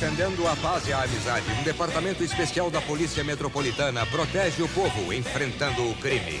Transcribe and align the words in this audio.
Defendendo 0.00 0.48
a 0.48 0.56
paz 0.56 0.88
e 0.88 0.94
a 0.94 1.02
amizade, 1.02 1.44
um 1.60 1.62
departamento 1.62 2.24
especial 2.24 2.70
da 2.70 2.80
Polícia 2.80 3.22
Metropolitana 3.22 4.06
protege 4.06 4.62
o 4.62 4.68
povo 4.70 5.12
enfrentando 5.12 5.86
o 5.90 5.94
crime. 5.96 6.40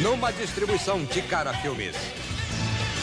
Numa 0.00 0.32
distribuição 0.32 1.04
de 1.04 1.20
cara 1.20 1.52
filmes. 1.52 1.94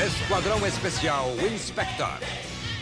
Esquadrão 0.03 0.65
Especial 0.65 1.31
Inspector. 1.53 2.17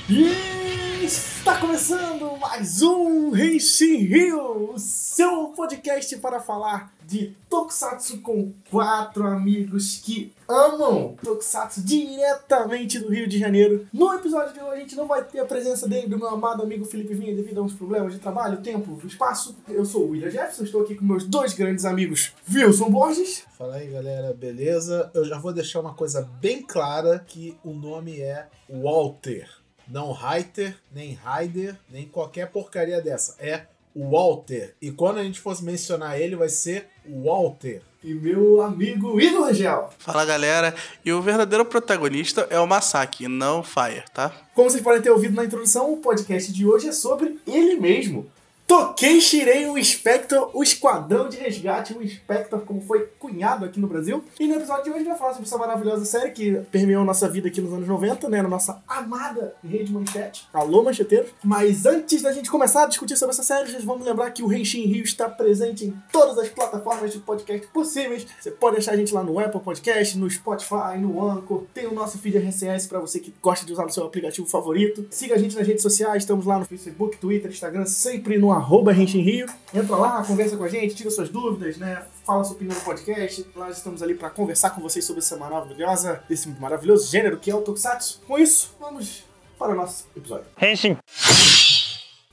E 0.09 0.62
está 1.03 1.57
começando 1.59 2.37
mais 2.37 2.81
um 2.81 3.29
Renshin 3.29 3.97
Rio, 3.97 4.71
o 4.71 4.79
seu 4.79 5.47
podcast 5.47 6.15
para 6.19 6.39
falar 6.39 6.93
de 7.05 7.35
Tokusatsu 7.49 8.21
com 8.21 8.53
quatro 8.71 9.27
amigos 9.27 9.97
que 10.01 10.31
amam 10.47 11.17
Tokusatsu 11.21 11.81
diretamente 11.81 12.99
do 12.99 13.09
Rio 13.09 13.27
de 13.27 13.37
Janeiro. 13.37 13.85
No 13.91 14.13
episódio 14.13 14.53
de 14.53 14.61
hoje 14.61 14.71
a 14.71 14.79
gente 14.79 14.95
não 14.95 15.05
vai 15.05 15.21
ter 15.25 15.41
a 15.41 15.45
presença 15.45 15.89
dele, 15.89 16.07
do 16.07 16.17
meu 16.17 16.29
amado 16.29 16.63
amigo 16.63 16.85
Felipe 16.85 17.13
Vinha, 17.13 17.35
devido 17.35 17.59
a 17.59 17.63
uns 17.63 17.73
problemas 17.73 18.13
de 18.13 18.19
trabalho, 18.19 18.61
tempo, 18.61 18.97
espaço. 19.05 19.57
Eu 19.67 19.83
sou 19.83 20.05
o 20.05 20.09
William 20.11 20.31
Jefferson, 20.31 20.63
estou 20.63 20.83
aqui 20.83 20.95
com 20.95 21.03
meus 21.03 21.25
dois 21.25 21.53
grandes 21.53 21.83
amigos, 21.83 22.31
Wilson 22.49 22.89
Borges. 22.89 23.43
Fala 23.57 23.75
aí 23.75 23.89
galera, 23.89 24.33
beleza? 24.33 25.11
Eu 25.13 25.25
já 25.25 25.37
vou 25.37 25.51
deixar 25.51 25.81
uma 25.81 25.93
coisa 25.93 26.21
bem 26.39 26.61
clara 26.61 27.19
que 27.19 27.57
o 27.61 27.73
nome 27.73 28.21
é 28.21 28.47
Walter. 28.69 29.62
Não 29.93 30.11
Reiter, 30.11 30.75
nem 30.91 31.13
Raider, 31.13 31.75
nem 31.87 32.07
qualquer 32.07 32.47
porcaria 32.47 32.99
dessa. 32.99 33.35
É 33.37 33.67
Walter. 33.95 34.73
E 34.81 34.89
quando 34.89 35.19
a 35.19 35.23
gente 35.23 35.39
fosse 35.39 35.63
mencionar 35.63 36.19
ele, 36.19 36.35
vai 36.35 36.49
ser 36.49 36.87
Walter. 37.07 37.79
E 38.03 38.11
meu 38.11 38.63
amigo 38.63 39.21
Igor 39.21 39.45
Rangel. 39.45 39.91
Fala 39.99 40.25
galera, 40.25 40.73
e 41.05 41.13
o 41.13 41.21
verdadeiro 41.21 41.63
protagonista 41.63 42.47
é 42.49 42.59
o 42.59 42.65
Masaki, 42.65 43.27
não 43.27 43.59
o 43.59 43.63
Fire, 43.63 44.03
tá? 44.11 44.33
Como 44.55 44.67
vocês 44.67 44.81
podem 44.81 44.99
ter 44.99 45.11
ouvido 45.11 45.35
na 45.35 45.45
introdução, 45.45 45.93
o 45.93 45.97
podcast 45.97 46.51
de 46.51 46.65
hoje 46.65 46.87
é 46.87 46.91
sobre 46.91 47.39
ele 47.45 47.75
mesmo. 47.75 48.25
Toquei, 48.65 49.19
Shirei, 49.19 49.67
o 49.67 49.77
Inspector, 49.77 50.49
o 50.53 50.63
Esquadrão 50.63 51.27
de 51.27 51.37
Resgate, 51.37 51.93
o 51.93 52.01
Inspector, 52.01 52.61
como 52.61 52.81
foi 52.81 53.09
cunhado 53.19 53.65
aqui 53.65 53.79
no 53.79 53.87
Brasil. 53.87 54.23
E 54.39 54.47
no 54.47 54.55
episódio 54.55 54.85
de 54.85 54.89
hoje 54.89 54.95
a 54.95 54.99
gente 54.99 55.09
vai 55.09 55.17
falar 55.17 55.33
sobre 55.33 55.47
essa 55.47 55.57
maravilhosa 55.57 56.05
série 56.05 56.31
que 56.31 56.53
permeou 56.71 57.03
nossa 57.03 57.27
vida 57.29 57.49
aqui 57.49 57.59
nos 57.61 57.73
anos 57.73 57.87
90, 57.87 58.29
né? 58.29 58.41
Na 58.41 58.47
nossa 58.47 58.81
amada 58.87 59.53
rede 59.63 59.91
manchete. 59.91 60.47
Alô, 60.53 60.81
mancheteiro. 60.81 61.27
Mas 61.43 61.85
antes 61.85 62.21
da 62.21 62.31
gente 62.31 62.49
começar 62.49 62.83
a 62.83 62.87
discutir 62.87 63.17
sobre 63.17 63.33
essa 63.33 63.43
série, 63.43 63.71
vamos 63.83 64.05
lembrar 64.05 64.31
que 64.31 64.41
o 64.41 64.47
Renshin 64.47 64.85
Rio 64.85 65.03
está 65.03 65.27
presente 65.27 65.85
em 65.85 65.93
todas 66.11 66.37
as 66.37 66.49
plataformas 66.49 67.11
de 67.11 67.19
podcast 67.19 67.67
possíveis. 67.67 68.25
Você 68.39 68.51
pode 68.51 68.77
achar 68.77 68.93
a 68.93 68.97
gente 68.97 69.13
lá 69.13 69.23
no 69.23 69.37
Apple 69.39 69.61
Podcast, 69.61 70.17
no 70.17 70.29
Spotify, 70.29 70.97
no 70.99 71.23
Anchor. 71.25 71.63
Tem 71.73 71.85
o 71.85 71.93
nosso 71.93 72.17
feed 72.17 72.37
RCS 72.37 72.87
para 72.87 72.99
você 72.99 73.19
que 73.19 73.33
gosta 73.41 73.65
de 73.65 73.73
usar 73.73 73.83
no 73.83 73.91
seu 73.91 74.05
aplicativo 74.05 74.47
favorito. 74.47 75.05
Siga 75.09 75.35
a 75.35 75.37
gente 75.37 75.55
nas 75.55 75.67
redes 75.67 75.83
sociais, 75.83 76.23
estamos 76.23 76.45
lá 76.45 76.59
no 76.59 76.65
Facebook, 76.65 77.17
Twitter, 77.17 77.51
Instagram, 77.51 77.85
sempre 77.85 78.37
no 78.37 78.52
arroba 78.53 78.91
Renshin 78.91 79.21
Rio. 79.21 79.47
Entra 79.73 79.95
lá, 79.95 80.23
conversa 80.23 80.57
com 80.57 80.63
a 80.63 80.69
gente, 80.69 80.95
tira 80.95 81.09
suas 81.09 81.29
dúvidas, 81.29 81.77
né? 81.77 82.03
Fala 82.25 82.43
sua 82.43 82.55
opinião 82.55 82.75
no 82.75 82.83
podcast. 82.83 83.45
Nós 83.55 83.77
estamos 83.77 84.01
ali 84.01 84.15
para 84.15 84.29
conversar 84.29 84.71
com 84.71 84.81
vocês 84.81 85.05
sobre 85.05 85.21
essa 85.21 85.37
maravilhosa, 85.37 86.23
esse 86.29 86.47
maravilhoso 86.49 87.11
gênero 87.11 87.37
que 87.37 87.51
é 87.51 87.55
o 87.55 87.61
Tokusatsu. 87.61 88.21
Com 88.27 88.37
isso, 88.37 88.75
vamos 88.79 89.23
para 89.57 89.71
o 89.71 89.75
nosso 89.75 90.05
episódio. 90.15 90.45
Henshin. 90.61 90.97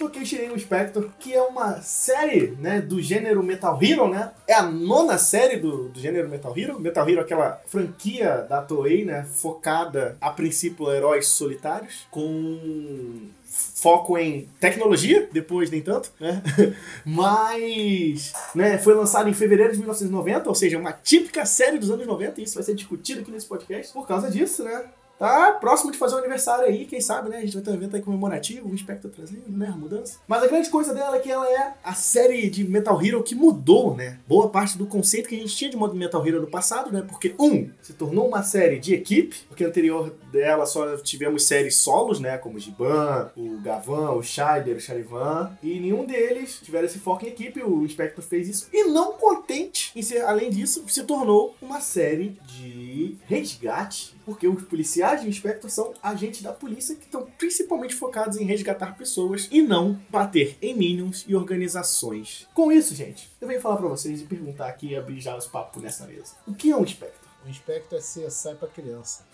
Toquei 0.00 0.24
Shirei 0.24 0.58
Spectre, 0.58 1.10
que 1.18 1.34
é 1.34 1.42
uma 1.42 1.82
série, 1.82 2.56
né, 2.58 2.80
do 2.80 3.02
gênero 3.02 3.42
Metal 3.42 3.78
Hero, 3.82 4.08
né? 4.08 4.32
É 4.48 4.54
a 4.54 4.62
nona 4.62 5.18
série 5.18 5.58
do, 5.58 5.90
do 5.90 6.00
gênero 6.00 6.26
Metal 6.26 6.56
Hero. 6.56 6.80
Metal 6.80 7.06
Hero 7.06 7.20
é 7.20 7.22
aquela 7.22 7.60
franquia 7.66 8.46
da 8.48 8.62
Toei, 8.62 9.04
né, 9.04 9.26
focada 9.30 10.16
a 10.18 10.30
princípio 10.30 10.90
em 10.90 10.96
heróis 10.96 11.26
solitários, 11.28 12.06
com 12.10 13.28
foco 13.50 14.16
em 14.16 14.48
tecnologia, 14.60 15.28
depois 15.32 15.70
nem 15.70 15.80
tanto, 15.80 16.12
né? 16.20 16.42
Mas, 17.04 18.32
né, 18.54 18.78
foi 18.78 18.94
lançado 18.94 19.28
em 19.28 19.34
fevereiro 19.34 19.72
de 19.72 19.78
1990, 19.78 20.48
ou 20.48 20.54
seja, 20.54 20.78
uma 20.78 20.92
típica 20.92 21.44
série 21.44 21.78
dos 21.78 21.90
anos 21.90 22.06
90, 22.06 22.40
e 22.40 22.44
isso 22.44 22.54
vai 22.54 22.62
ser 22.62 22.74
discutido 22.74 23.22
aqui 23.22 23.30
nesse 23.30 23.46
podcast 23.46 23.92
por 23.92 24.06
causa 24.06 24.30
disso, 24.30 24.62
né? 24.62 24.84
Tá 25.20 25.52
próximo 25.52 25.92
de 25.92 25.98
fazer 25.98 26.14
o 26.14 26.18
aniversário 26.18 26.64
aí, 26.64 26.86
quem 26.86 26.98
sabe, 26.98 27.28
né? 27.28 27.36
A 27.36 27.40
gente 27.42 27.52
vai 27.52 27.62
ter 27.62 27.70
um 27.70 27.74
evento 27.74 27.94
aí 27.94 28.00
comemorativo, 28.00 28.66
um 28.66 28.74
espectro 28.74 29.10
trazendo, 29.10 29.42
né? 29.48 29.66
A 29.66 29.76
mudança. 29.76 30.18
Mas 30.26 30.42
a 30.42 30.46
grande 30.46 30.70
coisa 30.70 30.94
dela 30.94 31.14
é 31.14 31.20
que 31.20 31.30
ela 31.30 31.46
é 31.46 31.74
a 31.84 31.92
série 31.92 32.48
de 32.48 32.64
Metal 32.64 32.98
Hero 33.04 33.22
que 33.22 33.34
mudou, 33.34 33.94
né? 33.94 34.18
Boa 34.26 34.48
parte 34.48 34.78
do 34.78 34.86
conceito 34.86 35.28
que 35.28 35.34
a 35.34 35.38
gente 35.38 35.54
tinha 35.54 35.70
de 35.70 35.76
Metal 35.76 36.26
Hero 36.26 36.40
no 36.40 36.46
passado, 36.46 36.90
né? 36.90 37.04
Porque, 37.06 37.34
um, 37.38 37.68
se 37.82 37.92
tornou 37.92 38.26
uma 38.26 38.42
série 38.42 38.78
de 38.78 38.94
equipe, 38.94 39.36
porque 39.46 39.62
anterior 39.62 40.10
dela 40.32 40.64
só 40.64 40.96
tivemos 40.96 41.46
séries 41.46 41.76
solos, 41.76 42.18
né? 42.18 42.38
Como 42.38 42.56
o 42.56 42.58
Giban, 42.58 43.30
o 43.36 43.60
Gavan, 43.60 44.12
o 44.12 44.22
Scheider, 44.22 44.78
o 44.78 44.80
Charivan. 44.80 45.50
E 45.62 45.78
nenhum 45.80 46.06
deles 46.06 46.60
tiveram 46.62 46.86
esse 46.86 46.98
foco 46.98 47.26
em 47.26 47.28
equipe, 47.28 47.62
o 47.62 47.84
Inspector 47.84 48.24
fez 48.24 48.48
isso. 48.48 48.68
E 48.72 48.84
não 48.84 49.12
contente 49.12 49.92
em 49.94 50.00
ser, 50.00 50.22
além 50.22 50.48
disso, 50.48 50.82
se 50.88 51.02
tornou 51.02 51.54
uma 51.60 51.82
série 51.82 52.38
de 52.46 52.79
resgate 53.26 54.14
porque 54.24 54.46
os 54.46 54.62
policiais 54.62 55.22
de 55.22 55.28
Inspector 55.28 55.70
são 55.70 55.94
agentes 56.02 56.42
da 56.42 56.52
polícia 56.52 56.94
que 56.94 57.04
estão 57.04 57.26
principalmente 57.38 57.94
focados 57.94 58.36
em 58.36 58.44
resgatar 58.44 58.96
pessoas 58.96 59.48
e 59.50 59.62
não 59.62 60.00
bater 60.08 60.56
em 60.60 60.74
minions 60.74 61.24
e 61.26 61.34
organizações. 61.34 62.46
Com 62.54 62.70
isso, 62.70 62.94
gente, 62.94 63.30
eu 63.40 63.48
venho 63.48 63.60
falar 63.60 63.76
pra 63.76 63.88
vocês 63.88 64.20
e 64.20 64.24
perguntar 64.24 64.68
aqui 64.68 64.88
e 64.88 64.96
abrir 64.96 65.20
já 65.20 65.36
os 65.36 65.46
papos 65.46 65.82
nessa 65.82 66.06
mesa. 66.06 66.34
O 66.46 66.54
que 66.54 66.70
é 66.70 66.76
um 66.76 66.84
Inspector? 66.84 67.28
O 67.44 67.48
Inspector 67.48 67.98
é 67.98 68.02
CSI 68.02 68.54
pra 68.54 68.68
criança. 68.68 69.24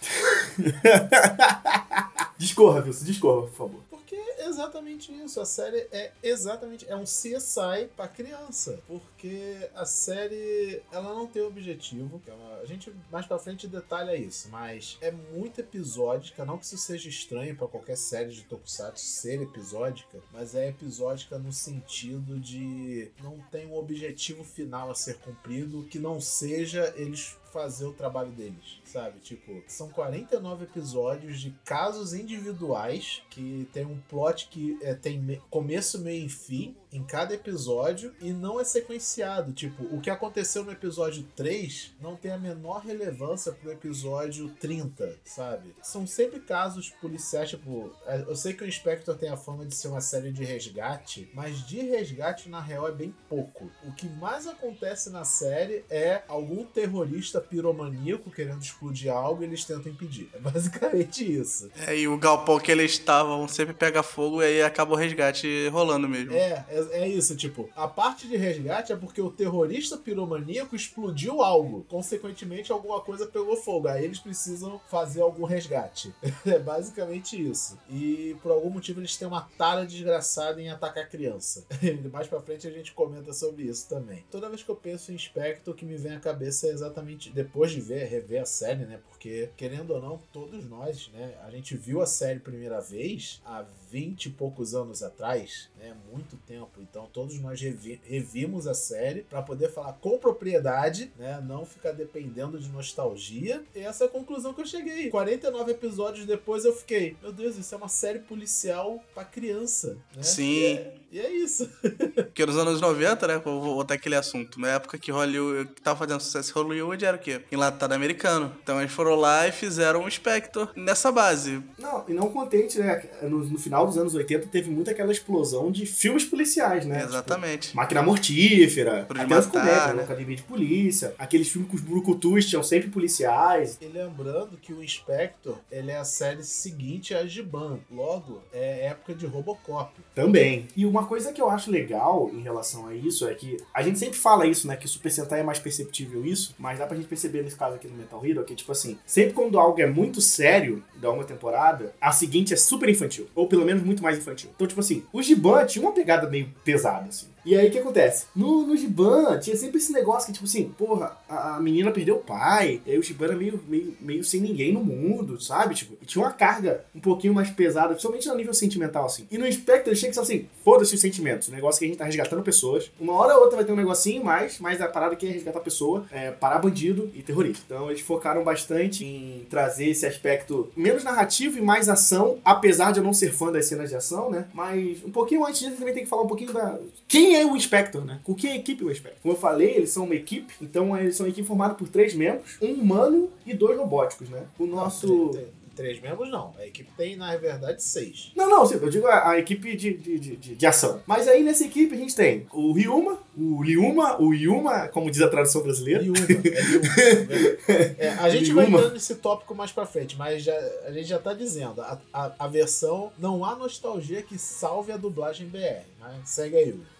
discorra, 2.38 2.84
Wilson, 2.84 3.04
discorra, 3.04 3.42
por 3.48 3.56
favor. 3.56 3.80
Porque 3.90 4.16
exatamente 4.44 5.12
isso. 5.12 5.40
A 5.40 5.46
série 5.46 5.88
é 5.90 6.12
exatamente. 6.22 6.86
É 6.88 6.96
um 6.96 7.04
CSI 7.04 7.88
pra 7.96 8.08
criança. 8.08 8.78
Porque 8.86 9.70
a 9.74 9.84
série 9.84 10.82
ela 10.92 11.14
não 11.14 11.26
tem 11.26 11.42
objetivo. 11.42 12.20
Ela, 12.26 12.60
a 12.60 12.66
gente 12.66 12.92
mais 13.10 13.26
pra 13.26 13.38
frente 13.38 13.66
detalha 13.66 14.16
isso. 14.16 14.48
Mas 14.50 14.98
é 15.00 15.10
muito 15.10 15.60
episódica. 15.60 16.44
Não 16.44 16.58
que 16.58 16.64
isso 16.64 16.78
seja 16.78 17.08
estranho 17.08 17.56
pra 17.56 17.68
qualquer 17.68 17.96
série 17.96 18.30
de 18.30 18.42
Tokusatsu 18.44 19.04
ser 19.04 19.40
episódica. 19.42 20.18
Mas 20.32 20.54
é 20.54 20.68
episódica 20.68 21.38
no 21.38 21.52
sentido 21.52 22.38
de 22.38 23.10
não 23.22 23.38
tem 23.50 23.66
um 23.66 23.76
objetivo 23.76 24.44
final 24.44 24.90
a 24.90 24.94
ser 24.94 25.18
cumprido 25.18 25.84
que 25.84 25.98
não 25.98 26.20
seja 26.20 26.92
eles 26.96 27.36
fazer 27.56 27.86
o 27.86 27.92
trabalho 27.92 28.30
deles, 28.32 28.82
sabe? 28.84 29.18
Tipo, 29.20 29.62
são 29.66 29.88
49 29.88 30.64
episódios 30.64 31.40
de 31.40 31.52
casos 31.64 32.12
individuais 32.12 33.22
que 33.30 33.66
tem 33.72 33.86
um 33.86 33.98
plot 34.10 34.25
que 34.32 34.78
é, 34.82 34.94
tem 34.94 35.18
me 35.18 35.40
começo, 35.50 36.00
meio 36.00 36.26
e 36.26 36.28
fim 36.28 36.76
em 36.96 37.04
cada 37.04 37.34
episódio 37.34 38.14
e 38.20 38.32
não 38.32 38.58
é 38.58 38.64
sequenciado. 38.64 39.52
Tipo, 39.52 39.84
o 39.94 40.00
que 40.00 40.10
aconteceu 40.10 40.64
no 40.64 40.72
episódio 40.72 41.22
3 41.36 41.94
não 42.00 42.16
tem 42.16 42.32
a 42.32 42.38
menor 42.38 42.80
relevância 42.80 43.52
pro 43.52 43.70
episódio 43.70 44.48
30, 44.60 45.16
sabe? 45.24 45.74
São 45.82 46.06
sempre 46.06 46.40
casos 46.40 46.90
policiais, 46.90 47.50
tipo, 47.50 47.92
eu 48.26 48.34
sei 48.34 48.54
que 48.54 48.64
o 48.64 48.66
Inspector 48.66 49.14
tem 49.16 49.28
a 49.28 49.36
fama 49.36 49.66
de 49.66 49.74
ser 49.74 49.88
uma 49.88 50.00
série 50.00 50.32
de 50.32 50.44
resgate, 50.44 51.30
mas 51.34 51.66
de 51.66 51.80
resgate 51.80 52.48
na 52.48 52.60
real 52.60 52.88
é 52.88 52.92
bem 52.92 53.14
pouco. 53.28 53.70
O 53.84 53.92
que 53.92 54.08
mais 54.08 54.46
acontece 54.46 55.10
na 55.10 55.24
série 55.24 55.84
é 55.90 56.22
algum 56.28 56.64
terrorista 56.64 57.40
piromaníaco 57.40 58.30
querendo 58.30 58.62
explodir 58.62 59.12
algo 59.12 59.42
e 59.42 59.46
eles 59.46 59.64
tentam 59.64 59.92
impedir. 59.92 60.30
É 60.32 60.38
basicamente 60.38 61.24
isso. 61.24 61.70
É, 61.86 61.96
e 61.96 62.08
o 62.08 62.16
galpão 62.16 62.58
que 62.58 62.70
eles 62.70 62.92
estavam 62.92 63.46
sempre 63.48 63.74
pega 63.74 64.02
fogo 64.02 64.42
e 64.42 64.46
aí 64.46 64.62
acaba 64.62 64.94
o 64.94 64.96
resgate 64.96 65.68
rolando 65.68 66.08
mesmo. 66.08 66.32
É, 66.32 66.64
é, 66.68 66.85
é 66.92 67.08
isso, 67.08 67.36
tipo, 67.36 67.68
a 67.74 67.88
parte 67.88 68.28
de 68.28 68.36
resgate 68.36 68.92
é 68.92 68.96
porque 68.96 69.20
o 69.20 69.30
terrorista 69.30 69.96
piromaníaco 69.96 70.74
explodiu 70.74 71.42
algo. 71.42 71.84
Consequentemente, 71.88 72.72
alguma 72.72 73.00
coisa 73.00 73.26
pegou 73.26 73.56
fogo. 73.56 73.88
Aí 73.88 74.04
eles 74.04 74.18
precisam 74.18 74.80
fazer 74.88 75.20
algum 75.20 75.44
resgate. 75.44 76.14
é 76.46 76.58
basicamente 76.58 77.40
isso. 77.40 77.78
E 77.88 78.36
por 78.42 78.52
algum 78.52 78.70
motivo 78.70 79.00
eles 79.00 79.16
têm 79.16 79.28
uma 79.28 79.48
tara 79.56 79.86
desgraçada 79.86 80.60
em 80.60 80.68
atacar 80.68 81.08
criança. 81.08 81.66
Mais 82.12 82.26
pra 82.26 82.40
frente 82.40 82.66
a 82.66 82.70
gente 82.70 82.92
comenta 82.92 83.32
sobre 83.32 83.64
isso 83.64 83.88
também. 83.88 84.24
Toda 84.30 84.48
vez 84.48 84.62
que 84.62 84.70
eu 84.70 84.76
penso 84.76 85.12
em 85.12 85.18
Spectre, 85.18 85.70
o 85.70 85.74
que 85.74 85.84
me 85.84 85.96
vem 85.96 86.14
à 86.14 86.20
cabeça 86.20 86.66
é 86.66 86.70
exatamente 86.70 87.30
depois 87.30 87.70
de 87.70 87.80
ver, 87.80 88.04
rever 88.06 88.42
a 88.42 88.46
série, 88.46 88.84
né? 88.84 89.00
Porque, 89.08 89.50
querendo 89.56 89.90
ou 89.90 90.00
não, 90.00 90.18
todos 90.32 90.64
nós, 90.68 91.08
né? 91.12 91.34
A 91.44 91.50
gente 91.50 91.76
viu 91.76 92.00
a 92.00 92.06
série 92.06 92.40
primeira 92.40 92.80
vez 92.80 93.40
há 93.44 93.64
20 93.96 94.26
e 94.26 94.30
poucos 94.30 94.74
anos 94.74 95.02
atrás, 95.02 95.70
né? 95.78 95.96
Muito 96.12 96.36
tempo. 96.46 96.82
Então 96.82 97.08
todos 97.10 97.40
nós 97.40 97.58
revi 97.58 97.98
revimos 98.04 98.66
a 98.66 98.74
série 98.74 99.22
para 99.22 99.40
poder 99.40 99.72
falar 99.72 99.94
com 99.94 100.18
propriedade, 100.18 101.10
né? 101.16 101.42
Não 101.42 101.64
ficar 101.64 101.92
dependendo 101.92 102.60
de 102.60 102.68
nostalgia. 102.68 103.64
E 103.74 103.78
essa 103.78 104.04
é 104.04 104.06
a 104.06 104.10
conclusão 104.10 104.52
que 104.52 104.60
eu 104.60 104.66
cheguei. 104.66 105.08
49 105.08 105.70
episódios 105.70 106.26
depois 106.26 106.66
eu 106.66 106.74
fiquei, 106.74 107.16
meu 107.22 107.32
Deus, 107.32 107.56
isso 107.56 107.74
é 107.74 107.78
uma 107.78 107.88
série 107.88 108.18
policial 108.18 109.02
para 109.14 109.24
criança, 109.24 109.96
né? 110.14 110.22
Sim. 110.22 110.74
É, 110.74 110.94
e 111.10 111.20
é 111.20 111.30
isso. 111.30 111.68
Porque 112.14 112.44
nos 112.44 112.56
anos 112.56 112.80
90, 112.80 113.26
né? 113.26 113.38
Vou 113.38 113.60
voltar 113.62 113.94
aquele 113.94 114.14
assunto. 114.14 114.60
Na 114.60 114.68
época 114.68 114.98
que 114.98 115.10
Hollywood 115.10 115.70
que 115.74 115.82
tava 115.82 115.98
fazendo 115.98 116.20
sucesso 116.20 116.50
em 116.50 116.54
Hollywood 116.54 117.04
era 117.04 117.16
o 117.16 117.20
quê? 117.20 117.42
Enlatado 117.50 117.92
americano. 117.92 118.52
Então 118.62 118.80
eles 118.80 118.92
foram 118.92 119.14
lá 119.14 119.46
e 119.46 119.52
fizeram 119.52 120.02
um 120.02 120.10
Spectre 120.10 120.68
nessa 120.74 121.12
base. 121.12 121.62
Não, 121.78 122.04
e 122.08 122.12
não 122.12 122.28
contente, 122.30 122.78
né? 122.78 123.02
No, 123.22 123.44
no 123.44 123.58
final 123.58 123.86
dos 123.86 123.96
anos 123.96 124.14
80 124.14 124.48
teve 124.48 124.70
muito 124.70 124.90
aquela 124.90 125.12
explosão 125.12 125.70
de 125.70 125.86
filmes 125.86 126.24
policiais, 126.24 126.84
né? 126.86 127.02
Exatamente. 127.02 127.68
Tipo, 127.68 127.76
Máquina 127.76 128.02
Mortífera, 128.02 129.04
Pro 129.06 129.18
de 129.18 129.24
até 129.24 129.34
as 129.34 129.46
matar, 129.46 129.60
comédias, 129.60 129.86
né? 129.88 129.94
né? 129.94 130.02
Academia 130.02 130.36
de 130.36 130.42
Polícia, 130.42 131.14
aqueles 131.18 131.48
filmes 131.48 131.70
com 131.70 131.76
os 131.76 131.82
brucutus 131.82 132.46
tinham 132.46 132.62
sempre 132.62 132.88
policiais. 132.88 133.78
E 133.80 133.86
lembrando 133.86 134.56
que 134.56 134.72
o 134.72 134.82
Inspector, 134.82 135.58
ele 135.70 135.90
é 135.90 135.96
a 135.96 136.04
série 136.04 136.42
seguinte 136.42 137.14
a 137.14 137.26
Giban. 137.26 137.78
Logo, 137.90 138.42
é 138.52 138.86
época 138.86 139.14
de 139.14 139.26
Robocop. 139.26 139.92
Também. 140.14 140.68
E 140.76 140.84
uma 140.96 141.06
coisa 141.06 141.32
que 141.32 141.40
eu 141.40 141.50
acho 141.50 141.70
legal 141.70 142.30
em 142.32 142.40
relação 142.40 142.86
a 142.88 142.94
isso 142.94 143.28
é 143.28 143.34
que 143.34 143.58
a 143.72 143.82
gente 143.82 143.98
sempre 143.98 144.18
fala 144.18 144.46
isso, 144.46 144.66
né? 144.66 144.76
Que 144.76 144.86
o 144.86 144.88
Super 144.88 145.12
Sentai 145.12 145.40
é 145.40 145.42
mais 145.42 145.58
perceptível 145.58 146.24
isso, 146.24 146.54
mas 146.58 146.78
dá 146.78 146.86
pra 146.86 146.96
gente 146.96 147.06
perceber 147.06 147.42
nesse 147.42 147.56
caso 147.56 147.76
aqui 147.76 147.86
no 147.86 147.96
Metal 147.96 148.24
Hero 148.24 148.44
que, 148.44 148.54
tipo 148.54 148.72
assim, 148.72 148.98
sempre 149.04 149.34
quando 149.34 149.58
algo 149.58 149.80
é 149.80 149.86
muito 149.86 150.20
sério 150.20 150.82
da 150.94 151.10
uma 151.10 151.24
temporada, 151.24 151.94
a 152.00 152.12
seguinte 152.12 152.54
é 152.54 152.56
super 152.56 152.88
infantil. 152.88 153.28
Ou 153.34 153.46
pelo 153.46 153.64
menos 153.64 153.82
muito 153.82 154.02
mais 154.02 154.16
infantil. 154.16 154.50
Então, 154.54 154.66
tipo 154.66 154.80
assim, 154.80 155.04
o 155.12 155.22
Giban 155.22 155.66
tinha 155.66 155.84
uma 155.84 155.92
pegada 155.92 156.28
meio 156.28 156.50
pesada, 156.64 157.08
assim. 157.08 157.28
E 157.46 157.56
aí 157.56 157.68
o 157.68 157.70
que 157.70 157.78
acontece? 157.78 158.26
No, 158.34 158.66
no 158.66 158.76
Giban 158.76 159.38
tinha 159.38 159.56
sempre 159.56 159.78
esse 159.78 159.92
negócio 159.92 160.26
que, 160.26 160.32
tipo 160.32 160.44
assim, 160.44 160.68
porra, 160.76 161.16
a, 161.28 161.54
a 161.54 161.60
menina 161.60 161.92
perdeu 161.92 162.16
o 162.16 162.20
pai, 162.20 162.80
e 162.84 162.90
aí 162.90 162.98
o 162.98 163.02
Giban 163.02 163.26
era 163.26 163.36
meio, 163.36 163.62
meio, 163.68 163.96
meio 164.00 164.24
sem 164.24 164.40
ninguém 164.40 164.72
no 164.72 164.82
mundo, 164.82 165.40
sabe? 165.40 165.76
Tipo, 165.76 165.96
e 166.02 166.04
tinha 166.04 166.24
uma 166.24 166.32
carga 166.32 166.84
um 166.92 166.98
pouquinho 166.98 167.32
mais 167.32 167.48
pesada, 167.48 167.90
principalmente 167.90 168.26
no 168.26 168.34
nível 168.34 168.52
sentimental, 168.52 169.06
assim. 169.06 169.28
E 169.30 169.38
no 169.38 169.50
Spectre 169.50 169.94
chega 169.94 170.12
que 170.12 170.18
assim, 170.18 170.48
foda-se 170.64 170.94
os 170.94 171.00
sentimentos, 171.00 171.46
o 171.46 171.52
negócio 171.52 171.78
que 171.78 171.84
a 171.84 171.88
gente 171.88 171.98
tá 171.98 172.04
resgatando 172.04 172.42
pessoas. 172.42 172.90
Uma 172.98 173.12
hora 173.12 173.34
ou 173.36 173.42
outra 173.42 173.56
vai 173.56 173.64
ter 173.64 173.72
um 173.72 173.76
negocinho 173.76 174.24
mais, 174.24 174.58
mas 174.58 174.80
a 174.80 174.88
parada 174.88 175.14
aqui 175.14 175.28
é 175.28 175.30
resgatar 175.30 175.60
pessoa, 175.60 176.04
é, 176.10 176.32
parar 176.32 176.58
bandido 176.58 177.10
e 177.14 177.22
terrorista. 177.22 177.62
Então 177.64 177.88
eles 177.90 178.00
focaram 178.00 178.42
bastante 178.42 179.04
em 179.04 179.46
trazer 179.48 179.90
esse 179.90 180.04
aspecto 180.04 180.68
menos 180.76 181.04
narrativo 181.04 181.58
e 181.58 181.60
mais 181.60 181.88
ação, 181.88 182.38
apesar 182.44 182.92
de 182.92 182.98
eu 182.98 183.04
não 183.04 183.12
ser 183.12 183.32
fã 183.32 183.52
das 183.52 183.66
cenas 183.66 183.90
de 183.90 183.96
ação, 183.96 184.30
né? 184.30 184.46
Mas 184.52 185.04
um 185.04 185.10
pouquinho 185.10 185.44
antes 185.46 185.60
disso, 185.60 185.76
também 185.76 185.94
tem 185.94 186.02
que 186.02 186.08
falar 186.08 186.22
um 186.22 186.28
pouquinho 186.28 186.52
da. 186.52 186.78
Quem 187.06 187.35
é 187.36 187.46
o 187.46 187.56
Inspector, 187.56 188.04
né? 188.04 188.20
Com 188.24 188.34
que 188.34 188.46
equipe 188.48 188.82
é 188.82 188.86
o 188.86 188.90
Inspector? 188.90 189.20
Como 189.22 189.34
eu 189.34 189.38
falei, 189.38 189.74
eles 189.76 189.90
são 189.90 190.04
uma 190.04 190.14
equipe, 190.14 190.52
então 190.60 190.96
eles 190.96 191.16
são 191.16 191.26
uma 191.26 191.30
equipe 191.30 191.46
formada 191.46 191.74
por 191.74 191.88
três 191.88 192.14
membros, 192.14 192.56
um 192.60 192.72
humano 192.72 193.30
e 193.44 193.54
dois 193.54 193.78
robóticos, 193.78 194.28
né? 194.28 194.44
O 194.58 194.66
nosso. 194.66 195.30
Três, 195.76 196.00
membros 196.00 196.30
não. 196.30 196.54
A 196.58 196.66
equipe 196.66 196.90
tem, 196.96 197.16
na 197.16 197.36
verdade, 197.36 197.82
seis. 197.82 198.32
Não, 198.34 198.48
não, 198.48 198.64
eu 198.72 198.88
digo 198.88 199.06
a, 199.08 199.32
a 199.32 199.38
equipe 199.38 199.76
de, 199.76 199.92
de, 199.92 200.18
de, 200.18 200.36
de- 200.56 200.66
ação. 200.66 201.02
Mas 201.06 201.28
aí 201.28 201.42
nessa 201.42 201.66
equipe 201.66 201.94
a 201.94 201.98
gente 201.98 202.16
tem 202.16 202.46
o 202.50 202.72
Ryuma, 202.72 203.18
o 203.36 203.62
Liuma, 203.62 204.18
o 204.18 204.32
Yuma, 204.32 204.88
como 204.88 205.10
diz 205.10 205.20
a 205.20 205.28
tradução 205.28 205.62
brasileira. 205.62 206.02
Yuma, 206.02 206.16
é 206.18 206.32
Yuma. 206.72 207.96
É, 207.98 208.08
a 208.08 208.30
gente 208.30 208.52
vai 208.54 208.64
Yuma. 208.64 208.78
entrando 208.78 208.94
nesse 208.94 209.16
tópico 209.16 209.54
mais 209.54 209.70
pra 209.70 209.84
frente, 209.84 210.16
mas 210.16 210.42
já, 210.42 210.56
a 210.86 210.92
gente 210.92 211.08
já 211.08 211.18
tá 211.18 211.34
dizendo, 211.34 211.82
a, 211.82 212.00
a, 212.10 212.32
a 212.38 212.48
versão 212.48 213.12
não 213.18 213.44
há 213.44 213.54
nostalgia 213.54 214.22
que 214.22 214.38
salve 214.38 214.92
a 214.92 214.96
dublagem 214.96 215.46
BR, 215.46 215.84
mas 216.00 216.30
segue 216.30 216.56
aí. 216.56 216.70
Hugo. 216.70 216.95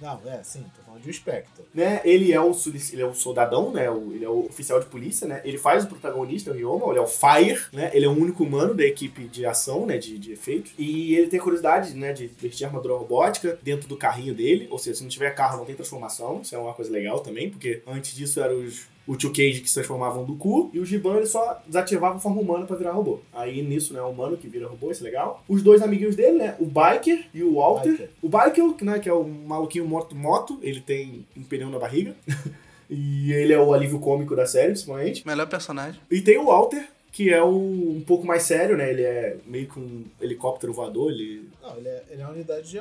Não, 0.00 0.20
é, 0.26 0.42
sim, 0.42 0.64
tô 0.76 0.82
falando 0.82 1.02
de 1.02 1.08
um 1.08 1.12
Spectre. 1.12 1.64
né? 1.74 2.00
Ele 2.04 2.32
é 2.32 2.52
solic- 2.54 2.92
ele 2.92 3.02
é 3.02 3.06
o 3.06 3.14
soldadão, 3.14 3.70
né? 3.70 3.86
Ele 3.86 4.24
é 4.24 4.28
o 4.28 4.46
oficial 4.46 4.80
de 4.80 4.86
polícia, 4.86 5.26
né? 5.26 5.40
Ele 5.44 5.58
faz 5.58 5.84
o 5.84 5.88
protagonista, 5.88 6.50
o 6.50 6.54
Ryoma, 6.54 6.86
ele 6.90 6.98
é 6.98 7.02
o 7.02 7.06
Fire, 7.06 7.60
né? 7.72 7.90
Ele 7.92 8.06
é 8.06 8.08
o 8.08 8.12
único 8.12 8.42
humano 8.44 8.74
da 8.74 8.84
equipe 8.84 9.24
de 9.24 9.44
ação, 9.44 9.84
né? 9.86 9.98
De, 9.98 10.18
de 10.18 10.32
efeitos. 10.32 10.72
E 10.78 11.14
ele 11.14 11.26
tem 11.28 11.38
curiosidade, 11.38 11.94
né? 11.94 12.12
De 12.12 12.26
vestir 12.28 12.64
armadura 12.64 12.94
robótica 12.94 13.58
dentro 13.62 13.88
do 13.88 13.96
carrinho 13.96 14.34
dele. 14.34 14.66
Ou 14.70 14.78
seja, 14.78 14.96
se 14.96 15.02
não 15.02 15.10
tiver 15.10 15.30
carro, 15.34 15.58
não 15.58 15.64
tem 15.66 15.74
transformação. 15.74 16.40
Isso 16.42 16.54
é 16.54 16.58
uma 16.58 16.72
coisa 16.74 16.90
legal 16.90 17.20
também, 17.20 17.50
porque 17.50 17.82
antes 17.86 18.14
disso 18.14 18.40
eram 18.40 18.58
os 18.64 18.88
o 19.06 19.16
Tio 19.16 19.30
Cage 19.30 19.60
que 19.60 19.68
se 19.68 19.74
transformavam 19.74 20.24
do 20.24 20.36
cu, 20.36 20.70
e 20.72 20.78
o 20.78 20.84
Giban 20.86 21.16
ele 21.16 21.26
só 21.26 21.60
desativava 21.66 22.16
a 22.16 22.20
forma 22.20 22.40
humana 22.40 22.64
pra 22.66 22.76
virar 22.76 22.92
robô. 22.92 23.20
Aí 23.32 23.60
nisso, 23.62 23.92
né, 23.92 24.00
o 24.00 24.08
humano 24.08 24.36
que 24.36 24.46
vira 24.46 24.68
robô, 24.68 24.90
isso 24.90 25.02
é 25.02 25.04
legal. 25.04 25.42
Os 25.48 25.62
dois 25.62 25.82
amiguinhos 25.82 26.14
dele, 26.14 26.38
né, 26.38 26.54
o 26.60 26.66
Biker 26.66 27.26
e 27.34 27.42
o 27.42 27.54
Walter. 27.56 27.90
Biker. 27.92 28.10
O 28.22 28.28
Biker, 28.28 28.84
né, 28.84 28.98
que 29.00 29.08
é 29.08 29.12
o 29.12 29.24
maluquinho 29.24 29.86
moto-moto, 29.86 30.58
ele 30.62 30.80
tem 30.80 31.26
um 31.36 31.42
pneu 31.42 31.68
na 31.70 31.78
barriga. 31.78 32.14
e 32.88 33.32
ele 33.32 33.52
é 33.52 33.58
o 33.58 33.72
alívio 33.72 33.98
cômico 33.98 34.36
da 34.36 34.46
série, 34.46 34.68
principalmente. 34.72 35.26
Melhor 35.26 35.48
personagem. 35.48 36.00
E 36.10 36.20
tem 36.20 36.38
o 36.38 36.46
Walter, 36.46 36.86
que 37.12 37.32
é 37.32 37.42
o 37.42 37.48
um 37.96 38.02
pouco 38.06 38.24
mais 38.26 38.44
sério, 38.44 38.76
né, 38.76 38.90
ele 38.90 39.02
é 39.02 39.36
meio 39.46 39.66
que 39.66 39.78
um 39.80 40.04
helicóptero 40.20 40.72
voador, 40.72 41.10
ele... 41.10 41.48
Não, 41.60 41.76
ele 41.76 41.88
é, 41.88 42.02
ele 42.10 42.22
é 42.22 42.24
uma 42.24 42.34
unidade 42.34 42.70
de, 42.70 42.80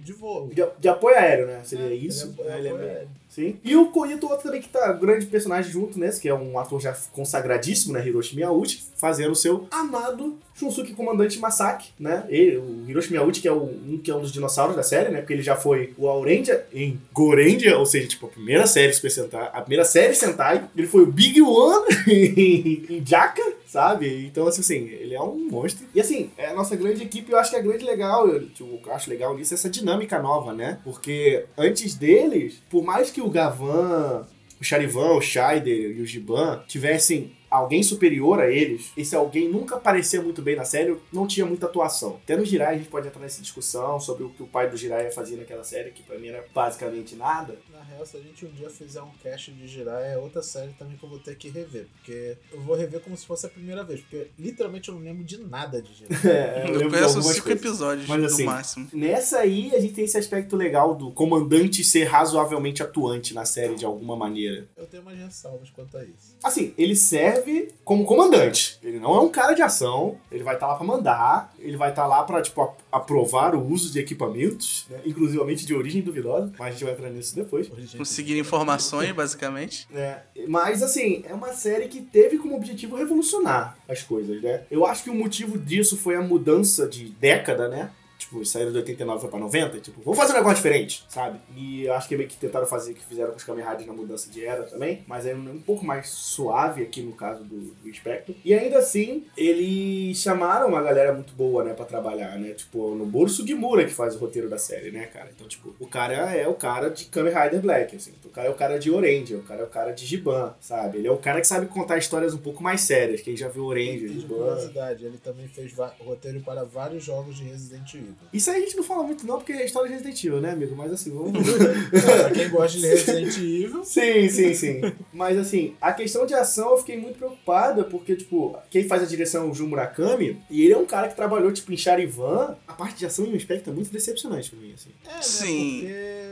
de 0.00 0.12
voo. 0.12 0.48
De, 0.48 0.64
de 0.78 0.88
apoio 0.88 1.16
aéreo, 1.16 1.46
né, 1.46 1.60
seria 1.64 1.86
É, 1.86 1.94
isso. 1.94 2.34
ele 2.38 2.48
é- 2.48 2.58
ele 2.58 2.66
é 2.68 2.70
apoio 2.70 2.82
meio- 2.84 2.96
aéreo. 2.96 3.08
Sim. 3.38 3.56
E 3.62 3.76
o 3.76 3.86
Koito, 3.86 4.26
outro 4.26 4.42
também 4.42 4.60
que 4.60 4.68
tá 4.68 4.92
grande 4.92 5.26
personagem 5.26 5.70
junto 5.70 5.96
nesse, 5.96 6.20
que 6.20 6.28
é 6.28 6.34
um 6.34 6.58
ator 6.58 6.80
já 6.80 6.92
consagradíssimo, 7.12 7.92
né? 7.92 8.04
Hiroshi 8.04 8.34
Miyauchi, 8.34 8.82
fazendo 8.96 9.30
o 9.30 9.36
seu 9.36 9.68
amado 9.70 10.36
Shunsuke 10.58 10.92
Comandante 10.92 11.38
Masaki, 11.38 11.92
né? 12.00 12.24
Ele, 12.28 12.56
o 12.56 12.84
Hiroshi 12.88 13.12
Miyauchi, 13.12 13.40
que 13.40 13.46
é, 13.46 13.52
o, 13.52 13.62
um, 13.62 14.00
que 14.02 14.10
é 14.10 14.14
um 14.14 14.20
dos 14.20 14.32
dinossauros 14.32 14.74
da 14.74 14.82
série, 14.82 15.10
né? 15.10 15.20
Porque 15.20 15.32
ele 15.32 15.42
já 15.42 15.54
foi 15.54 15.94
o 15.96 16.08
Aurendia 16.08 16.66
em 16.74 17.00
Gorendia, 17.12 17.78
ou 17.78 17.86
seja, 17.86 18.08
tipo, 18.08 18.26
a 18.26 18.30
primeira 18.30 18.66
série 18.66 18.92
Super 18.92 19.10
Sentai, 19.10 19.50
a 19.52 19.60
primeira 19.60 19.84
série 19.84 20.14
Sentai. 20.14 20.68
Ele 20.76 20.88
foi 20.88 21.02
o 21.02 21.06
Big 21.06 21.40
One 21.40 21.86
em, 22.08 22.86
em 22.90 23.06
Jaka, 23.06 23.42
sabe? 23.68 24.26
Então, 24.26 24.48
assim, 24.48 24.60
assim, 24.60 24.88
ele 24.88 25.14
é 25.14 25.22
um 25.22 25.48
monstro. 25.48 25.86
E 25.94 26.00
assim, 26.00 26.30
é 26.36 26.46
a 26.46 26.54
nossa 26.54 26.74
grande 26.74 27.04
equipe, 27.04 27.30
eu 27.30 27.38
acho 27.38 27.50
que 27.50 27.56
é 27.56 27.62
grande 27.62 27.84
legal, 27.84 28.26
eu, 28.26 28.40
que 28.48 28.62
eu 28.62 28.80
acho 28.92 29.08
legal 29.08 29.36
nisso, 29.36 29.54
essa 29.54 29.70
dinâmica 29.70 30.20
nova, 30.20 30.52
né? 30.52 30.78
Porque 30.82 31.44
antes 31.56 31.94
deles, 31.94 32.60
por 32.68 32.82
mais 32.82 33.10
que 33.10 33.20
o 33.20 33.27
Gavan, 33.30 34.26
o 34.60 34.64
Charivan, 34.64 35.12
o 35.12 35.20
Scheider 35.20 35.96
e 35.96 36.00
o 36.00 36.06
Giban 36.06 36.62
tivessem 36.66 37.32
alguém 37.50 37.82
superior 37.82 38.40
a 38.40 38.50
eles, 38.50 38.92
esse 38.96 39.14
alguém 39.14 39.48
nunca 39.48 39.76
aparecia 39.76 40.20
muito 40.20 40.42
bem 40.42 40.56
na 40.56 40.64
série, 40.64 40.96
não 41.12 41.26
tinha 41.26 41.46
muita 41.46 41.66
atuação. 41.66 42.18
Até 42.22 42.36
no 42.36 42.44
Jirai 42.44 42.74
a 42.74 42.78
gente 42.78 42.88
pode 42.88 43.06
entrar 43.08 43.20
nessa 43.20 43.40
discussão 43.42 43.98
sobre 44.00 44.24
o 44.24 44.30
que 44.30 44.42
o 44.42 44.46
pai 44.46 44.68
do 44.70 44.76
Jirai 44.76 45.10
fazia 45.10 45.36
naquela 45.36 45.64
série, 45.64 45.90
que 45.90 46.02
pra 46.02 46.18
mim 46.18 46.28
era 46.28 46.44
basicamente 46.54 47.14
nada. 47.16 47.56
Na 47.72 47.82
real, 47.82 48.04
se 48.04 48.16
a 48.16 48.20
gente 48.20 48.44
um 48.44 48.50
dia 48.50 48.68
fizer 48.70 49.02
um 49.02 49.10
cast 49.22 49.50
de 49.52 49.66
girar, 49.68 50.00
é 50.02 50.16
outra 50.18 50.42
série 50.42 50.72
também 50.72 50.96
que 50.96 51.04
eu 51.04 51.08
vou 51.08 51.18
ter 51.18 51.36
que 51.36 51.48
rever. 51.48 51.86
Porque 51.94 52.36
eu 52.52 52.60
vou 52.62 52.76
rever 52.76 53.00
como 53.00 53.16
se 53.16 53.26
fosse 53.26 53.46
a 53.46 53.48
primeira 53.48 53.82
vez. 53.84 54.00
Porque 54.00 54.28
literalmente 54.38 54.88
eu 54.88 54.94
não 54.94 55.02
lembro 55.02 55.24
de 55.24 55.38
nada 55.38 55.80
de 55.80 55.92
girar. 55.94 56.26
É, 56.26 56.64
Eu, 56.68 56.72
lembro 56.74 56.88
de 56.90 56.96
conheço 56.96 57.22
cinco 57.22 57.44
coisas. 57.44 57.48
episódios 57.64 58.06
Mas, 58.08 58.20
no 58.20 58.26
assim, 58.26 58.44
máximo. 58.44 58.88
Nessa 58.92 59.38
aí, 59.38 59.74
a 59.74 59.80
gente 59.80 59.94
tem 59.94 60.04
esse 60.04 60.18
aspecto 60.18 60.56
legal 60.56 60.94
do 60.94 61.10
comandante 61.12 61.82
ser 61.84 62.04
razoavelmente 62.04 62.82
atuante 62.82 63.32
na 63.34 63.44
série 63.44 63.74
de 63.74 63.84
alguma 63.84 64.16
maneira. 64.16 64.68
Eu 64.76 64.86
tenho 64.86 65.02
umas 65.02 65.16
ressalvas 65.18 65.70
quanto 65.70 65.96
a 65.96 66.04
isso. 66.04 66.36
Assim, 66.42 66.74
ele 66.76 66.94
serve 66.96 67.37
como 67.84 68.04
comandante. 68.04 68.78
Ele 68.82 68.98
não 68.98 69.14
é 69.14 69.20
um 69.20 69.28
cara 69.28 69.54
de 69.54 69.62
ação, 69.62 70.16
ele 70.30 70.42
vai 70.44 70.54
estar 70.54 70.66
lá 70.66 70.74
pra 70.74 70.86
mandar, 70.86 71.54
ele 71.58 71.76
vai 71.76 71.90
estar 71.90 72.06
lá 72.06 72.22
pra, 72.22 72.40
tipo, 72.42 72.60
ap- 72.62 72.78
aprovar 72.92 73.54
o 73.54 73.66
uso 73.72 73.92
de 73.92 73.98
equipamentos, 73.98 74.86
né? 74.90 75.00
inclusivamente 75.06 75.64
de 75.66 75.74
origem 75.74 76.02
duvidosa, 76.02 76.52
mas 76.58 76.68
a 76.68 76.70
gente 76.72 76.84
vai 76.84 76.92
entrar 76.92 77.10
nisso 77.10 77.34
depois. 77.34 77.68
Conseguir 77.96 78.38
informações, 78.38 79.12
basicamente. 79.12 79.86
né? 79.90 80.22
Mas, 80.46 80.82
assim, 80.82 81.22
é 81.26 81.34
uma 81.34 81.52
série 81.52 81.88
que 81.88 82.00
teve 82.00 82.38
como 82.38 82.56
objetivo 82.56 82.96
revolucionar 82.96 83.76
as 83.88 84.02
coisas, 84.02 84.40
né? 84.42 84.62
Eu 84.70 84.84
acho 84.86 85.02
que 85.04 85.10
o 85.10 85.14
motivo 85.14 85.58
disso 85.58 85.96
foi 85.96 86.14
a 86.16 86.20
mudança 86.20 86.86
de 86.86 87.04
década, 87.10 87.68
né? 87.68 87.90
Tipo, 88.28 88.44
saíram 88.44 88.70
de 88.70 88.76
89 88.76 89.20
foi 89.22 89.30
pra 89.30 89.38
90, 89.38 89.80
tipo, 89.80 90.02
vamos 90.02 90.18
fazer 90.18 90.34
um 90.34 90.36
negócio 90.36 90.56
diferente, 90.56 91.02
sabe? 91.08 91.40
E 91.56 91.84
eu 91.84 91.94
acho 91.94 92.06
que 92.06 92.14
meio 92.14 92.28
que 92.28 92.36
tentaram 92.36 92.66
fazer 92.66 92.92
o 92.92 92.94
que 92.94 93.02
fizeram 93.02 93.30
com 93.30 93.38
os 93.38 93.42
Kamen 93.44 93.64
Riders 93.64 93.86
na 93.86 93.94
mudança 93.94 94.30
de 94.30 94.44
era 94.44 94.64
também, 94.64 95.02
mas 95.06 95.24
é 95.24 95.34
um 95.34 95.62
pouco 95.62 95.82
mais 95.82 96.10
suave 96.10 96.82
aqui 96.82 97.00
no 97.00 97.12
caso 97.12 97.42
do, 97.42 97.56
do 97.58 97.94
Spectre. 97.94 98.36
E 98.44 98.52
ainda 98.52 98.78
assim, 98.80 99.24
eles 99.34 100.18
chamaram 100.18 100.68
uma 100.68 100.82
galera 100.82 101.14
muito 101.14 101.32
boa, 101.32 101.64
né, 101.64 101.72
pra 101.72 101.86
trabalhar, 101.86 102.38
né? 102.38 102.50
Tipo, 102.52 102.94
no 102.94 103.06
Boru 103.06 103.30
Sugimura 103.30 103.84
que 103.86 103.92
faz 103.94 104.14
o 104.14 104.18
roteiro 104.18 104.50
da 104.50 104.58
série, 104.58 104.90
né, 104.90 105.06
cara? 105.06 105.30
Então, 105.34 105.48
tipo, 105.48 105.74
o 105.80 105.86
cara 105.86 106.34
é 106.34 106.46
o 106.46 106.54
cara 106.54 106.90
de 106.90 107.06
Kamen 107.06 107.32
Rider 107.32 107.62
Black, 107.62 107.96
assim. 107.96 108.12
O 108.22 108.28
cara 108.28 108.48
é 108.48 108.50
o 108.50 108.54
cara 108.54 108.78
de 108.78 108.90
Orange, 108.90 109.36
o 109.36 109.42
cara 109.42 109.62
é 109.62 109.64
o 109.64 109.68
cara 109.68 109.92
de 109.92 110.04
Giban, 110.04 110.54
sabe? 110.60 110.98
Ele 110.98 111.08
é 111.08 111.12
o 111.12 111.16
cara 111.16 111.40
que 111.40 111.46
sabe 111.46 111.64
contar 111.66 111.96
histórias 111.96 112.34
um 112.34 112.38
pouco 112.38 112.62
mais 112.62 112.82
sérias. 112.82 113.22
Quem 113.22 113.34
já 113.34 113.48
viu 113.48 113.64
Orange, 113.64 114.04
E 114.04 114.20
Giban... 114.20 114.36
curiosidade, 114.36 115.04
ele 115.06 115.16
também 115.16 115.48
fez 115.48 115.72
roteiro 116.00 116.40
para 116.40 116.64
vários 116.64 117.02
jogos 117.02 117.36
de 117.38 117.44
Resident 117.44 117.94
Evil. 117.94 118.17
Isso 118.32 118.50
aí 118.50 118.58
a 118.58 118.60
gente 118.60 118.76
não 118.76 118.84
fala 118.84 119.02
muito 119.02 119.26
não, 119.26 119.36
porque 119.38 119.52
é 119.52 119.64
história 119.64 119.88
de 119.88 119.94
Resident 119.94 120.22
Evil, 120.22 120.40
né, 120.40 120.50
amigo? 120.50 120.76
Mas 120.76 120.92
assim, 120.92 121.10
vamos... 121.10 121.32
pra 121.90 122.30
quem 122.30 122.48
gosta 122.50 122.78
de 122.78 122.86
Resident 122.86 123.36
Evil... 123.38 123.84
sim, 123.84 124.28
sim, 124.28 124.54
sim. 124.54 124.80
Mas 125.12 125.38
assim, 125.38 125.74
a 125.80 125.92
questão 125.92 126.26
de 126.26 126.34
ação 126.34 126.72
eu 126.72 126.78
fiquei 126.78 126.98
muito 126.98 127.16
preocupada, 127.16 127.84
porque, 127.84 128.14
tipo, 128.16 128.56
quem 128.70 128.84
faz 128.84 129.02
a 129.02 129.06
direção 129.06 129.46
é 129.46 129.50
o 129.50 129.54
Jun 129.54 129.68
Murakami, 129.68 130.40
e 130.50 130.62
ele 130.62 130.74
é 130.74 130.76
um 130.76 130.86
cara 130.86 131.08
que 131.08 131.16
trabalhou, 131.16 131.50
tipo, 131.52 131.72
em 131.72 131.76
Charivan. 131.76 132.56
A 132.66 132.74
parte 132.74 132.98
de 132.98 133.06
ação 133.06 133.24
em 133.24 133.32
um 133.32 133.36
aspecto 133.36 133.70
é 133.70 133.72
muito 133.72 133.90
decepcionante 133.90 134.50
pra 134.50 134.60
mim, 134.60 134.74
assim. 134.74 134.90
É, 135.06 135.08
né, 135.08 135.22
Sim. 135.22 135.80
porque... 135.80 136.27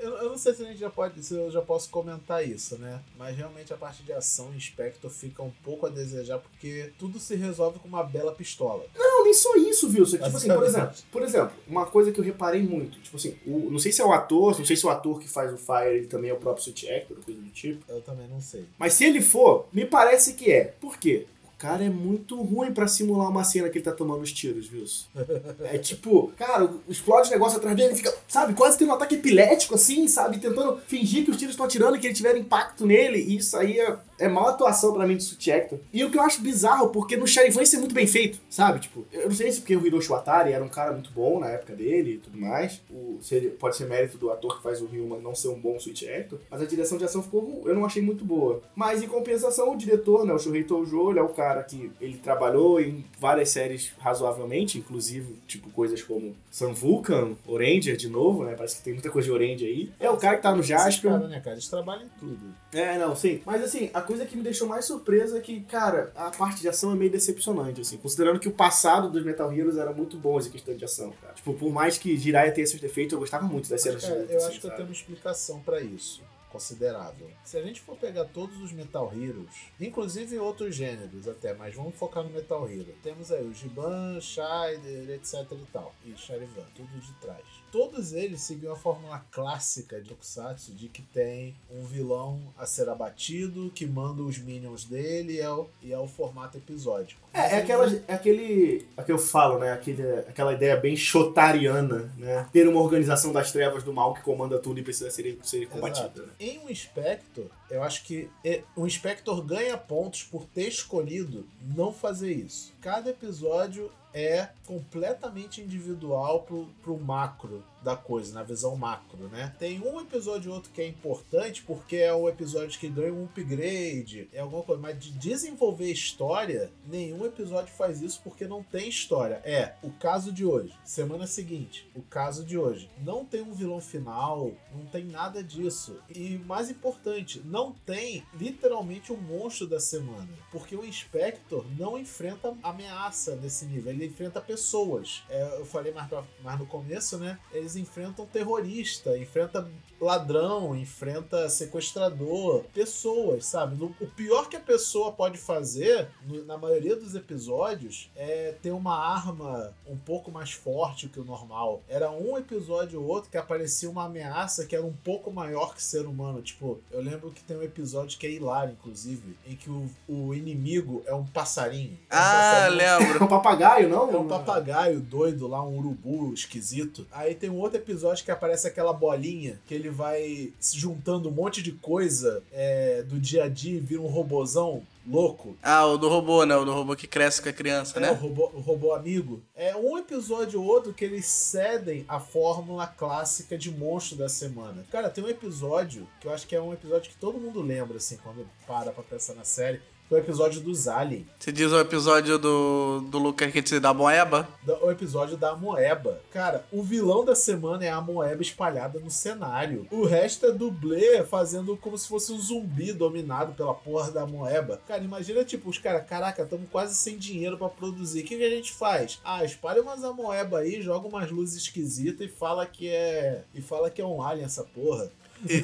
Eu, 0.00 0.16
eu 0.16 0.30
não 0.30 0.38
sei 0.38 0.54
se 0.54 0.62
a 0.62 0.66
gente 0.66 0.78
já 0.78 0.90
pode, 0.90 1.22
se 1.22 1.34
eu 1.34 1.50
já 1.50 1.62
posso 1.62 1.88
comentar 1.90 2.46
isso, 2.46 2.76
né? 2.78 3.00
Mas 3.16 3.36
realmente 3.36 3.72
a 3.72 3.76
parte 3.76 4.02
de 4.02 4.12
ação 4.12 4.52
em 4.54 4.60
Spectre 4.60 5.08
fica 5.10 5.42
um 5.42 5.52
pouco 5.62 5.86
a 5.86 5.88
desejar, 5.88 6.38
porque 6.38 6.92
tudo 6.98 7.18
se 7.18 7.34
resolve 7.36 7.78
com 7.78 7.88
uma 7.88 8.02
bela 8.02 8.32
pistola. 8.32 8.84
Não, 8.96 9.24
nem 9.24 9.34
só 9.34 9.54
isso, 9.56 9.88
viu? 9.88 10.04
Tipo 10.04 10.24
assim, 10.24 10.48
por 10.48 10.64
exemplo, 10.64 10.92
por 11.10 11.22
exemplo, 11.22 11.52
uma 11.66 11.86
coisa 11.86 12.12
que 12.12 12.18
eu 12.18 12.24
reparei 12.24 12.62
muito, 12.62 13.00
tipo 13.00 13.16
assim, 13.16 13.36
o, 13.46 13.70
não 13.70 13.78
sei 13.78 13.92
se 13.92 14.00
é 14.00 14.04
o 14.04 14.12
ator, 14.12 14.58
não 14.58 14.64
sei 14.64 14.76
se 14.76 14.86
o 14.86 14.90
ator 14.90 15.20
que 15.20 15.28
faz 15.28 15.52
o 15.52 15.56
Fire 15.56 15.96
ele 15.96 16.06
também 16.06 16.30
é 16.30 16.34
o 16.34 16.38
próprio 16.38 16.64
Switch 16.64 16.84
Actor, 16.84 17.16
coisa 17.24 17.40
do 17.40 17.50
tipo. 17.50 17.84
Eu 17.88 18.00
também 18.02 18.26
não 18.28 18.40
sei. 18.40 18.66
Mas 18.78 18.94
se 18.94 19.04
ele 19.04 19.20
for, 19.20 19.66
me 19.72 19.84
parece 19.84 20.34
que 20.34 20.50
é. 20.50 20.64
Por 20.80 20.96
quê? 20.96 21.26
O 21.62 21.64
cara 21.64 21.84
é 21.84 21.88
muito 21.88 22.42
ruim 22.42 22.72
pra 22.72 22.88
simular 22.88 23.30
uma 23.30 23.44
cena 23.44 23.68
que 23.68 23.78
ele 23.78 23.84
tá 23.84 23.92
tomando 23.92 24.20
os 24.22 24.32
tiros, 24.32 24.66
viu? 24.66 24.84
É 25.62 25.78
tipo, 25.78 26.32
cara, 26.36 26.68
explode 26.88 27.28
o 27.28 27.30
negócio 27.30 27.58
atrás 27.58 27.76
dele, 27.76 27.90
ele 27.90 27.96
fica, 27.96 28.12
sabe, 28.26 28.52
quase 28.52 28.76
tendo 28.76 28.90
um 28.90 28.94
ataque 28.94 29.14
epilético, 29.14 29.76
assim, 29.76 30.08
sabe? 30.08 30.38
Tentando 30.38 30.78
fingir 30.88 31.24
que 31.24 31.30
os 31.30 31.36
tiros 31.36 31.52
estão 31.52 31.64
atirando, 31.64 31.96
que 32.00 32.06
ele 32.08 32.14
tiver 32.14 32.36
impacto 32.36 32.84
nele. 32.84 33.20
E 33.20 33.36
isso 33.36 33.56
aí 33.56 33.78
é, 33.78 33.96
é 34.24 34.28
mal 34.28 34.48
atuação 34.48 34.92
pra 34.92 35.06
mim 35.06 35.16
de 35.16 35.24
Switch 35.24 35.48
Actor. 35.48 35.78
E 35.92 36.04
o 36.04 36.10
que 36.10 36.18
eu 36.18 36.22
acho 36.22 36.40
bizarro, 36.40 36.88
porque 36.90 37.16
no 37.16 37.26
Charivan 37.26 37.62
isso 37.62 37.76
é 37.76 37.78
muito 37.78 37.94
bem 37.94 38.06
feito, 38.06 38.38
sabe? 38.48 38.80
Tipo, 38.80 39.04
eu 39.12 39.28
não 39.28 39.34
sei 39.34 39.50
se 39.52 39.60
porque 39.60 39.76
o 39.76 39.86
Hiroshi 39.86 40.08
Watari 40.08 40.52
era 40.52 40.62
um 40.64 40.68
cara 40.68 40.92
muito 40.92 41.10
bom 41.10 41.40
na 41.40 41.48
época 41.48 41.74
dele 41.74 42.12
e 42.14 42.18
tudo 42.18 42.38
mais. 42.38 42.80
O, 42.90 43.18
se 43.20 43.34
ele- 43.34 43.48
pode 43.50 43.76
ser 43.76 43.86
mérito 43.88 44.18
do 44.18 44.30
ator 44.30 44.56
que 44.56 44.62
faz 44.62 44.80
o 44.80 44.86
Ryuma 44.86 45.18
não 45.18 45.34
ser 45.34 45.48
um 45.48 45.58
bom 45.60 45.78
Switch 45.78 46.02
Actor. 46.04 46.38
Mas 46.50 46.62
a 46.62 46.66
direção 46.66 46.96
de 46.98 47.04
ação 47.04 47.22
ficou, 47.22 47.62
eu 47.66 47.74
não 47.74 47.84
achei 47.84 48.02
muito 48.02 48.24
boa. 48.24 48.62
Mas 48.74 49.02
em 49.02 49.06
compensação, 49.08 49.72
o 49.72 49.76
diretor, 49.76 50.24
né, 50.24 50.32
o 50.32 50.38
Shuhei 50.38 50.64
Toujo, 50.64 51.10
ele 51.10 51.18
é 51.18 51.22
o 51.22 51.28
cara 51.30 51.62
que 51.62 51.90
ele 52.00 52.16
trabalhou 52.18 52.80
em 52.80 53.04
várias 53.18 53.48
séries 53.50 53.92
razoavelmente, 53.98 54.78
inclusive, 54.78 55.36
tipo, 55.46 55.70
coisas 55.70 56.02
como 56.02 56.34
Sun 56.50 56.72
Vulcan, 56.74 57.32
Oranger, 57.46 57.96
de 57.96 58.08
novo, 58.08 58.44
né? 58.44 58.54
Parece 58.54 58.76
que 58.76 58.82
tem 58.82 58.92
muita 58.92 59.10
coisa 59.10 59.26
de 59.26 59.32
Oranger 59.32 59.68
aí. 59.68 59.90
É 59.98 60.10
o 60.10 60.16
cara 60.16 60.36
que 60.36 60.42
tá 60.42 60.54
no 60.54 60.62
Jasper. 60.62 61.10
caras, 61.12 61.30
né, 61.30 61.40
cara? 61.40 61.56
Eles 61.56 61.68
trabalham 61.68 62.04
em 62.04 62.10
tudo. 62.18 62.54
É, 62.72 62.98
não, 62.98 63.14
sim. 63.16 63.40
Mas 63.44 63.62
assim, 63.62 63.90
a 63.92 64.00
coisa 64.12 64.26
que 64.26 64.36
me 64.36 64.42
deixou 64.42 64.68
mais 64.68 64.84
surpresa 64.84 65.38
é 65.38 65.40
que, 65.40 65.60
cara, 65.62 66.12
a 66.14 66.30
parte 66.30 66.60
de 66.60 66.68
ação 66.68 66.92
é 66.92 66.94
meio 66.94 67.10
decepcionante, 67.10 67.80
assim. 67.80 67.96
Considerando 67.96 68.38
que 68.38 68.48
o 68.48 68.52
passado 68.52 69.08
dos 69.08 69.24
Metal 69.24 69.50
Heroes 69.50 69.78
era 69.78 69.90
muito 69.92 70.18
bom 70.18 70.38
em 70.38 70.50
questão 70.50 70.76
de 70.76 70.84
ação, 70.84 71.12
cara. 71.20 71.32
Tipo, 71.32 71.54
por 71.54 71.72
mais 71.72 71.96
que 71.96 72.16
Jiraiya 72.16 72.52
tenha 72.52 72.66
seus 72.66 72.80
defeitos, 72.80 73.14
eu 73.14 73.18
gostava 73.18 73.46
muito 73.46 73.70
das 73.70 73.80
cenas 73.80 74.02
de 74.02 74.10
luta, 74.10 74.32
eu 74.32 74.36
assim, 74.36 74.46
acho 74.48 74.60
que 74.60 74.66
eu 74.66 74.70
sabe? 74.70 74.76
tenho 74.76 74.88
uma 74.88 74.92
explicação 74.92 75.60
pra 75.60 75.80
isso. 75.80 76.22
Considerável. 76.50 77.30
Se 77.42 77.56
a 77.56 77.62
gente 77.62 77.80
for 77.80 77.96
pegar 77.96 78.26
todos 78.26 78.60
os 78.60 78.72
Metal 78.72 79.10
Heroes, 79.10 79.72
inclusive 79.80 80.38
outros 80.38 80.76
gêneros 80.76 81.26
até, 81.26 81.54
mas 81.54 81.74
vamos 81.74 81.94
focar 81.94 82.22
no 82.22 82.28
Metal 82.28 82.70
Hero. 82.70 82.94
Temos 83.02 83.32
aí 83.32 83.42
o 83.42 83.54
Giban, 83.54 84.20
Shider, 84.20 85.08
etc 85.14 85.50
e 85.52 85.66
tal. 85.72 85.94
E 86.04 86.14
Charivan, 86.14 86.66
tudo 86.74 87.00
de 87.00 87.12
trás. 87.14 87.61
Todos 87.72 88.12
eles 88.12 88.42
seguiam 88.42 88.74
a 88.74 88.76
fórmula 88.76 89.24
clássica 89.30 89.98
de 89.98 90.10
Tokusatsu 90.10 90.72
de 90.74 90.88
que 90.88 91.00
tem 91.00 91.56
um 91.70 91.86
vilão 91.86 92.38
a 92.58 92.66
ser 92.66 92.86
abatido, 92.86 93.72
que 93.74 93.86
manda 93.86 94.22
os 94.22 94.36
minions 94.36 94.84
dele 94.84 95.36
e 95.36 95.40
é 95.40 95.50
o, 95.50 95.66
e 95.82 95.90
é 95.90 95.98
o 95.98 96.06
formato 96.06 96.58
episódico. 96.58 97.22
É, 97.32 97.54
é, 97.54 97.56
aquela, 97.56 97.90
é 98.06 98.12
aquele. 98.12 98.86
É 98.94 99.02
que 99.02 99.10
eu 99.10 99.18
falo, 99.18 99.58
né? 99.58 99.72
Aquele, 99.72 100.02
aquela 100.18 100.52
ideia 100.52 100.76
bem 100.76 100.94
shotariana, 100.94 102.12
né? 102.18 102.46
Ter 102.52 102.68
uma 102.68 102.78
organização 102.78 103.32
das 103.32 103.50
trevas 103.50 103.82
do 103.82 103.90
mal 103.90 104.12
que 104.12 104.20
comanda 104.20 104.58
tudo 104.58 104.78
e 104.78 104.82
precisa 104.82 105.10
ser, 105.10 105.38
ser 105.42 105.66
combatida. 105.66 106.26
Né? 106.26 106.32
Em 106.38 106.58
um 106.58 106.68
Inspector, 106.68 107.46
eu 107.70 107.82
acho 107.82 108.04
que 108.04 108.28
é- 108.44 108.64
um 108.76 108.86
Inspector 108.86 109.40
ganha 109.42 109.78
pontos 109.78 110.24
por 110.24 110.44
ter 110.44 110.68
escolhido 110.68 111.46
não 111.74 111.90
fazer 111.90 112.32
isso. 112.32 112.74
Cada 112.82 113.08
episódio 113.08 113.90
é 114.14 114.48
completamente 114.66 115.60
individual 115.60 116.42
pro, 116.42 116.66
pro 116.82 116.98
macro 116.98 117.64
da 117.82 117.96
coisa, 117.96 118.32
na 118.34 118.42
visão 118.42 118.76
macro, 118.76 119.28
né? 119.28 119.54
Tem 119.58 119.80
um 119.80 120.00
episódio 120.00 120.50
ou 120.50 120.56
outro 120.56 120.70
que 120.72 120.80
é 120.80 120.86
importante 120.86 121.62
porque 121.62 121.96
é 121.96 122.12
o 122.12 122.28
episódio 122.28 122.78
que 122.78 122.88
ganha 122.88 123.12
um 123.12 123.24
upgrade, 123.24 124.28
é 124.32 124.40
alguma 124.40 124.62
coisa, 124.62 124.80
mas 124.80 124.98
de 124.98 125.10
desenvolver 125.12 125.90
história, 125.90 126.70
nenhum 126.86 127.24
episódio 127.24 127.72
faz 127.74 128.00
isso 128.02 128.20
porque 128.22 128.46
não 128.46 128.62
tem 128.62 128.88
história. 128.88 129.40
É, 129.44 129.74
o 129.82 129.90
caso 129.90 130.32
de 130.32 130.44
hoje, 130.44 130.74
semana 130.84 131.26
seguinte, 131.26 131.88
o 131.94 132.02
caso 132.02 132.44
de 132.44 132.56
hoje. 132.58 132.90
Não 132.98 133.24
tem 133.24 133.42
um 133.42 133.52
vilão 133.52 133.80
final, 133.80 134.52
não 134.74 134.84
tem 134.86 135.04
nada 135.04 135.42
disso. 135.42 135.96
E 136.08 136.38
mais 136.46 136.70
importante, 136.70 137.40
não 137.44 137.72
tem 137.72 138.24
literalmente 138.34 139.12
o 139.12 139.16
monstro 139.16 139.66
da 139.66 139.80
semana. 139.80 140.28
Porque 140.50 140.76
o 140.76 140.84
Inspector 140.84 141.64
não 141.78 141.98
enfrenta 141.98 142.54
ameaça 142.62 143.36
nesse 143.36 143.64
nível, 143.66 143.92
ele 143.92 144.06
enfrenta 144.06 144.40
pessoas. 144.40 145.22
É, 145.28 145.58
eu 145.58 145.64
falei 145.64 145.92
mais, 145.92 146.08
pra- 146.08 146.24
mais 146.42 146.58
no 146.58 146.66
começo, 146.66 147.18
né? 147.18 147.38
Eles 147.52 147.71
enfrentam 147.76 148.26
terrorista, 148.26 149.16
enfrenta 149.18 149.68
ladrão, 150.00 150.74
enfrenta 150.74 151.48
sequestrador, 151.48 152.64
pessoas, 152.74 153.46
sabe? 153.46 153.76
No- 153.76 153.94
o 154.00 154.06
pior 154.06 154.48
que 154.48 154.56
a 154.56 154.60
pessoa 154.60 155.12
pode 155.12 155.38
fazer, 155.38 156.08
no- 156.26 156.44
na 156.44 156.56
maioria 156.58 156.96
dos 156.96 157.14
episódios, 157.14 158.10
é 158.16 158.52
ter 158.62 158.72
uma 158.72 158.96
arma 158.96 159.72
um 159.86 159.96
pouco 159.96 160.30
mais 160.30 160.50
forte 160.52 161.08
que 161.08 161.20
o 161.20 161.24
normal. 161.24 161.82
Era 161.88 162.10
um 162.10 162.36
episódio 162.36 163.00
ou 163.00 163.06
outro 163.08 163.30
que 163.30 163.36
aparecia 163.38 163.88
uma 163.88 164.04
ameaça 164.04 164.66
que 164.66 164.74
era 164.74 164.84
um 164.84 164.92
pouco 164.92 165.30
maior 165.30 165.74
que 165.74 165.82
ser 165.82 166.06
humano. 166.06 166.42
Tipo, 166.42 166.80
eu 166.90 167.00
lembro 167.00 167.30
que 167.30 167.42
tem 167.42 167.56
um 167.56 167.62
episódio 167.62 168.18
que 168.18 168.26
é 168.26 168.30
hilário, 168.30 168.72
inclusive, 168.72 169.36
em 169.46 169.54
que 169.54 169.70
o, 169.70 169.88
o 170.08 170.34
inimigo 170.34 171.02
é 171.06 171.14
um 171.14 171.24
passarinho. 171.24 171.98
É 172.10 172.14
um 172.16 172.18
Ah, 172.18 172.22
passarinho- 172.22 172.80
É 172.82 172.98
lembro. 172.98 173.24
um 173.24 173.28
papagaio, 173.28 173.88
não? 173.88 174.10
é 174.12 174.16
um 174.18 174.26
papagaio 174.28 175.00
doido 175.00 175.46
lá, 175.46 175.62
um 175.64 175.78
urubu 175.78 176.32
esquisito. 176.34 177.06
Aí 177.12 177.34
tem 177.34 177.50
um 177.50 177.60
outro 177.62 177.78
episódio 177.78 178.24
que 178.24 178.30
aparece 178.30 178.66
aquela 178.66 178.92
bolinha 178.92 179.60
que 179.66 179.74
ele 179.74 179.88
vai 179.90 180.52
se 180.60 180.78
juntando 180.78 181.28
um 181.28 181.32
monte 181.32 181.62
de 181.62 181.72
coisa 181.72 182.42
é, 182.52 183.02
do 183.02 183.18
dia 183.18 183.44
a 183.44 183.48
dia 183.48 183.76
e 183.76 183.80
vira 183.80 184.00
um 184.02 184.06
robozão 184.06 184.82
louco. 185.06 185.56
Ah, 185.62 185.84
o 185.86 185.98
do 185.98 186.08
robô, 186.08 186.44
né? 186.44 186.54
O 186.56 186.64
do 186.64 186.72
robô 186.72 186.94
que 186.94 187.06
cresce 187.08 187.42
com 187.42 187.48
a 187.48 187.52
criança, 187.52 187.98
É, 187.98 187.98
o 187.98 188.00
né? 188.02 188.10
robô, 188.12 188.50
o 188.54 188.60
robô 188.60 188.94
amigo. 188.94 189.42
É 189.54 189.74
um 189.74 189.98
episódio 189.98 190.60
ou 190.62 190.66
outro 190.66 190.92
que 190.92 191.04
eles 191.04 191.26
cedem 191.26 192.04
a 192.08 192.20
fórmula 192.20 192.86
clássica 192.86 193.58
de 193.58 193.70
monstro 193.70 194.16
da 194.16 194.28
semana. 194.28 194.84
Cara, 194.92 195.10
tem 195.10 195.24
um 195.24 195.28
episódio 195.28 196.06
que 196.20 196.26
eu 196.28 196.32
acho 196.32 196.46
que 196.46 196.54
é 196.54 196.60
um 196.62 196.72
episódio 196.72 197.10
que 197.10 197.16
todo 197.18 197.38
mundo 197.38 197.60
lembra, 197.60 197.96
assim, 197.96 198.16
quando 198.22 198.46
para 198.66 198.92
pra 198.92 199.02
pensar 199.02 199.34
na 199.34 199.44
série. 199.44 199.80
O 200.12 200.16
episódio 200.18 200.60
dos 200.60 200.88
Alien. 200.88 201.26
Você 201.38 201.50
diz 201.50 201.72
o 201.72 201.80
episódio 201.80 202.38
do, 202.38 203.00
do 203.08 203.16
Lucas 203.16 203.50
que 203.50 203.62
te 203.62 203.80
dá 203.80 203.94
moeba? 203.94 204.46
o 204.82 204.90
episódio 204.90 205.38
da 205.38 205.56
Moeba. 205.56 206.20
Cara, 206.30 206.66
o 206.70 206.82
vilão 206.82 207.24
da 207.24 207.34
semana 207.34 207.82
é 207.82 207.88
a 207.88 207.98
Moeba 207.98 208.42
espalhada 208.42 209.00
no 209.00 209.10
cenário. 209.10 209.86
O 209.90 210.04
resto 210.04 210.44
é 210.44 210.52
dublê 210.52 211.24
fazendo 211.24 211.78
como 211.78 211.96
se 211.96 212.06
fosse 212.06 212.30
um 212.30 212.38
zumbi 212.38 212.92
dominado 212.92 213.54
pela 213.54 213.72
porra 213.72 214.10
da 214.10 214.26
Moeba. 214.26 214.82
Cara, 214.86 215.02
imagina, 215.02 215.46
tipo, 215.46 215.70
os 215.70 215.78
caras, 215.78 216.06
caraca, 216.06 216.42
estamos 216.42 216.68
quase 216.70 216.94
sem 216.94 217.16
dinheiro 217.16 217.56
pra 217.56 217.70
produzir. 217.70 218.20
O 218.20 218.24
que, 218.24 218.36
que 218.36 218.44
a 218.44 218.50
gente 218.50 218.70
faz? 218.70 219.18
Ah, 219.24 219.42
espalha 219.46 219.80
umas 219.80 220.04
Amoeba 220.04 220.58
aí, 220.58 220.82
joga 220.82 221.08
umas 221.08 221.30
luzes 221.30 221.62
esquisitas 221.62 222.26
e 222.26 222.28
fala 222.30 222.66
que 222.66 222.86
é. 222.90 223.44
E 223.54 223.62
fala 223.62 223.88
que 223.88 224.02
é 224.02 224.06
um 224.06 224.22
alien 224.22 224.44
essa 224.44 224.62
porra. 224.62 225.10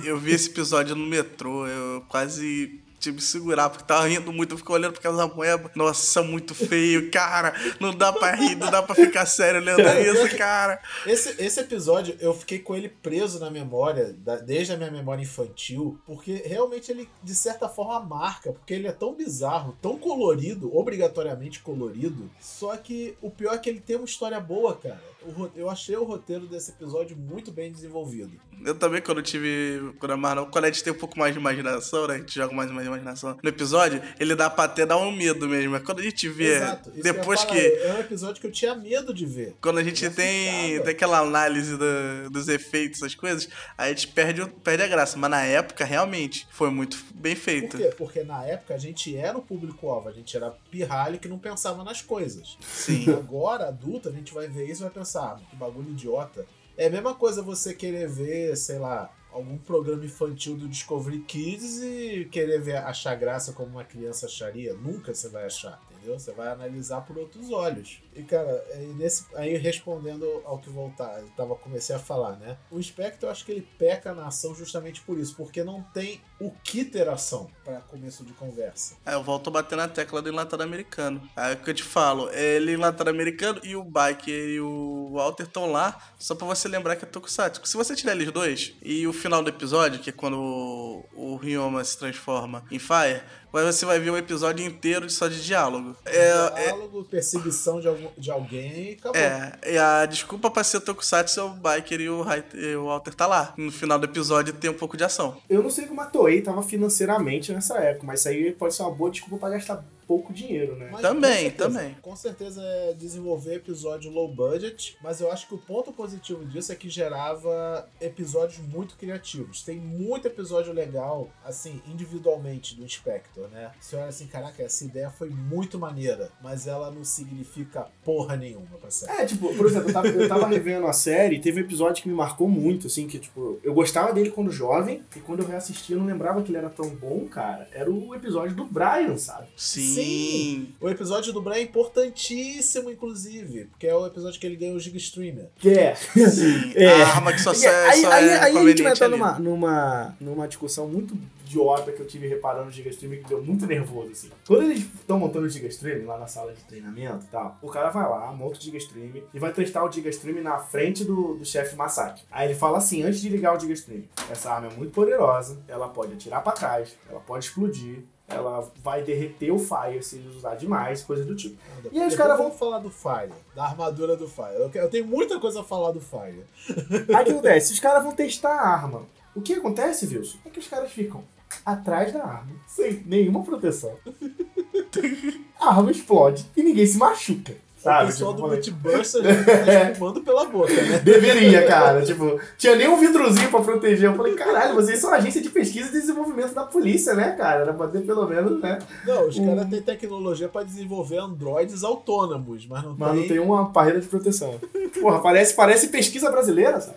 Eu 0.02 0.18
vi 0.18 0.32
esse 0.32 0.48
episódio 0.48 0.96
no 0.96 1.04
metrô, 1.06 1.66
eu 1.66 2.00
quase 2.08 2.80
tive 2.98 3.18
que 3.18 3.22
segurar, 3.22 3.70
porque 3.70 3.84
tava 3.84 4.06
rindo 4.06 4.32
muito, 4.32 4.54
eu 4.54 4.58
fico 4.58 4.72
olhando 4.72 4.92
pra 4.92 4.98
aquela 5.00 5.26
moeba. 5.26 5.70
Nossa, 5.74 6.22
muito 6.22 6.54
feio, 6.54 7.10
cara. 7.10 7.54
Não 7.80 7.94
dá 7.94 8.12
pra 8.12 8.34
rir, 8.34 8.54
não 8.56 8.70
dá 8.70 8.82
pra 8.82 8.94
ficar 8.94 9.24
sério 9.26 9.60
olhando 9.60 9.80
isso, 10.00 10.36
cara. 10.36 10.80
Esse, 11.06 11.34
esse 11.42 11.60
episódio 11.60 12.16
eu 12.20 12.34
fiquei 12.34 12.58
com 12.58 12.74
ele 12.74 12.88
preso 12.88 13.38
na 13.40 13.50
memória, 13.50 14.12
da- 14.18 14.36
desde 14.36 14.72
a 14.72 14.76
minha 14.76 14.90
memória 14.90 15.22
infantil, 15.22 15.98
porque 16.06 16.42
realmente 16.44 16.90
ele, 16.90 17.08
de 17.22 17.34
certa 17.34 17.68
forma, 17.68 18.00
marca, 18.00 18.52
porque 18.52 18.74
ele 18.74 18.86
é 18.88 18.92
tão 18.92 19.14
bizarro, 19.14 19.76
tão 19.80 19.96
colorido, 19.98 20.74
obrigatoriamente 20.76 21.60
colorido, 21.60 22.30
só 22.40 22.76
que 22.76 23.16
o 23.22 23.30
pior 23.30 23.54
é 23.54 23.58
que 23.58 23.68
ele 23.68 23.80
tem 23.80 23.96
uma 23.96 24.04
história 24.04 24.38
boa, 24.40 24.74
cara. 24.76 25.00
O 25.22 25.48
eu 25.56 25.68
achei 25.68 25.96
o 25.96 26.04
roteiro 26.04 26.46
desse 26.46 26.70
episódio 26.70 27.16
muito 27.16 27.50
bem 27.50 27.70
desenvolvido. 27.72 28.32
Eu 28.64 28.74
também, 28.74 29.00
quando 29.00 29.18
eu 29.18 29.22
tive. 29.24 29.92
Quando 29.98 30.12
a 30.12 30.16
Marvel, 30.16 30.46
quando 30.46 30.64
a 30.64 30.68
gente 30.70 30.82
tem 30.82 30.92
um 30.92 30.96
pouco 30.96 31.18
mais 31.18 31.32
de 31.32 31.38
imaginação, 31.38 32.06
né? 32.06 32.14
A 32.14 32.18
gente 32.18 32.34
joga 32.34 32.54
mais, 32.54 32.70
mais 32.70 32.86
imaginação. 32.86 33.36
No 33.42 33.48
episódio, 33.48 34.02
ele 34.18 34.34
dá 34.34 34.48
pra 34.50 34.64
até 34.64 34.84
dar 34.84 34.96
um 34.98 35.12
medo 35.12 35.48
mesmo. 35.48 35.72
Mas 35.72 35.82
quando 35.82 36.00
a 36.00 36.02
gente 36.02 36.28
vê. 36.28 36.56
Exato. 36.56 36.90
Isso 36.90 37.02
depois 37.02 37.44
que. 37.44 37.54
que. 37.54 37.76
É 37.82 37.94
um 37.94 38.00
episódio 38.00 38.40
que 38.40 38.46
eu 38.46 38.52
tinha 38.52 38.74
medo 38.74 39.12
de 39.14 39.24
ver. 39.26 39.56
Quando 39.60 39.78
a 39.78 39.82
gente 39.84 40.04
Me 40.04 40.10
tem, 40.10 40.80
tem 40.82 40.90
aquela 40.92 41.18
análise 41.18 41.76
do- 41.76 42.30
dos 42.30 42.48
efeitos, 42.48 43.00
essas 43.02 43.14
coisas, 43.14 43.48
aí 43.76 43.92
a 43.92 43.94
gente 43.94 44.08
perde, 44.08 44.44
perde 44.64 44.82
a 44.82 44.88
graça. 44.88 45.16
Mas 45.16 45.30
na 45.30 45.42
época, 45.44 45.84
realmente, 45.84 46.46
foi 46.50 46.70
muito 46.70 46.96
bem 47.14 47.34
Por 47.34 47.40
feito. 47.42 47.76
quê? 47.76 47.94
Porque 47.96 48.22
na 48.24 48.44
época 48.44 48.74
a 48.74 48.78
gente 48.78 49.16
era 49.16 49.36
o 49.38 49.42
público-alvo, 49.42 50.08
a 50.08 50.12
gente 50.12 50.36
era 50.36 50.50
pirralho 50.70 51.18
que 51.18 51.28
não 51.28 51.38
pensava 51.38 51.82
nas 51.84 52.02
coisas. 52.02 52.56
Sim. 52.60 53.10
Agora, 53.12 53.68
adulto, 53.68 54.08
a 54.08 54.12
gente 54.12 54.32
vai 54.34 54.48
ver 54.48 54.64
isso 54.68 54.82
e 54.82 54.84
vai 54.84 54.90
pensar, 54.92 55.36
ah, 55.36 55.40
que 55.50 55.56
bagulho 55.56 55.90
idiota. 55.90 56.46
É 56.78 56.86
a 56.86 56.90
mesma 56.90 57.12
coisa 57.12 57.42
você 57.42 57.74
querer 57.74 58.08
ver, 58.08 58.56
sei 58.56 58.78
lá, 58.78 59.12
algum 59.32 59.58
programa 59.58 60.04
infantil 60.04 60.56
do 60.56 60.68
Discovery 60.68 61.18
Kids 61.22 61.82
e 61.82 62.28
querer 62.30 62.60
ver, 62.60 62.76
achar 62.76 63.16
graça 63.16 63.52
como 63.52 63.70
uma 63.70 63.84
criança 63.84 64.26
acharia. 64.26 64.74
Nunca 64.74 65.12
você 65.12 65.28
vai 65.28 65.44
achar, 65.46 65.82
entendeu? 65.90 66.16
Você 66.16 66.30
vai 66.30 66.46
analisar 66.46 67.00
por 67.00 67.18
outros 67.18 67.50
olhos. 67.50 68.00
E, 68.14 68.22
cara, 68.22 68.64
aí, 68.72 68.94
nesse, 68.94 69.26
aí 69.34 69.56
respondendo 69.56 70.24
ao 70.44 70.60
que 70.60 70.70
voltar, 70.70 71.18
eu 71.18 71.28
tava, 71.36 71.56
comecei 71.56 71.96
a 71.96 71.98
falar, 71.98 72.36
né? 72.36 72.56
O 72.70 72.80
Spectre, 72.80 73.26
eu 73.26 73.30
acho 73.30 73.44
que 73.44 73.50
ele 73.50 73.68
peca 73.76 74.14
na 74.14 74.28
ação 74.28 74.54
justamente 74.54 75.00
por 75.00 75.18
isso, 75.18 75.34
porque 75.34 75.64
não 75.64 75.82
tem 75.82 76.20
o 76.40 76.50
que 76.62 76.84
ter 76.84 77.08
ação 77.08 77.50
para 77.64 77.80
começo 77.80 78.24
de 78.24 78.32
conversa. 78.32 78.94
Aí 79.04 79.14
eu 79.14 79.22
volto 79.22 79.48
a 79.48 79.50
bater 79.52 79.76
na 79.76 79.88
tecla 79.88 80.22
do 80.22 80.28
enlatado 80.28 80.62
americano. 80.62 81.20
Aí 81.36 81.52
é 81.52 81.54
o 81.54 81.58
que 81.58 81.70
eu 81.70 81.74
te 81.74 81.82
falo, 81.82 82.30
ele 82.30 82.72
enlatado 82.72 83.10
americano 83.10 83.60
e 83.64 83.74
o 83.76 83.82
Biker 83.84 84.48
e 84.50 84.60
o 84.60 85.10
Walter 85.14 85.44
estão 85.44 85.70
lá 85.72 85.98
só 86.18 86.34
pra 86.34 86.46
você 86.46 86.68
lembrar 86.68 86.96
que 86.96 87.04
é 87.04 87.08
Tokusatsu. 87.08 87.60
Se 87.66 87.76
você 87.76 87.94
tirar 87.94 88.12
eles 88.12 88.30
dois 88.30 88.72
e 88.82 89.06
o 89.06 89.12
final 89.12 89.42
do 89.42 89.48
episódio, 89.50 90.00
que 90.00 90.10
é 90.10 90.12
quando 90.12 90.38
o, 90.38 91.04
o 91.14 91.36
Ryoma 91.36 91.82
se 91.84 91.98
transforma 91.98 92.64
em 92.70 92.78
Fire, 92.78 93.22
aí 93.52 93.64
você 93.64 93.84
vai 93.84 93.98
ver 93.98 94.10
um 94.10 94.16
episódio 94.16 94.64
inteiro 94.64 95.08
só 95.10 95.26
de 95.26 95.44
diálogo. 95.44 95.96
É, 96.06 96.28
é, 96.28 96.62
Diálogo, 96.66 97.04
perseguição 97.04 97.80
de, 97.80 97.88
algum- 97.88 98.10
de 98.16 98.30
alguém 98.30 98.90
e 98.90 98.92
acabou. 98.92 99.20
é, 99.20 99.58
e 99.66 99.76
a 99.78 100.06
desculpa 100.06 100.50
pra 100.50 100.62
ser 100.62 100.80
Tokusatsu 100.80 101.40
é 101.40 101.42
o 101.42 101.50
Biker 101.50 102.00
e 102.00 102.08
o, 102.08 102.24
e 102.54 102.76
o 102.76 102.86
Walter 102.86 103.14
tá 103.14 103.26
lá. 103.26 103.54
No 103.56 103.72
final 103.72 103.98
do 103.98 104.04
episódio 104.04 104.52
tem 104.54 104.70
um 104.70 104.74
pouco 104.74 104.96
de 104.96 105.04
ação. 105.04 105.36
Eu 105.48 105.62
não 105.62 105.70
sei 105.70 105.86
como 105.86 106.00
a 106.00 106.06
Toei 106.28 106.42
tava 106.42 106.62
financeiramente 106.62 107.54
nessa 107.54 107.78
época, 107.78 108.06
mas 108.06 108.20
isso 108.20 108.28
aí 108.28 108.52
pode 108.52 108.74
ser 108.74 108.82
uma 108.82 108.90
boa 108.90 109.10
desculpa 109.10 109.38
pra 109.38 109.56
gastar 109.56 109.82
pouco 110.08 110.32
dinheiro, 110.32 110.74
né? 110.74 110.88
Mas, 110.90 111.02
Também, 111.02 111.20
com 111.20 111.36
certeza, 111.42 111.68
também. 111.68 111.96
Com 112.00 112.16
certeza 112.16 112.62
é 112.62 112.94
desenvolver 112.94 113.56
episódio 113.56 114.10
low 114.10 114.34
budget, 114.34 114.96
mas 115.02 115.20
eu 115.20 115.30
acho 115.30 115.46
que 115.46 115.54
o 115.54 115.58
ponto 115.58 115.92
positivo 115.92 116.46
disso 116.46 116.72
é 116.72 116.74
que 116.74 116.88
gerava 116.88 117.86
episódios 118.00 118.58
muito 118.66 118.96
criativos. 118.96 119.62
Tem 119.62 119.76
muito 119.78 120.26
episódio 120.26 120.72
legal, 120.72 121.28
assim, 121.44 121.82
individualmente 121.86 122.74
do 122.74 122.88
Spectre, 122.88 123.42
né? 123.52 123.70
Você 123.78 123.96
olha 123.96 124.06
assim, 124.06 124.26
caraca, 124.26 124.62
essa 124.62 124.82
ideia 124.84 125.10
foi 125.10 125.28
muito 125.28 125.78
maneira, 125.78 126.30
mas 126.42 126.66
ela 126.66 126.90
não 126.90 127.04
significa 127.04 127.86
porra 128.02 128.34
nenhuma 128.34 128.78
pra 128.80 128.90
série. 128.90 129.20
É, 129.20 129.26
tipo, 129.26 129.54
por 129.54 129.66
exemplo, 129.66 129.90
eu 129.90 129.92
tava, 129.92 130.08
eu 130.08 130.28
tava 130.28 130.46
revendo 130.46 130.86
a 130.86 130.92
série 130.94 131.36
e 131.36 131.40
teve 131.40 131.60
um 131.60 131.64
episódio 131.64 132.02
que 132.02 132.08
me 132.08 132.14
marcou 132.14 132.48
muito, 132.48 132.86
assim, 132.86 133.06
que, 133.06 133.18
tipo, 133.18 133.60
eu 133.62 133.74
gostava 133.74 134.12
dele 134.14 134.30
quando 134.30 134.50
jovem, 134.50 135.04
e 135.14 135.20
quando 135.20 135.40
eu 135.40 135.46
reassisti 135.46 135.92
eu 135.92 135.98
não 135.98 136.06
lembrava 136.06 136.42
que 136.42 136.50
ele 136.50 136.58
era 136.58 136.70
tão 136.70 136.88
bom, 136.88 137.26
cara. 137.26 137.68
Era 137.72 137.90
o 137.90 138.14
episódio 138.14 138.56
do 138.56 138.64
Brian, 138.64 139.18
sabe? 139.18 139.48
Sim. 139.54 139.97
Sim. 140.04 140.74
O 140.80 140.88
episódio 140.88 141.32
do 141.32 141.40
Brian 141.40 141.56
é 141.56 141.62
importantíssimo, 141.62 142.90
inclusive, 142.90 143.66
porque 143.66 143.86
é 143.86 143.94
o 143.94 144.06
episódio 144.06 144.38
que 144.40 144.46
ele 144.46 144.56
ganha 144.56 144.74
o 144.74 144.80
Giga 144.80 144.98
Streamer. 144.98 145.46
Que 145.58 145.70
é. 145.70 145.94
Sim. 145.94 146.72
É. 146.78 147.02
A 147.02 147.08
arma 147.08 147.32
que 147.32 147.40
só, 147.40 147.52
sai, 147.52 147.90
aí, 147.90 148.00
só 148.02 148.10
aí, 148.12 148.28
é 148.28 148.38
aí 148.38 148.56
a 148.56 148.66
gente 148.66 148.82
vai 148.82 148.92
ali. 148.92 149.10
numa, 149.10 149.38
numa, 149.38 150.16
numa 150.20 150.48
discussão 150.48 150.86
muito 150.86 151.16
idiota 151.48 151.90
que 151.90 152.00
eu 152.00 152.06
tive 152.06 152.28
reparando 152.28 152.66
no 152.66 152.70
Giga 152.70 152.90
Stream 152.90 153.22
que 153.22 153.28
deu 153.28 153.42
muito 153.42 153.66
nervoso, 153.66 154.12
assim. 154.12 154.30
Quando 154.46 154.64
eles 154.64 154.80
estão 154.80 155.18
montando 155.18 155.46
o 155.46 155.48
Giga 155.48 155.66
Stream 155.68 156.06
lá 156.06 156.18
na 156.18 156.26
sala 156.26 156.52
de 156.52 156.60
treinamento 156.64 157.24
e 157.24 157.28
tal, 157.28 157.58
o 157.62 157.68
cara 157.68 157.90
vai 157.90 158.08
lá, 158.08 158.30
monta 158.32 158.58
o 158.58 158.60
Giga 158.60 158.78
Stream 158.78 159.22
e 159.32 159.38
vai 159.38 159.52
testar 159.52 159.84
o 159.84 159.90
Giga 159.90 160.10
Stream 160.10 160.42
na 160.42 160.58
frente 160.58 161.04
do, 161.04 161.34
do 161.34 161.44
chefe 161.44 161.74
Masaki. 161.74 162.22
Aí 162.30 162.48
ele 162.48 162.54
fala 162.54 162.78
assim, 162.78 163.02
antes 163.02 163.20
de 163.20 163.28
ligar 163.28 163.56
o 163.56 163.60
Giga 163.60 163.72
Stream, 163.72 164.02
essa 164.30 164.52
arma 164.52 164.68
é 164.68 164.76
muito 164.76 164.92
poderosa, 164.92 165.58
ela 165.66 165.88
pode 165.88 166.12
atirar 166.12 166.42
pra 166.42 166.52
trás, 166.52 166.94
ela 167.08 167.20
pode 167.20 167.46
explodir, 167.46 168.04
ela 168.28 168.70
vai 168.82 169.02
derreter 169.02 169.50
o 169.50 169.58
Fire 169.58 170.02
se 170.02 170.16
eles 170.16 170.36
usar 170.36 170.54
demais, 170.54 171.02
coisa 171.02 171.24
do 171.24 171.34
tipo. 171.34 171.56
E 171.90 171.98
aí 171.98 172.06
os 172.06 172.14
caras 172.14 172.36
vão 172.36 172.50
falar 172.50 172.78
do 172.78 172.90
Fire, 172.90 173.32
da 173.56 173.64
armadura 173.64 174.16
do 174.16 174.28
Fire. 174.28 174.54
Eu, 174.54 174.70
eu 174.72 174.90
tenho 174.90 175.06
muita 175.06 175.40
coisa 175.40 175.60
a 175.60 175.64
falar 175.64 175.92
do 175.92 176.00
Fire. 176.00 176.44
Aí 177.14 177.22
o 177.22 177.24
que 177.24 177.30
acontece? 177.30 177.72
Os 177.72 177.80
caras 177.80 178.02
vão 178.02 178.12
testar 178.12 178.52
a 178.52 178.68
arma. 178.68 179.02
O 179.34 179.40
que 179.40 179.54
acontece, 179.54 180.06
Wilson? 180.06 180.38
É 180.44 180.50
que 180.50 180.58
os 180.58 180.68
caras 180.68 180.92
ficam 180.92 181.24
atrás 181.64 182.12
da 182.12 182.22
arma, 182.22 182.52
sem 182.66 183.02
nenhuma 183.06 183.42
proteção. 183.42 183.96
A 185.58 185.70
arma 185.70 185.90
explode 185.90 186.46
e 186.56 186.62
ninguém 186.62 186.86
se 186.86 186.98
machuca. 186.98 187.54
Sabe? 187.78 188.04
o 188.04 188.06
pessoal 188.08 188.34
Tipo, 188.60 188.78
do 188.88 188.90
tá 188.90 188.98
espumando 189.92 190.20
pela 190.22 190.44
boca, 190.46 190.72
né? 190.72 190.98
Deveria, 190.98 191.66
cara. 191.66 192.02
Tipo, 192.02 192.40
tinha 192.56 192.74
nem 192.74 192.88
um 192.88 192.96
vidrozinho 192.98 193.48
pra 193.50 193.60
proteger. 193.60 194.10
Eu 194.10 194.14
falei, 194.16 194.34
caralho, 194.34 194.74
vocês 194.74 194.98
são 194.98 195.12
agência 195.14 195.40
de 195.40 195.48
pesquisa 195.48 195.88
e 195.88 195.92
desenvolvimento 195.92 196.52
da 196.54 196.64
polícia, 196.64 197.14
né, 197.14 197.32
cara? 197.38 197.60
Era 197.62 197.72
pra 197.72 197.86
ter 197.86 198.00
pelo 198.00 198.26
menos, 198.26 198.60
né? 198.60 198.78
Não, 199.06 199.28
os 199.28 199.38
Hum. 199.38 199.46
caras 199.46 199.68
têm 199.70 199.80
tecnologia 199.80 200.48
pra 200.48 200.64
desenvolver 200.64 201.18
androides 201.18 201.84
autônomos, 201.84 202.66
mas 202.66 202.82
não 202.82 202.96
Mas 202.98 203.12
tem. 203.12 203.20
não 203.20 203.28
tem 203.28 203.38
uma 203.38 203.64
barreira 203.64 204.00
de 204.00 204.06
proteção. 204.08 204.54
Porra, 205.00 205.20
parece, 205.20 205.54
parece 205.54 205.88
pesquisa 205.88 206.30
brasileira, 206.30 206.80
sabe? 206.80 206.96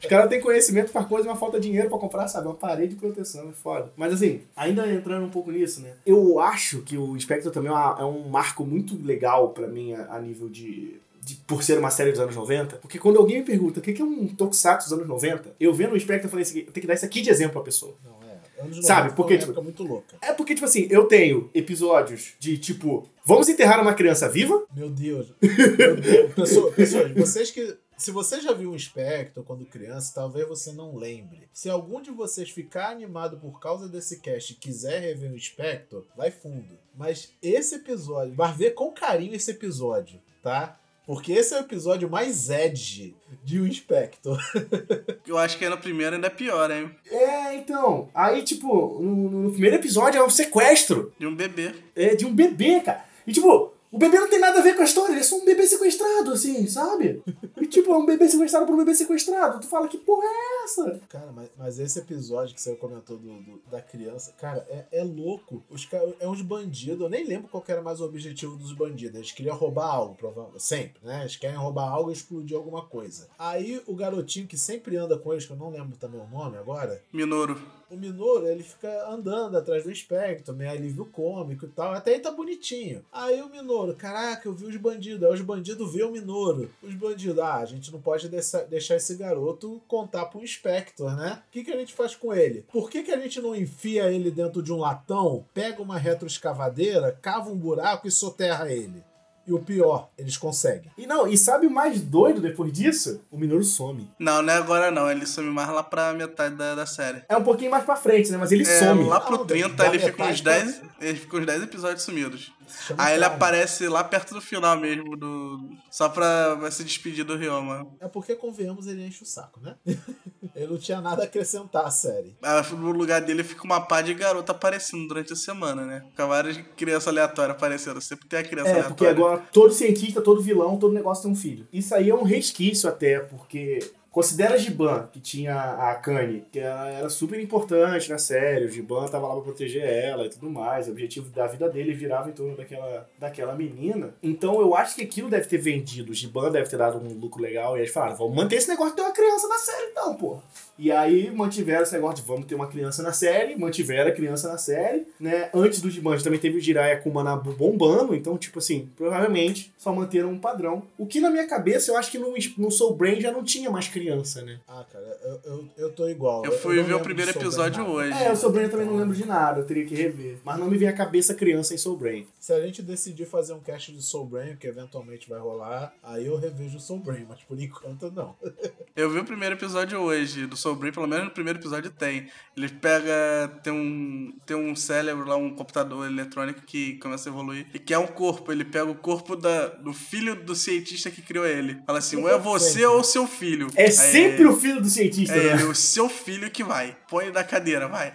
Os 0.00 0.06
caras 0.08 0.28
têm 0.28 0.40
conhecimento 0.40 0.92
pra 0.92 1.04
coisa, 1.04 1.28
mas 1.28 1.38
falta 1.38 1.58
dinheiro 1.60 1.88
pra 1.88 1.98
comprar, 1.98 2.28
sabe? 2.28 2.46
Uma 2.46 2.54
parede 2.54 2.94
de 2.94 3.00
proteção, 3.00 3.48
é 3.48 3.52
foda. 3.52 3.92
Mas 3.96 4.12
assim, 4.14 4.42
ainda 4.56 4.90
entrando 4.90 5.24
um 5.26 5.30
pouco 5.30 5.50
nisso, 5.50 5.80
né? 5.80 5.92
Eu 6.06 6.38
acho 6.38 6.82
que 6.82 6.96
o 6.96 7.18
Spectre 7.18 7.50
também 7.50 7.72
é, 7.72 7.74
é 8.00 8.04
um 8.04 8.28
marco 8.28 8.64
muito 8.64 8.96
legal 9.04 9.50
pra 9.50 9.66
mim 9.66 9.92
a, 9.94 10.18
nível 10.20 10.48
de, 10.48 10.96
de- 11.22 11.36
Por 11.46 11.62
ser 11.62 11.78
uma 11.78 11.90
série 11.90 12.10
dos 12.10 12.20
anos 12.20 12.36
90. 12.36 12.76
Porque 12.76 12.98
quando 12.98 13.18
alguém 13.18 13.38
me 13.38 13.44
pergunta 13.44 13.80
o 13.80 13.82
que 13.82 14.00
é 14.00 14.04
um 14.04 14.26
Tokusatsu 14.28 14.88
dos 14.88 14.98
anos 14.98 15.08
90, 15.08 15.54
eu 15.58 15.72
vendo 15.72 15.94
o 15.94 16.00
Spectre 16.00 16.26
eu 16.26 16.30
falei 16.30 16.42
assim, 16.44 16.58
eu 16.60 16.64
tenho 16.72 16.82
que 16.82 16.86
dar 16.86 16.94
isso 16.94 17.04
aqui 17.04 17.20
de 17.20 17.30
exemplo 17.30 17.52
pra 17.54 17.62
pessoa. 17.62 17.94
Não, 18.04 18.12
é. 18.28 18.34
Anos 18.62 18.86
Sabe, 18.86 19.08
90 19.10 19.14
porque, 19.16 19.38
tipo, 19.38 19.62
muito 19.62 19.82
louca. 19.82 20.14
É 20.22 20.32
porque, 20.32 20.54
tipo 20.54 20.64
assim, 20.64 20.86
eu 20.90 21.04
tenho 21.06 21.50
episódios 21.52 22.34
de 22.38 22.56
tipo, 22.56 23.06
vamos 23.24 23.48
enterrar 23.48 23.80
uma 23.80 23.92
criança 23.94 24.28
viva? 24.28 24.62
Meu 24.74 24.88
Deus. 24.88 25.26
Meu 25.42 25.96
Deus. 25.96 26.32
Pessoa- 26.34 26.70
pessoas, 26.72 27.12
vocês 27.12 27.50
que. 27.50 27.76
Se 27.96 28.10
você 28.10 28.40
já 28.40 28.52
viu 28.52 28.72
um 28.72 28.78
Spectre 28.78 29.42
quando 29.44 29.64
criança, 29.64 30.12
talvez 30.14 30.46
você 30.48 30.72
não 30.72 30.96
lembre. 30.96 31.48
Se 31.52 31.70
algum 31.70 32.00
de 32.00 32.10
vocês 32.10 32.50
ficar 32.50 32.90
animado 32.90 33.36
por 33.38 33.60
causa 33.60 33.88
desse 33.88 34.20
cast 34.20 34.52
e 34.52 34.56
quiser 34.56 35.00
rever 35.00 35.32
um 35.32 35.38
Spectre, 35.38 36.02
vai 36.16 36.30
fundo. 36.30 36.76
Mas 36.96 37.32
esse 37.40 37.76
episódio, 37.76 38.34
vai 38.34 38.52
ver 38.52 38.72
com 38.72 38.90
carinho 38.92 39.34
esse 39.34 39.50
episódio, 39.52 40.20
tá? 40.42 40.78
Porque 41.06 41.32
esse 41.32 41.52
é 41.54 41.58
o 41.58 41.60
episódio 41.60 42.08
mais 42.08 42.48
edge 42.48 43.14
de 43.44 43.60
um 43.60 43.70
Spectre. 43.70 44.32
Eu 45.26 45.36
acho 45.36 45.58
que 45.58 45.64
aí 45.64 45.70
no 45.70 45.76
primeiro 45.76 46.16
ainda 46.16 46.28
é 46.28 46.30
pior, 46.30 46.70
hein? 46.70 46.90
É, 47.10 47.54
então. 47.56 48.08
Aí, 48.14 48.42
tipo, 48.42 48.98
no, 49.00 49.30
no 49.30 49.50
primeiro 49.52 49.76
episódio 49.76 50.18
é 50.18 50.24
um 50.24 50.30
sequestro 50.30 51.12
De 51.18 51.26
um 51.26 51.34
bebê. 51.34 51.74
é, 51.94 52.14
de 52.14 52.24
um 52.24 52.34
bebê, 52.34 52.80
cara. 52.80 53.04
E, 53.26 53.32
tipo, 53.32 53.73
o 53.94 53.98
bebê 53.98 54.18
não 54.18 54.28
tem 54.28 54.40
nada 54.40 54.58
a 54.58 54.62
ver 54.62 54.74
com 54.74 54.82
a 54.82 54.84
história, 54.84 55.12
ele 55.12 55.20
é 55.20 55.24
só 55.24 55.36
um 55.36 55.44
bebê 55.44 55.66
sequestrado, 55.66 56.32
assim, 56.32 56.66
sabe? 56.66 57.22
E, 57.60 57.66
tipo, 57.66 57.92
é 57.92 57.96
um 57.96 58.04
bebê 58.04 58.28
sequestrado 58.28 58.66
por 58.66 58.74
um 58.74 58.78
bebê 58.78 58.94
sequestrado. 58.94 59.60
Tu 59.60 59.66
fala, 59.68 59.88
que 59.88 59.98
porra 59.98 60.24
é 60.26 60.64
essa? 60.64 61.00
Cara, 61.08 61.30
mas, 61.32 61.48
mas 61.56 61.78
esse 61.78 61.98
episódio 61.98 62.54
que 62.54 62.60
você 62.60 62.74
comentou 62.76 63.16
do, 63.16 63.40
do- 63.40 63.62
da 63.70 63.80
criança, 63.80 64.32
cara, 64.38 64.66
é, 64.68 64.86
é 65.00 65.04
louco. 65.04 65.62
Os, 65.70 65.88
é 66.20 66.26
uns 66.28 66.42
bandidos, 66.42 67.00
eu 67.00 67.08
nem 67.08 67.24
lembro 67.26 67.48
qual 67.48 67.62
que 67.62 67.70
era 67.72 67.80
mais 67.82 68.00
o 68.00 68.04
objetivo 68.04 68.56
dos 68.56 68.72
bandidos. 68.72 69.14
Eles 69.16 69.32
queriam 69.32 69.56
roubar 69.56 69.86
algo, 69.86 70.14
provavelmente. 70.16 70.62
Sempre, 70.62 71.00
né? 71.04 71.20
Eles 71.20 71.36
querem 71.36 71.56
roubar 71.56 71.88
algo 71.88 72.10
e 72.10 72.12
explodir 72.12 72.56
alguma 72.56 72.84
coisa. 72.86 73.28
Aí 73.38 73.80
o 73.86 73.94
garotinho 73.94 74.46
que 74.46 74.56
sempre 74.58 74.96
anda 74.96 75.16
com 75.18 75.32
eles, 75.32 75.46
que 75.46 75.52
eu 75.52 75.56
não 75.56 75.70
lembro 75.70 75.96
também 75.96 76.20
o 76.20 76.26
nome 76.28 76.56
agora, 76.58 77.00
Minouro. 77.12 77.60
O 77.94 77.98
Minouro, 77.98 78.46
ele 78.46 78.62
fica 78.62 79.08
andando 79.08 79.56
atrás 79.56 79.84
do 79.84 79.90
espectro, 79.90 80.54
meio 80.54 80.70
alívio 80.70 81.06
cômico 81.06 81.66
e 81.66 81.68
tal. 81.68 81.92
Até 81.92 82.12
aí 82.12 82.20
tá 82.20 82.30
bonitinho. 82.30 83.04
Aí 83.12 83.40
o 83.40 83.48
Minouro, 83.48 83.94
caraca, 83.94 84.48
eu 84.48 84.54
vi 84.54 84.66
os 84.66 84.76
bandidos. 84.76 85.26
Aí 85.26 85.34
os 85.34 85.40
bandidos 85.40 85.92
vê 85.92 86.02
o 86.02 86.10
Minouro. 86.10 86.70
Os 86.82 86.94
bandidos, 86.94 87.38
ah, 87.38 87.56
a 87.56 87.64
gente 87.64 87.92
não 87.92 88.00
pode 88.00 88.28
deixar, 88.28 88.64
deixar 88.64 88.96
esse 88.96 89.16
garoto 89.16 89.80
contar 89.88 90.26
pro 90.26 90.42
Inspector, 90.42 91.16
né? 91.16 91.42
O 91.48 91.50
que, 91.50 91.64
que 91.64 91.72
a 91.72 91.76
gente 91.76 91.94
faz 91.94 92.14
com 92.14 92.34
ele? 92.34 92.64
Por 92.72 92.90
que, 92.90 93.02
que 93.02 93.12
a 93.12 93.18
gente 93.18 93.40
não 93.40 93.54
enfia 93.54 94.12
ele 94.12 94.30
dentro 94.30 94.62
de 94.62 94.72
um 94.72 94.78
latão, 94.78 95.46
pega 95.54 95.82
uma 95.82 95.98
retroescavadeira, 95.98 97.18
cava 97.22 97.50
um 97.50 97.56
buraco 97.56 98.08
e 98.08 98.10
soterra 98.10 98.70
ele? 98.70 99.02
E 99.46 99.52
o 99.52 99.58
pior, 99.58 100.08
eles 100.16 100.36
conseguem. 100.38 100.90
E 100.96 101.06
não, 101.06 101.28
e 101.28 101.36
sabe 101.36 101.66
o 101.66 101.70
mais 101.70 102.00
doido 102.00 102.40
depois 102.40 102.72
disso? 102.72 103.20
O 103.30 103.36
Minoru 103.36 103.62
some. 103.62 104.08
Não, 104.18 104.40
não 104.40 104.52
é 104.52 104.56
agora 104.56 104.90
não. 104.90 105.10
Ele 105.10 105.26
some 105.26 105.50
mais 105.50 105.68
lá 105.68 105.82
pra 105.82 106.14
metade 106.14 106.54
da, 106.54 106.74
da 106.74 106.86
série. 106.86 107.22
É 107.28 107.36
um 107.36 107.42
pouquinho 107.44 107.70
mais 107.70 107.84
pra 107.84 107.94
frente, 107.96 108.30
né? 108.30 108.38
Mas 108.38 108.52
ele 108.52 108.62
É, 108.62 108.78
some. 108.78 109.04
lá 109.04 109.20
pro 109.20 109.38
Não, 109.38 109.46
30 109.46 109.68
da 109.74 109.86
ele 109.88 109.98
fica 109.98 110.22
uns 110.24 110.40
metade 110.40 110.64
10. 110.64 110.82
Ele 111.00 111.18
fica 111.18 111.36
uns 111.36 111.46
10 111.46 111.62
episódios 111.62 112.02
sumidos. 112.02 112.52
Aí 112.98 113.14
ele 113.14 113.24
aparece 113.24 113.88
lá 113.88 114.02
perto 114.04 114.34
do 114.34 114.40
final 114.40 114.76
mesmo, 114.78 115.16
do. 115.16 115.70
Só 115.90 116.08
pra 116.08 116.58
se 116.70 116.84
despedir 116.84 117.24
do 117.24 117.36
Ryoma. 117.36 117.86
É 118.00 118.08
porque, 118.08 118.34
convenhamos, 118.34 118.86
ele 118.86 119.04
enche 119.06 119.22
o 119.22 119.26
saco, 119.26 119.60
né? 119.60 119.76
ele 120.54 120.66
não 120.66 120.78
tinha 120.78 121.00
nada 121.00 121.22
a 121.22 121.24
acrescentar 121.24 121.84
à 121.86 121.90
série. 121.90 122.36
Aí, 122.42 122.72
no 122.72 122.90
lugar 122.92 123.20
dele 123.20 123.42
fica 123.44 123.64
uma 123.64 123.80
pá 123.80 124.00
de 124.02 124.14
garota 124.14 124.52
aparecendo 124.52 125.06
durante 125.08 125.32
a 125.32 125.36
semana, 125.36 125.84
né? 125.84 126.04
Fica 126.10 126.26
várias 126.26 126.56
crianças 126.76 127.08
aleatórias 127.08 127.56
aparecendo. 127.56 128.00
Sempre 128.00 128.28
tem 128.28 128.38
a 128.38 128.44
criança 128.44 128.68
É, 128.68 128.72
aleatória. 128.72 128.94
porque 128.96 129.06
agora 129.06 129.42
todo 129.52 129.72
cientista, 129.72 130.20
todo 130.20 130.42
vilão, 130.42 130.76
todo 130.78 130.92
negócio 130.92 131.22
tem 131.24 131.32
um 131.32 131.36
filho. 131.36 131.66
Isso 131.72 131.94
aí 131.94 132.10
é 132.10 132.14
um 132.14 132.24
resquício 132.24 132.88
até, 132.88 133.20
porque 133.20 133.78
considera 134.14 134.54
a 134.54 134.56
Giban, 134.56 135.08
que 135.12 135.18
tinha 135.18 135.56
a 135.56 135.90
Akane, 135.90 136.44
que 136.52 136.60
ela 136.60 136.88
era 136.88 137.08
super 137.10 137.40
importante 137.40 138.08
na 138.08 138.16
série, 138.16 138.64
o 138.64 138.70
Giban 138.70 139.08
tava 139.08 139.26
lá 139.26 139.34
pra 139.34 139.42
proteger 139.42 139.82
ela 139.82 140.24
e 140.24 140.30
tudo 140.30 140.48
mais, 140.48 140.86
o 140.86 140.92
objetivo 140.92 141.28
da 141.30 141.48
vida 141.48 141.68
dele 141.68 141.92
virava 141.92 142.30
em 142.30 142.32
torno 142.32 142.56
daquela, 142.56 143.10
daquela 143.18 143.56
menina. 143.56 144.14
Então 144.22 144.60
eu 144.60 144.76
acho 144.76 144.94
que 144.94 145.02
aquilo 145.02 145.28
deve 145.28 145.48
ter 145.48 145.58
vendido, 145.58 146.12
o 146.12 146.14
Giban 146.14 146.52
deve 146.52 146.70
ter 146.70 146.76
dado 146.76 146.96
um 146.96 147.12
lucro 147.12 147.42
legal, 147.42 147.76
e 147.76 147.80
eles 147.80 147.92
falaram, 147.92 148.14
vamos 148.14 148.36
manter 148.36 148.54
esse 148.54 148.68
negócio 148.68 148.92
de 148.92 148.96
ter 148.96 149.02
uma 149.02 149.12
criança 149.12 149.48
na 149.48 149.58
série 149.58 149.86
então, 149.90 150.14
pô. 150.14 150.38
E 150.76 150.90
aí 150.90 151.30
mantiveram 151.30 151.82
esse 151.82 151.94
negócio 151.94 152.16
de 152.16 152.22
vamos 152.22 152.46
ter 152.46 152.54
uma 152.54 152.66
criança 152.66 153.02
na 153.02 153.12
série, 153.12 153.56
mantiveram 153.56 154.10
a 154.10 154.14
criança 154.14 154.48
na 154.48 154.58
série, 154.58 155.06
né? 155.20 155.48
Antes 155.54 155.80
do 155.80 155.90
Giban 155.90 156.16
também 156.18 156.38
teve 156.38 156.58
o 156.58 156.60
Jiraiya 156.60 156.98
com 156.98 157.10
o 157.10 157.14
Manabu 157.14 157.52
bombando, 157.52 158.14
então, 158.14 158.36
tipo 158.36 158.58
assim, 158.58 158.88
provavelmente 158.96 159.72
só 159.78 159.92
manteram 159.92 160.30
um 160.30 160.38
padrão. 160.38 160.82
O 160.98 161.06
que 161.06 161.20
na 161.20 161.30
minha 161.30 161.46
cabeça 161.46 161.90
eu 161.90 161.96
acho 161.96 162.10
que 162.10 162.18
no, 162.18 162.34
no 162.58 162.70
Soul 162.70 162.94
Brain 162.94 163.20
já 163.20 163.30
não 163.30 163.44
tinha 163.44 163.70
mais 163.70 163.86
criança, 163.86 164.03
né? 164.42 164.60
Ah, 164.66 164.84
cara, 164.90 165.04
eu, 165.22 165.40
eu, 165.44 165.68
eu 165.76 165.92
tô 165.92 166.08
igual. 166.08 166.44
Eu 166.44 166.58
fui 166.58 166.76
não 166.76 166.84
ver 166.84 166.94
o 166.94 167.00
primeiro 167.00 167.30
episódio 167.30 167.86
hoje. 167.86 168.12
É, 168.12 168.32
o 168.32 168.36
Soul 168.36 168.52
Brain 168.52 168.64
eu 168.64 168.70
também 168.70 168.86
não 168.86 168.96
lembro 168.96 169.14
de 169.14 169.26
nada, 169.26 169.60
eu 169.60 169.66
teria 169.66 169.84
que 169.84 169.94
rever. 169.94 170.38
Mas 170.44 170.58
não 170.58 170.66
me 170.66 170.76
vem 170.76 170.88
à 170.88 170.92
cabeça 170.92 171.34
criança 171.34 171.74
em 171.74 171.78
Soul 171.78 171.96
Brain. 171.96 172.26
Se 172.38 172.52
a 172.52 172.60
gente 172.60 172.82
decidir 172.82 173.26
fazer 173.26 173.52
um 173.52 173.60
cast 173.60 173.92
de 173.92 174.02
Soul 174.02 174.26
Brain, 174.26 174.56
que 174.56 174.66
eventualmente 174.66 175.28
vai 175.28 175.38
rolar, 175.38 175.94
aí 176.02 176.26
eu 176.26 176.36
revejo 176.36 176.76
o 176.76 176.80
Soul 176.80 177.00
Brain, 177.00 177.26
mas 177.28 177.42
por 177.42 177.60
enquanto 177.60 178.10
não. 178.10 178.34
Eu 178.96 179.10
vi 179.10 179.18
o 179.18 179.24
primeiro 179.24 179.56
episódio 179.56 179.98
hoje 179.98 180.46
do 180.46 180.56
Soul 180.56 180.76
Brain, 180.76 180.92
pelo 180.92 181.08
menos 181.08 181.24
no 181.24 181.30
primeiro 181.32 181.58
episódio 181.58 181.90
tem. 181.90 182.28
Ele 182.56 182.68
pega. 182.68 183.48
Tem 183.60 183.72
um. 183.72 184.32
Tem 184.46 184.56
um 184.56 184.76
cérebro 184.76 185.26
lá, 185.26 185.36
um 185.36 185.52
computador 185.52 186.06
eletrônico 186.06 186.62
que 186.62 186.96
começa 186.98 187.28
a 187.28 187.32
evoluir. 187.32 187.66
E 187.74 187.78
que 187.80 187.92
é 187.92 187.98
um 187.98 188.06
corpo. 188.06 188.52
Ele 188.52 188.64
pega 188.64 188.88
o 188.88 188.94
corpo 188.94 189.34
da, 189.34 189.66
do 189.66 189.92
filho 189.92 190.36
do 190.36 190.54
cientista 190.54 191.10
que 191.10 191.22
criou 191.22 191.44
ele. 191.44 191.82
Fala 191.84 191.98
assim: 191.98 192.16
ou 192.16 192.28
é 192.28 192.38
você 192.38 192.86
ou 192.86 193.02
seu 193.02 193.26
filho. 193.26 193.66
É 193.74 193.90
sempre 193.94 194.42
ele- 194.42 194.48
o 194.48 194.56
filho 194.56 194.80
do 194.80 194.88
cientista, 194.88 195.34
É 195.34 195.42
né? 195.42 195.52
ele, 195.54 195.64
o 195.64 195.74
seu 195.74 196.08
filho 196.08 196.50
que 196.50 196.62
vai. 196.64 196.96
Põe 197.08 197.30
na 197.30 197.42
cadeira, 197.44 197.88
vai. 197.88 198.12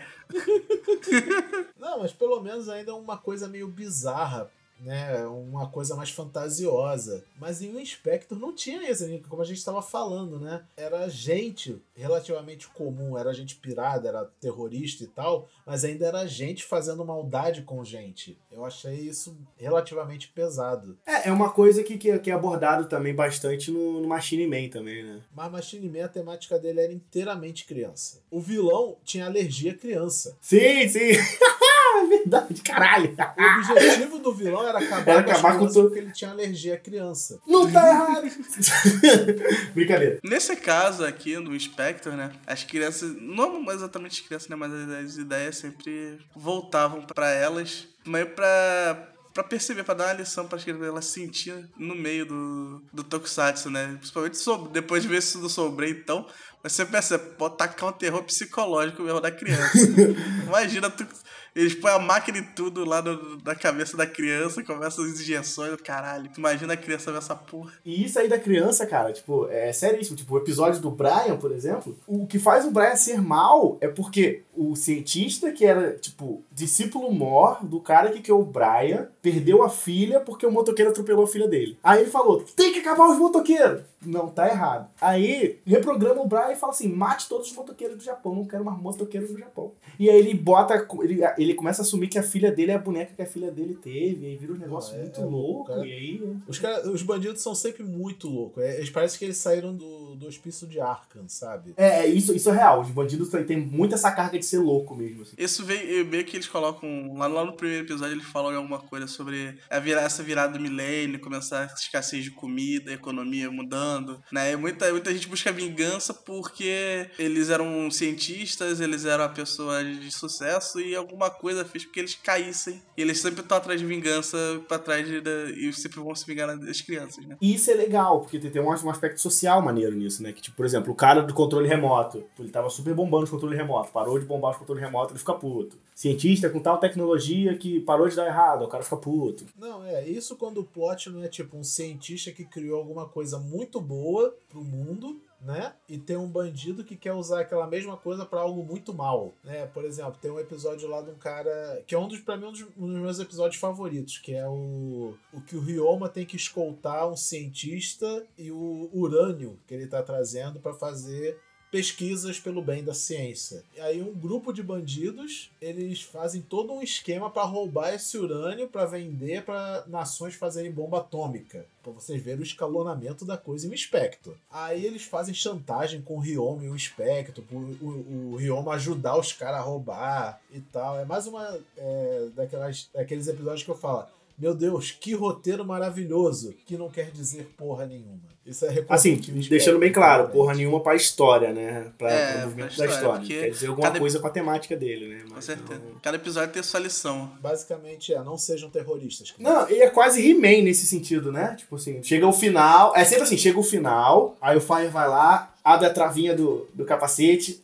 Não, 1.79 1.99
mas 1.99 2.11
pelo 2.11 2.39
menos 2.41 2.69
ainda 2.69 2.91
é 2.91 2.93
uma 2.93 3.17
coisa 3.17 3.47
meio 3.47 3.67
bizarra, 3.67 4.51
né? 4.81 5.25
Uma 5.27 5.67
coisa 5.67 5.95
mais 5.95 6.09
fantasiosa. 6.09 7.23
Mas 7.39 7.61
em 7.61 7.79
Inspector 7.79 8.37
não 8.37 8.53
tinha 8.53 8.89
isso, 8.89 9.07
né? 9.07 9.19
como 9.27 9.41
a 9.41 9.45
gente 9.45 9.57
estava 9.57 9.81
falando, 9.81 10.39
né? 10.39 10.63
Era 10.75 11.07
gente 11.09 11.81
relativamente 11.95 12.67
comum, 12.69 13.17
era 13.17 13.33
gente 13.33 13.55
pirada, 13.55 14.07
era 14.07 14.25
terrorista 14.39 15.03
e 15.03 15.07
tal, 15.07 15.47
mas 15.65 15.83
ainda 15.83 16.05
era 16.07 16.27
gente 16.27 16.63
fazendo 16.63 17.05
maldade 17.05 17.61
com 17.63 17.83
gente. 17.83 18.37
Eu 18.51 18.65
achei 18.65 18.95
isso 18.95 19.37
relativamente 19.57 20.29
pesado. 20.29 20.97
É, 21.05 21.29
é 21.29 21.31
uma 21.31 21.51
coisa 21.51 21.83
que, 21.83 21.97
que, 21.97 22.17
que 22.19 22.31
é 22.31 22.33
abordado 22.33 22.85
também 22.85 23.13
bastante 23.13 23.71
no, 23.71 24.01
no 24.01 24.07
Machine 24.07 24.47
Man 24.47 24.69
também, 24.69 25.03
né? 25.03 25.21
Mas 25.35 25.51
Machine 25.51 25.89
Man, 25.89 26.05
a 26.05 26.09
temática 26.09 26.57
dele 26.57 26.81
era 26.81 26.93
inteiramente 26.93 27.65
criança. 27.65 28.21
O 28.31 28.39
vilão 28.39 28.97
tinha 29.03 29.25
alergia 29.25 29.71
à 29.71 29.75
criança. 29.75 30.37
Sim, 30.41 30.87
sim. 30.87 31.11
é 31.97 32.05
verdade, 32.07 32.61
caralho. 32.61 33.15
O 33.37 33.71
objetivo 33.71 34.19
do 34.19 34.33
vilão 34.33 34.67
era 34.67 34.79
acabar, 34.79 35.07
Era 35.11 35.19
acabar 35.19 35.57
com 35.57 35.67
tudo. 35.67 35.83
porque 35.83 35.99
ele 35.99 36.11
tinha 36.11 36.31
alergia 36.31 36.75
à 36.75 36.77
criança. 36.77 37.39
Não 37.47 37.69
tá 37.71 37.87
errado. 37.87 38.29
Brincadeira. 39.73 40.19
Nesse 40.23 40.55
caso 40.55 41.05
aqui, 41.05 41.37
no 41.37 41.57
Spectre, 41.59 42.13
né? 42.13 42.31
As 42.45 42.63
crianças. 42.63 43.15
Não 43.19 43.69
exatamente 43.71 44.21
as 44.21 44.27
crianças, 44.27 44.49
né? 44.49 44.55
Mas 44.55 44.73
as, 44.73 44.89
as 45.05 45.17
ideias 45.17 45.57
sempre 45.57 46.17
voltavam 46.35 47.01
pra 47.01 47.29
elas. 47.29 47.87
Meio 48.05 48.27
pra. 48.27 49.07
Pra 49.31 49.43
perceber, 49.43 49.83
pra 49.83 49.93
dar 49.93 50.07
uma 50.07 50.13
lição 50.13 50.47
pra 50.47 50.57
crianças, 50.57 50.87
elas 50.87 51.05
sentir 51.05 51.69
no 51.77 51.93
meio 51.95 52.25
do, 52.25 52.81
do 52.91 53.03
Tokusatsu, 53.03 53.69
né? 53.69 53.95
Principalmente 53.99 54.37
sobre, 54.37 54.71
depois 54.71 55.03
de 55.03 55.07
ver 55.07 55.19
isso 55.19 55.37
do 55.39 55.47
Sobre, 55.47 55.91
então, 55.91 56.25
você 56.63 56.83
percebe, 56.83 57.35
pode 57.37 57.55
tacar 57.55 57.89
um 57.89 57.93
terror 57.93 58.23
psicológico 58.23 59.03
mesmo 59.03 59.21
da 59.21 59.31
criança. 59.31 59.77
Imagina, 60.47 60.89
tu, 60.89 61.05
eles 61.55 61.73
põem 61.75 61.91
a 61.93 61.99
máquina 61.99 62.37
e 62.37 62.41
tudo 62.41 62.85
lá 62.85 63.01
no- 63.01 63.37
na 63.43 63.55
cabeça 63.55 63.95
da 63.97 64.05
criança, 64.05 64.63
começam 64.63 65.03
as 65.05 65.19
injeções, 65.19 65.75
caralho. 65.81 66.29
Imagina 66.37 66.73
a 66.73 66.77
criança 66.77 67.11
ver 67.11 67.17
essa 67.17 67.35
porra. 67.35 67.71
E 67.85 68.03
isso 68.05 68.19
aí 68.19 68.27
da 68.27 68.39
criança, 68.39 68.85
cara, 68.85 69.11
tipo, 69.11 69.47
é 69.49 69.71
seríssimo. 69.73 70.15
Tipo, 70.17 70.35
o 70.35 70.37
episódio 70.37 70.79
do 70.81 70.91
Brian, 70.91 71.37
por 71.37 71.51
exemplo, 71.51 71.97
o 72.07 72.25
que 72.27 72.39
faz 72.39 72.65
o 72.65 72.71
Brian 72.71 72.95
ser 72.95 73.21
mal 73.21 73.77
é 73.81 73.87
porque 73.87 74.43
o 74.55 74.75
cientista 74.75 75.51
que 75.51 75.65
era, 75.65 75.93
tipo, 75.97 76.43
discípulo 76.51 77.11
mor 77.11 77.65
do 77.65 77.79
cara 77.79 78.11
que 78.11 78.21
criou 78.21 78.41
o 78.41 78.45
Brian, 78.45 79.07
perdeu 79.21 79.63
a 79.63 79.69
filha 79.69 80.19
porque 80.19 80.45
o 80.45 80.51
motoqueiro 80.51 80.91
atropelou 80.91 81.23
a 81.23 81.27
filha 81.27 81.47
dele. 81.47 81.77
Aí 81.83 82.01
ele 82.01 82.11
falou, 82.11 82.43
tem 82.55 82.73
que 82.73 82.79
acabar 82.79 83.09
os 83.09 83.17
motoqueiros. 83.17 83.83
Não, 84.05 84.29
tá 84.29 84.47
errado. 84.47 84.89
Aí 85.01 85.59
reprograma 85.65 86.21
o 86.21 86.27
Brian 86.27 86.51
e 86.51 86.55
fala 86.55 86.71
assim, 86.71 86.87
mate 86.87 87.27
todos 87.27 87.49
os 87.49 87.55
motoqueiros 87.55 87.97
do 87.97 88.03
Japão, 88.03 88.33
não 88.33 88.45
quero 88.45 88.63
mais 88.63 88.77
motoqueiros 88.81 89.31
no 89.31 89.39
Japão. 89.39 89.71
E 89.99 90.09
aí 90.09 90.17
ele 90.17 90.33
bota, 90.33 90.87
ele, 91.01 91.21
ele 91.43 91.53
começa 91.53 91.81
a 91.81 91.83
assumir 91.85 92.07
que 92.07 92.17
a 92.19 92.23
filha 92.23 92.51
dele 92.51 92.71
é 92.71 92.75
a 92.75 92.79
boneca 92.79 93.13
que 93.15 93.21
a 93.21 93.25
filha 93.25 93.51
dele 93.51 93.75
teve, 93.75 94.25
e 94.25 94.29
aí 94.29 94.35
vira 94.37 94.53
um 94.53 94.57
negócio 94.57 94.95
é- 94.95 95.01
muito 95.01 95.21
é 95.21 95.23
louco, 95.25 95.65
cara. 95.65 95.85
e 95.85 95.91
aí... 95.91 96.23
Os, 96.47 96.59
cara, 96.59 96.89
os 96.89 97.01
bandidos 97.01 97.41
são 97.41 97.53
sempre 97.55 97.83
muito 97.83 98.27
loucos. 98.27 98.63
É, 98.63 98.77
Eles 98.77 98.89
parecem 98.89 99.19
que 99.19 99.25
eles 99.25 99.37
saíram 99.37 99.75
do, 99.75 100.15
do 100.15 100.27
hospício 100.27 100.67
de 100.67 100.79
Arkham, 100.79 101.27
sabe? 101.27 101.73
É, 101.77 102.01
é, 102.01 102.07
isso, 102.07 102.33
isso 102.35 102.49
é 102.49 102.53
real. 102.53 102.81
Os 102.81 102.89
bandidos 102.89 103.29
têm- 103.29 103.57
muito 103.59 103.95
essa 103.95 104.11
carga 104.11 104.37
de 104.39 104.45
ser 104.45 104.59
louco 104.59 104.95
mesmo. 104.95 105.21
assim. 105.23 105.35
Isso 105.37 105.63
veio 105.65 106.05
meio 106.05 106.25
que 106.25 106.37
eles 106.37 106.47
colocam. 106.47 107.13
Lá, 107.15 107.27
lá 107.27 107.45
no 107.45 107.53
primeiro 107.53 107.85
episódio 107.85 108.13
eles 108.15 108.25
falam 108.25 108.55
alguma 108.55 108.79
coisa 108.79 109.07
sobre 109.07 109.57
a 109.69 109.79
virar, 109.79 110.01
essa 110.01 110.23
virada 110.23 110.53
do 110.53 110.59
milênio, 110.59 111.19
começar 111.19 111.63
a 111.63 111.73
escassez 111.73 112.23
de 112.23 112.31
comida, 112.31 112.91
a 112.91 112.93
economia 112.93 113.49
mudando. 113.51 114.21
Né? 114.31 114.51
E 114.53 114.55
muita, 114.55 114.91
muita 114.91 115.13
gente 115.13 115.27
busca 115.27 115.51
vingança 115.51 116.13
porque 116.13 117.09
eles 117.17 117.49
eram 117.49 117.89
cientistas, 117.91 118.79
eles 118.81 119.05
eram 119.05 119.23
a 119.25 119.29
pessoa 119.29 119.83
de 119.83 120.11
sucesso 120.11 120.79
e 120.79 120.95
alguma 120.95 121.28
coisa 121.31 121.63
fez 121.65 121.85
com 121.85 121.91
que 121.91 121.99
eles 121.99 122.15
caíssem. 122.15 122.81
E 122.97 123.01
eles 123.01 123.19
sempre 123.19 123.41
estão 123.41 123.57
atrás 123.57 123.79
de 123.79 123.85
vingança, 123.85 124.37
pra 124.67 124.77
trás 124.79 125.07
de, 125.07 125.21
da- 125.21 125.49
e 125.51 125.71
sempre 125.73 125.99
vão 125.99 126.13
se 126.15 126.25
vingar 126.25 126.57
das 126.57 126.81
crianças, 126.81 127.25
né? 127.25 127.37
E 127.41 127.53
isso 127.55 127.69
é 127.71 127.73
legal, 127.73 128.21
porque 128.21 128.39
tem, 128.39 128.49
tem 128.51 128.61
um, 128.61 128.67
um 128.67 128.89
aspecto 128.89 129.19
social 129.21 129.61
maneiro 129.61 129.95
nisso, 129.95 130.21
né? 130.23 130.31
Que, 130.33 130.41
tipo, 130.41 130.57
por 130.57 130.65
exemplo, 130.65 130.91
o 130.91 130.95
cara 130.95 131.21
do 131.21 131.33
controle 131.33 131.67
remoto, 131.67 132.23
ele 132.39 132.49
tava 132.49 132.69
super 132.69 132.93
bombando 132.93 133.23
os 133.25 133.29
controles 133.29 133.57
remotos, 133.57 133.91
parou 133.91 134.19
de 134.19 134.25
bombar 134.25 134.51
os 134.51 134.57
controles 134.57 134.83
remotos, 134.83 135.11
ele 135.11 135.19
fica 135.19 135.33
puto. 135.33 135.77
Cientista 135.95 136.49
com 136.49 136.59
tal 136.61 136.77
tecnologia 136.77 137.57
que 137.57 137.79
parou 137.81 138.07
de 138.07 138.15
dar 138.15 138.25
errado, 138.25 138.63
o 138.63 138.67
cara 138.67 138.83
fica 138.83 138.95
puto. 138.97 139.45
Não, 139.57 139.83
é 139.83 140.07
isso 140.07 140.35
quando 140.37 140.59
o 140.59 140.63
plot 140.63 141.09
não 141.09 141.23
é 141.23 141.27
tipo 141.27 141.57
um 141.57 141.63
cientista 141.63 142.31
que 142.31 142.45
criou 142.45 142.77
alguma 142.79 143.05
coisa 143.07 143.37
muito 143.37 143.81
boa 143.81 144.33
pro 144.49 144.63
mundo, 144.63 145.19
né? 145.41 145.73
E 145.87 145.97
tem 145.97 146.17
um 146.17 146.27
bandido 146.27 146.83
que 146.83 146.95
quer 146.95 147.13
usar 147.13 147.41
aquela 147.41 147.67
mesma 147.67 147.95
coisa 147.95 148.25
pra 148.25 148.41
algo 148.41 148.63
muito 148.63 148.93
mal, 148.93 149.33
né? 149.43 149.65
Por 149.67 149.85
exemplo, 149.85 150.17
tem 150.21 150.31
um 150.31 150.39
episódio 150.39 150.87
lá 150.89 151.01
de 151.01 151.11
um 151.11 151.15
cara 151.15 151.83
que 151.87 151.95
é 151.95 151.99
um 151.99 152.07
dos 152.07 152.19
para 152.19 152.37
mim 152.37 152.45
um 152.45 152.51
dos, 152.51 152.61
um 152.77 152.87
dos 152.87 152.99
meus 152.99 153.19
episódios 153.19 153.59
favoritos, 153.59 154.17
que 154.17 154.33
é 154.33 154.47
o 154.47 155.13
o 155.33 155.41
que 155.41 155.55
o 155.55 155.61
Ryoma 155.61 156.09
tem 156.09 156.25
que 156.25 156.35
escoltar 156.35 157.07
um 157.07 157.15
cientista 157.15 158.25
e 158.37 158.51
o 158.51 158.89
urânio 158.93 159.59
que 159.67 159.73
ele 159.73 159.87
tá 159.87 160.01
trazendo 160.03 160.59
pra 160.59 160.73
fazer 160.73 161.39
pesquisas 161.71 162.39
pelo 162.39 162.61
bem 162.61 162.83
da 162.83 162.93
ciência. 162.93 163.63
E 163.75 163.79
aí 163.79 164.01
um 164.01 164.13
grupo 164.13 164.51
de 164.51 164.63
bandidos, 164.63 165.51
eles 165.61 166.01
fazem 166.01 166.41
todo 166.41 166.73
um 166.73 166.81
esquema 166.81 167.29
para 167.29 167.43
roubar 167.43 167.93
esse 167.93 168.17
urânio 168.17 168.67
para 168.67 168.85
vender 168.85 169.43
para 169.43 169.83
nações 169.87 170.35
fazerem 170.35 170.71
bomba 170.71 170.99
atômica. 170.99 171.65
Pra 171.83 171.91
vocês 171.91 172.21
verem 172.21 172.41
o 172.41 172.43
escalonamento 172.43 173.25
da 173.25 173.37
coisa 173.37 173.67
em 173.67 173.71
um 173.71 173.77
Spectre. 173.77 174.33
Aí 174.51 174.85
eles 174.85 175.03
fazem 175.03 175.33
chantagem 175.33 176.01
com 176.01 176.17
o 176.17 176.19
Ryoma 176.19 176.65
e 176.65 176.69
o 176.69 176.77
Spectre, 176.77 177.41
pro 177.41 177.57
o, 177.57 178.35
o 178.35 178.69
ajudar 178.71 179.17
os 179.17 179.33
caras 179.33 179.59
a 179.59 179.63
roubar 179.63 180.41
e 180.51 180.59
tal. 180.59 180.99
É 180.99 181.05
mais 181.05 181.27
uma 181.27 181.59
é, 181.77 182.29
daquelas, 182.35 182.89
daqueles 182.93 183.27
episódios 183.27 183.63
que 183.63 183.69
eu 183.69 183.77
falo. 183.77 184.07
Meu 184.39 184.55
Deus, 184.55 184.91
que 184.91 185.13
roteiro 185.13 185.65
maravilhoso, 185.65 186.53
que 186.65 186.77
não 186.77 186.89
quer 186.89 187.11
dizer 187.11 187.53
porra 187.57 187.85
nenhuma. 187.85 188.29
Isso 188.45 188.65
é 188.65 188.83
Assim, 188.89 189.15
deixando 189.49 189.77
bem 189.77 189.91
claro, 189.91 190.23
realmente. 190.23 190.33
porra 190.33 190.53
nenhuma 190.55 190.79
pra 190.81 190.95
história, 190.95 191.51
né? 191.53 191.91
Pra, 191.97 192.09
É, 192.11 192.31
pro 192.31 192.41
movimento 192.47 192.55
pra 192.55 192.65
da 192.65 192.71
história, 192.71 192.91
história. 192.95 193.19
porque 193.19 193.39
Quer 193.41 193.49
dizer 193.51 193.67
alguma 193.67 193.87
cada- 193.87 193.99
coisa 193.99 194.19
com 194.19 194.27
a 194.27 194.29
temática 194.31 194.75
dele, 194.75 195.07
né? 195.07 195.23
Com 195.27 195.35
Mas 195.35 195.45
certeza. 195.45 195.79
não- 195.79 195.99
Cada 195.99 196.17
episódio 196.17 196.51
tem 196.53 196.63
sua 196.63 196.79
lição. 196.79 197.31
Basicamente 197.41 198.11
é, 198.13 198.23
não 198.23 198.37
sejam 198.37 198.69
terroristas. 198.69 199.33
Não, 199.37 199.69
e 199.69 199.81
é 199.81 199.89
quase 199.89 200.27
He-Man 200.27 200.63
nesse 200.63 200.87
sentido, 200.87 201.31
né? 201.31 201.55
Tipo 201.59 201.75
assim, 201.75 202.01
chega 202.01 202.25
o 202.25 202.33
final. 202.33 202.95
É 202.95 203.03
sempre 203.03 203.23
assim, 203.25 203.37
chega 203.37 203.59
o 203.59 203.63
final, 203.63 204.35
aí 204.41 204.57
o 204.57 204.61
Fire 204.61 204.87
vai 204.87 205.07
lá, 205.07 205.53
abre 205.63 205.85
a 205.85 205.93
travinha 205.93 206.33
do, 206.33 206.67
do 206.73 206.85
capacete, 206.85 207.61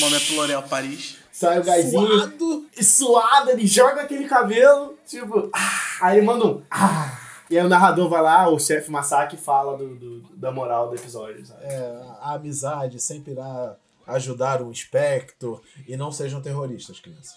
Momento 0.00 0.34
L'Oréal 0.34 0.62
Paris. 0.64 1.18
Sai 1.38 1.58
o 1.60 1.64
gásinho. 1.64 2.06
Suado. 2.06 2.66
E 2.76 2.84
suado, 2.84 3.50
ele 3.50 3.66
joga 3.66 4.02
aquele 4.02 4.26
cabelo, 4.26 4.96
tipo, 5.06 5.50
ah, 5.52 5.98
aí 6.00 6.18
ele 6.18 6.26
manda 6.26 6.46
um. 6.46 6.62
Ah, 6.70 7.18
e 7.50 7.58
aí 7.58 7.64
o 7.64 7.68
narrador 7.68 8.08
vai 8.08 8.22
lá, 8.22 8.48
o 8.48 8.58
chefe 8.58 8.90
Masaki 8.90 9.36
fala 9.36 9.76
do, 9.76 9.94
do- 9.94 10.20
da 10.36 10.50
moral 10.50 10.88
do 10.88 10.94
episódio, 10.96 11.44
sabe? 11.46 11.64
É, 11.64 12.02
a 12.20 12.34
amizade 12.34 12.98
sempre 13.00 13.32
irá 13.32 13.76
ajudar 14.06 14.62
um 14.62 14.70
espectro 14.70 15.60
e 15.86 15.96
não 15.96 16.10
sejam 16.12 16.40
terroristas, 16.40 16.98
crianças. 17.00 17.36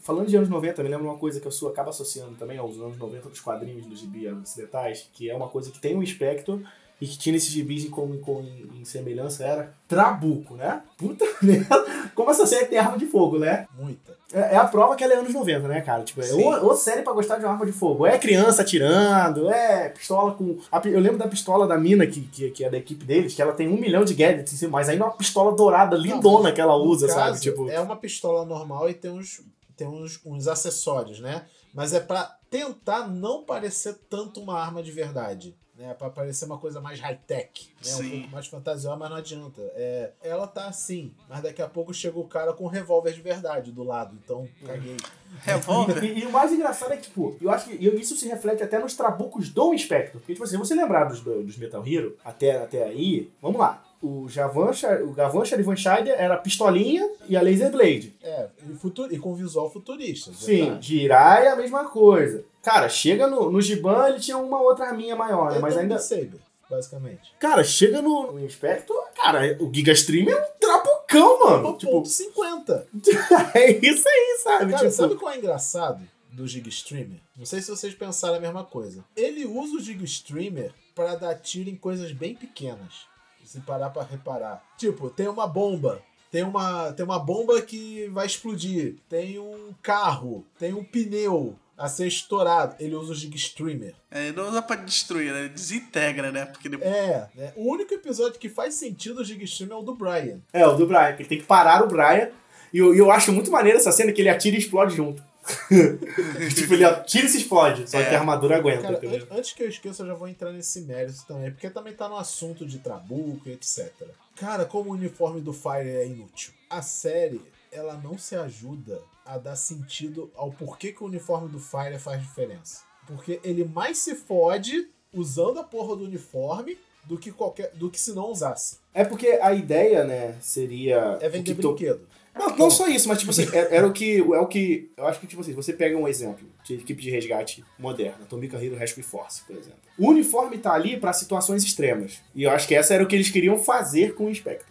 Falando 0.00 0.26
de 0.28 0.36
anos 0.36 0.48
90, 0.48 0.82
me 0.82 0.88
lembra 0.88 1.06
uma 1.06 1.18
coisa 1.18 1.38
que 1.40 1.46
eu 1.46 1.52
sou, 1.52 1.68
acaba 1.68 1.90
associando 1.90 2.34
também 2.34 2.58
aos 2.58 2.76
anos 2.76 2.98
90 2.98 3.28
dos 3.28 3.38
quadrinhos 3.40 3.86
dos 3.86 4.00
gibi 4.00 4.26
ocidentais, 4.28 5.08
que 5.12 5.30
é 5.30 5.36
uma 5.36 5.48
coisa 5.48 5.70
que 5.70 5.78
tem 5.78 5.96
um 5.96 6.02
espectro 6.02 6.60
e 7.02 7.06
que 7.08 7.18
tinha 7.18 7.32
nesses 7.32 7.48
gibis 7.48 7.84
em, 7.84 7.90
em, 7.90 8.80
em 8.80 8.84
semelhança 8.84 9.44
era 9.44 9.74
Trabuco, 9.88 10.54
né? 10.54 10.82
Puta 10.96 11.24
merda, 11.42 11.84
como 12.14 12.30
essa 12.30 12.46
série 12.46 12.66
tem 12.66 12.78
arma 12.78 12.96
de 12.96 13.06
fogo, 13.06 13.40
né? 13.40 13.66
Muita. 13.76 14.16
É, 14.32 14.54
é 14.54 14.56
a 14.56 14.64
prova 14.68 14.94
que 14.94 15.02
ela 15.02 15.14
é 15.14 15.16
anos 15.16 15.34
90, 15.34 15.66
né, 15.66 15.80
cara? 15.80 16.04
Tipo, 16.04 16.20
é 16.20 16.26
Sim. 16.26 16.44
ou, 16.44 16.66
ou 16.66 16.76
série 16.76 17.02
pra 17.02 17.12
gostar 17.12 17.38
de 17.38 17.44
uma 17.44 17.54
arma 17.54 17.66
de 17.66 17.72
fogo. 17.72 18.06
É 18.06 18.16
criança 18.18 18.62
atirando, 18.62 19.50
é 19.50 19.88
pistola 19.88 20.32
com. 20.34 20.58
a 20.70 20.80
eu 20.86 21.00
lembro 21.00 21.18
da 21.18 21.26
pistola 21.26 21.66
da 21.66 21.76
mina, 21.76 22.06
que, 22.06 22.20
que, 22.20 22.50
que 22.52 22.64
é 22.64 22.70
da 22.70 22.78
equipe 22.78 23.04
deles, 23.04 23.34
que 23.34 23.42
ela 23.42 23.52
tem 23.52 23.66
um 23.66 23.76
milhão 23.76 24.04
de 24.04 24.14
gadgets 24.14 24.52
em 24.52 24.56
cima, 24.56 24.70
mas 24.70 24.88
ainda 24.88 25.02
é 25.02 25.06
uma 25.08 25.16
pistola 25.16 25.56
dourada, 25.56 25.96
lindona 25.96 26.52
que 26.52 26.60
ela 26.60 26.76
usa, 26.76 27.08
caso, 27.08 27.18
sabe? 27.18 27.40
Tipo. 27.40 27.68
É 27.68 27.80
uma 27.80 27.96
pistola 27.96 28.44
normal 28.44 28.88
e 28.88 28.94
tem 28.94 29.10
uns, 29.10 29.42
tem 29.76 29.88
uns, 29.88 30.20
uns 30.24 30.46
acessórios, 30.46 31.18
né? 31.18 31.42
Mas 31.74 31.92
é 31.92 31.98
pra 31.98 32.36
tentar 32.48 33.08
não 33.08 33.42
parecer 33.42 33.98
tanto 34.08 34.40
uma 34.40 34.56
arma 34.56 34.84
de 34.84 34.92
verdade. 34.92 35.56
Né, 35.74 35.94
pra 35.94 36.10
parecer 36.10 36.44
uma 36.44 36.58
coisa 36.58 36.82
mais 36.82 37.00
high-tech, 37.00 37.70
né? 37.82 37.92
um 37.94 37.96
Sim. 37.96 38.10
pouco 38.10 38.28
mais 38.28 38.46
fantasiosa, 38.46 38.94
mas 38.94 39.08
não 39.08 39.16
adianta. 39.16 39.62
É, 39.74 40.10
ela 40.22 40.46
tá 40.46 40.66
assim, 40.66 41.14
mas 41.30 41.40
daqui 41.42 41.62
a 41.62 41.66
pouco 41.68 41.94
chega 41.94 42.18
o 42.18 42.28
cara 42.28 42.52
com 42.52 42.64
um 42.64 42.68
revólver 42.68 43.10
de 43.14 43.22
verdade 43.22 43.72
do 43.72 43.82
lado, 43.82 44.14
então 44.22 44.46
caguei. 44.66 44.98
Revólver. 45.40 46.04
E, 46.04 46.20
e 46.20 46.26
o 46.26 46.30
mais 46.30 46.52
engraçado 46.52 46.92
é 46.92 46.96
que, 46.98 47.04
tipo, 47.04 47.34
eu 47.40 47.50
acho 47.50 47.70
que 47.70 47.74
e 47.74 47.88
isso 48.00 48.14
se 48.16 48.28
reflete 48.28 48.62
até 48.62 48.78
nos 48.78 48.94
trabucos 48.94 49.48
do 49.48 49.72
Inspector. 49.72 50.20
Porque, 50.20 50.34
tipo 50.34 50.44
assim, 50.44 50.52
se 50.52 50.58
você 50.58 50.74
lembrar 50.74 51.04
dos, 51.04 51.20
dos 51.20 51.56
Metal 51.56 51.82
Hero, 51.86 52.18
até, 52.22 52.58
até 52.62 52.84
aí, 52.84 53.30
vamos 53.40 53.58
lá. 53.58 53.82
O 54.02 54.28
Javan, 54.28 54.72
o 55.06 55.12
Gavan 55.12 55.44
Charivan 55.46 55.74
Scheider 55.76 56.14
era 56.18 56.34
a 56.34 56.38
pistolinha 56.38 57.08
e 57.28 57.34
a 57.36 57.40
Laser 57.40 57.70
Blade. 57.70 58.14
É, 58.22 58.48
e, 58.68 58.74
futu- 58.74 59.08
e 59.10 59.18
com 59.18 59.34
visual 59.34 59.70
futurista. 59.70 60.32
Sim, 60.34 60.64
verdade. 60.64 60.86
Jirai 60.86 61.46
é 61.46 61.50
a 61.50 61.56
mesma 61.56 61.88
coisa. 61.88 62.44
Cara, 62.62 62.88
chega 62.88 63.26
no, 63.26 63.50
no 63.50 63.60
Giban, 63.60 64.08
ele 64.08 64.20
tinha 64.20 64.38
uma 64.38 64.60
outra 64.60 64.86
arminha 64.86 65.16
maior, 65.16 65.52
né? 65.52 65.58
Mas 65.58 65.76
um 65.76 65.80
ainda. 65.80 65.98
Saber, 65.98 66.40
basicamente. 66.70 67.34
Cara, 67.38 67.64
chega 67.64 68.00
no, 68.00 68.32
no 68.32 68.44
Inspector, 68.44 68.96
cara, 69.14 69.56
o 69.60 69.72
Giga 69.72 69.92
Stream 69.92 70.28
é 70.28 70.34
um 70.34 70.46
trabucão, 70.60 71.40
mano. 71.40 71.76
Tipo, 71.76 72.02
1.50. 72.02 72.86
é 73.54 73.70
isso 73.84 74.08
aí, 74.08 74.38
sabe? 74.42 74.72
Cara, 74.72 74.84
tipo, 74.84 74.90
sabe 74.92 75.14
qual 75.16 75.32
é 75.32 75.38
engraçado 75.38 76.08
do 76.30 76.46
Gig 76.46 76.68
Streamer? 76.68 77.20
Não 77.36 77.44
sei 77.44 77.60
se 77.60 77.68
vocês 77.68 77.94
pensaram 77.94 78.36
a 78.36 78.40
mesma 78.40 78.64
coisa. 78.64 79.04
Ele 79.16 79.44
usa 79.44 79.76
o 79.76 79.80
Gig 79.80 80.02
Streamer 80.04 80.72
pra 80.94 81.16
dar 81.16 81.34
tiro 81.34 81.68
em 81.68 81.76
coisas 81.76 82.12
bem 82.12 82.34
pequenas. 82.34 83.06
Se 83.44 83.60
parar 83.60 83.90
pra 83.90 84.04
reparar. 84.04 84.64
Tipo, 84.78 85.10
tem 85.10 85.28
uma 85.28 85.46
bomba. 85.46 86.00
Tem 86.30 86.42
uma, 86.42 86.92
tem 86.92 87.04
uma 87.04 87.18
bomba 87.18 87.60
que 87.60 88.08
vai 88.08 88.24
explodir. 88.24 88.96
Tem 89.08 89.38
um 89.38 89.74
carro. 89.82 90.46
Tem 90.58 90.72
um 90.72 90.82
pneu 90.82 91.58
a 91.76 91.88
ser 91.88 92.06
estourado. 92.06 92.76
Ele 92.78 92.94
usa 92.94 93.12
o 93.12 93.14
Gig 93.14 93.34
Streamer. 93.36 93.94
É, 94.10 94.30
não 94.32 94.48
usa 94.48 94.62
pra 94.62 94.76
destruir, 94.76 95.32
né? 95.32 95.48
Desintegra, 95.48 96.30
né? 96.30 96.44
Porque 96.46 96.68
depois. 96.68 96.90
É, 96.90 97.28
né? 97.34 97.52
O 97.56 97.70
único 97.72 97.92
episódio 97.94 98.38
que 98.38 98.48
faz 98.48 98.74
sentido 98.74 99.20
o 99.20 99.24
Gig 99.24 99.42
Streamer 99.44 99.76
é 99.76 99.80
o 99.80 99.82
do 99.82 99.94
Brian. 99.94 100.40
É, 100.52 100.66
o 100.66 100.74
do 100.76 100.86
Brian, 100.86 101.12
que 101.14 101.22
ele 101.22 101.28
tem 101.28 101.38
que 101.38 101.44
parar 101.44 101.82
o 101.82 101.88
Brian. 101.88 102.30
E 102.72 102.78
eu, 102.78 102.94
eu 102.94 103.10
acho 103.10 103.32
muito 103.32 103.50
maneiro 103.50 103.78
essa 103.78 103.92
cena 103.92 104.12
que 104.12 104.20
ele 104.22 104.28
atira 104.30 104.56
e 104.56 104.58
explode 104.58 104.94
junto. 104.96 105.22
tipo, 106.54 106.74
ele 106.74 106.84
atira 106.84 107.26
e 107.26 107.28
se 107.28 107.38
explode. 107.38 107.90
Só 107.90 107.98
É. 108.00 108.08
que 108.08 108.14
a 108.14 108.18
armadura 108.20 108.56
aguenta, 108.56 108.82
Cara, 108.82 108.96
an- 109.04 109.26
antes 109.38 109.52
que 109.52 109.62
eu 109.62 109.68
esqueça, 109.68 110.02
eu 110.02 110.06
já 110.06 110.14
vou 110.14 110.28
entrar 110.28 110.52
nesse 110.52 110.80
mérito 110.82 111.24
também, 111.26 111.50
porque 111.50 111.68
também 111.70 111.92
tá 111.92 112.08
no 112.08 112.16
assunto 112.16 112.64
de 112.64 112.78
trabuco 112.78 113.48
e 113.48 113.52
etc. 113.52 113.90
Cara, 114.36 114.64
como 114.64 114.90
o 114.90 114.94
uniforme 114.94 115.40
do 115.40 115.52
Fire 115.52 115.88
é 115.88 116.06
inútil. 116.06 116.52
A 116.70 116.80
série, 116.80 117.40
ela 117.72 117.94
não 117.96 118.16
se 118.18 118.36
ajuda 118.36 119.00
a 119.24 119.38
dar 119.38 119.56
sentido 119.56 120.30
ao 120.34 120.50
porquê 120.52 120.92
que 120.92 121.02
o 121.02 121.06
uniforme 121.06 121.48
do 121.48 121.58
Fire 121.58 121.98
faz 121.98 122.20
diferença. 122.20 122.82
Porque 123.06 123.40
ele 123.42 123.64
mais 123.64 123.98
se 123.98 124.14
fode 124.14 124.88
usando 125.12 125.58
a 125.58 125.64
porra 125.64 125.96
do 125.96 126.04
uniforme 126.04 126.78
do 127.04 127.18
que 127.18 127.32
qualquer 127.32 127.70
do 127.74 127.90
que 127.90 127.98
se 128.00 128.12
não 128.12 128.30
usasse. 128.30 128.78
É 128.94 129.04
porque 129.04 129.26
a 129.42 129.52
ideia, 129.52 130.04
né, 130.04 130.36
seria. 130.40 131.18
É 131.20 131.28
o 131.28 131.30
vender 131.30 131.54
que 131.54 131.60
to- 131.60 131.74
brinquedo. 131.74 132.06
Não, 132.34 132.56
não 132.56 132.70
só 132.70 132.88
isso, 132.88 133.08
mas 133.08 133.18
tipo 133.18 133.30
assim, 133.30 133.46
é- 133.52 133.76
era 133.76 133.86
o 133.86 133.92
que. 133.92 134.18
É 134.18 134.38
o 134.38 134.46
que. 134.46 134.90
Eu 134.96 135.06
acho 135.06 135.18
que, 135.20 135.26
tipo 135.26 135.40
assim, 135.42 135.52
você 135.52 135.72
pega 135.72 135.96
um 135.98 136.06
exemplo 136.08 136.46
de 136.64 136.74
equipe 136.74 137.02
de 137.02 137.10
resgate 137.10 137.64
moderna, 137.78 138.24
Tomica 138.28 138.56
Hero 138.62 138.76
Rescue 138.76 139.02
Force, 139.02 139.42
por 139.42 139.56
exemplo. 139.56 139.78
O 139.98 140.08
uniforme 140.10 140.58
tá 140.58 140.72
ali 140.72 140.96
pra 140.98 141.12
situações 141.12 141.62
extremas. 141.64 142.22
E 142.34 142.44
eu 142.44 142.50
acho 142.50 142.66
que 142.68 142.74
essa 142.74 142.94
era 142.94 143.02
o 143.02 143.06
que 143.06 143.14
eles 143.16 143.30
queriam 143.30 143.58
fazer 143.58 144.14
com 144.14 144.26
o 144.26 144.30
Inspector. 144.30 144.66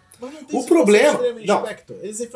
O 0.53 0.63
problema- 0.65 1.19
em 1.39 1.45
não. 1.45 1.65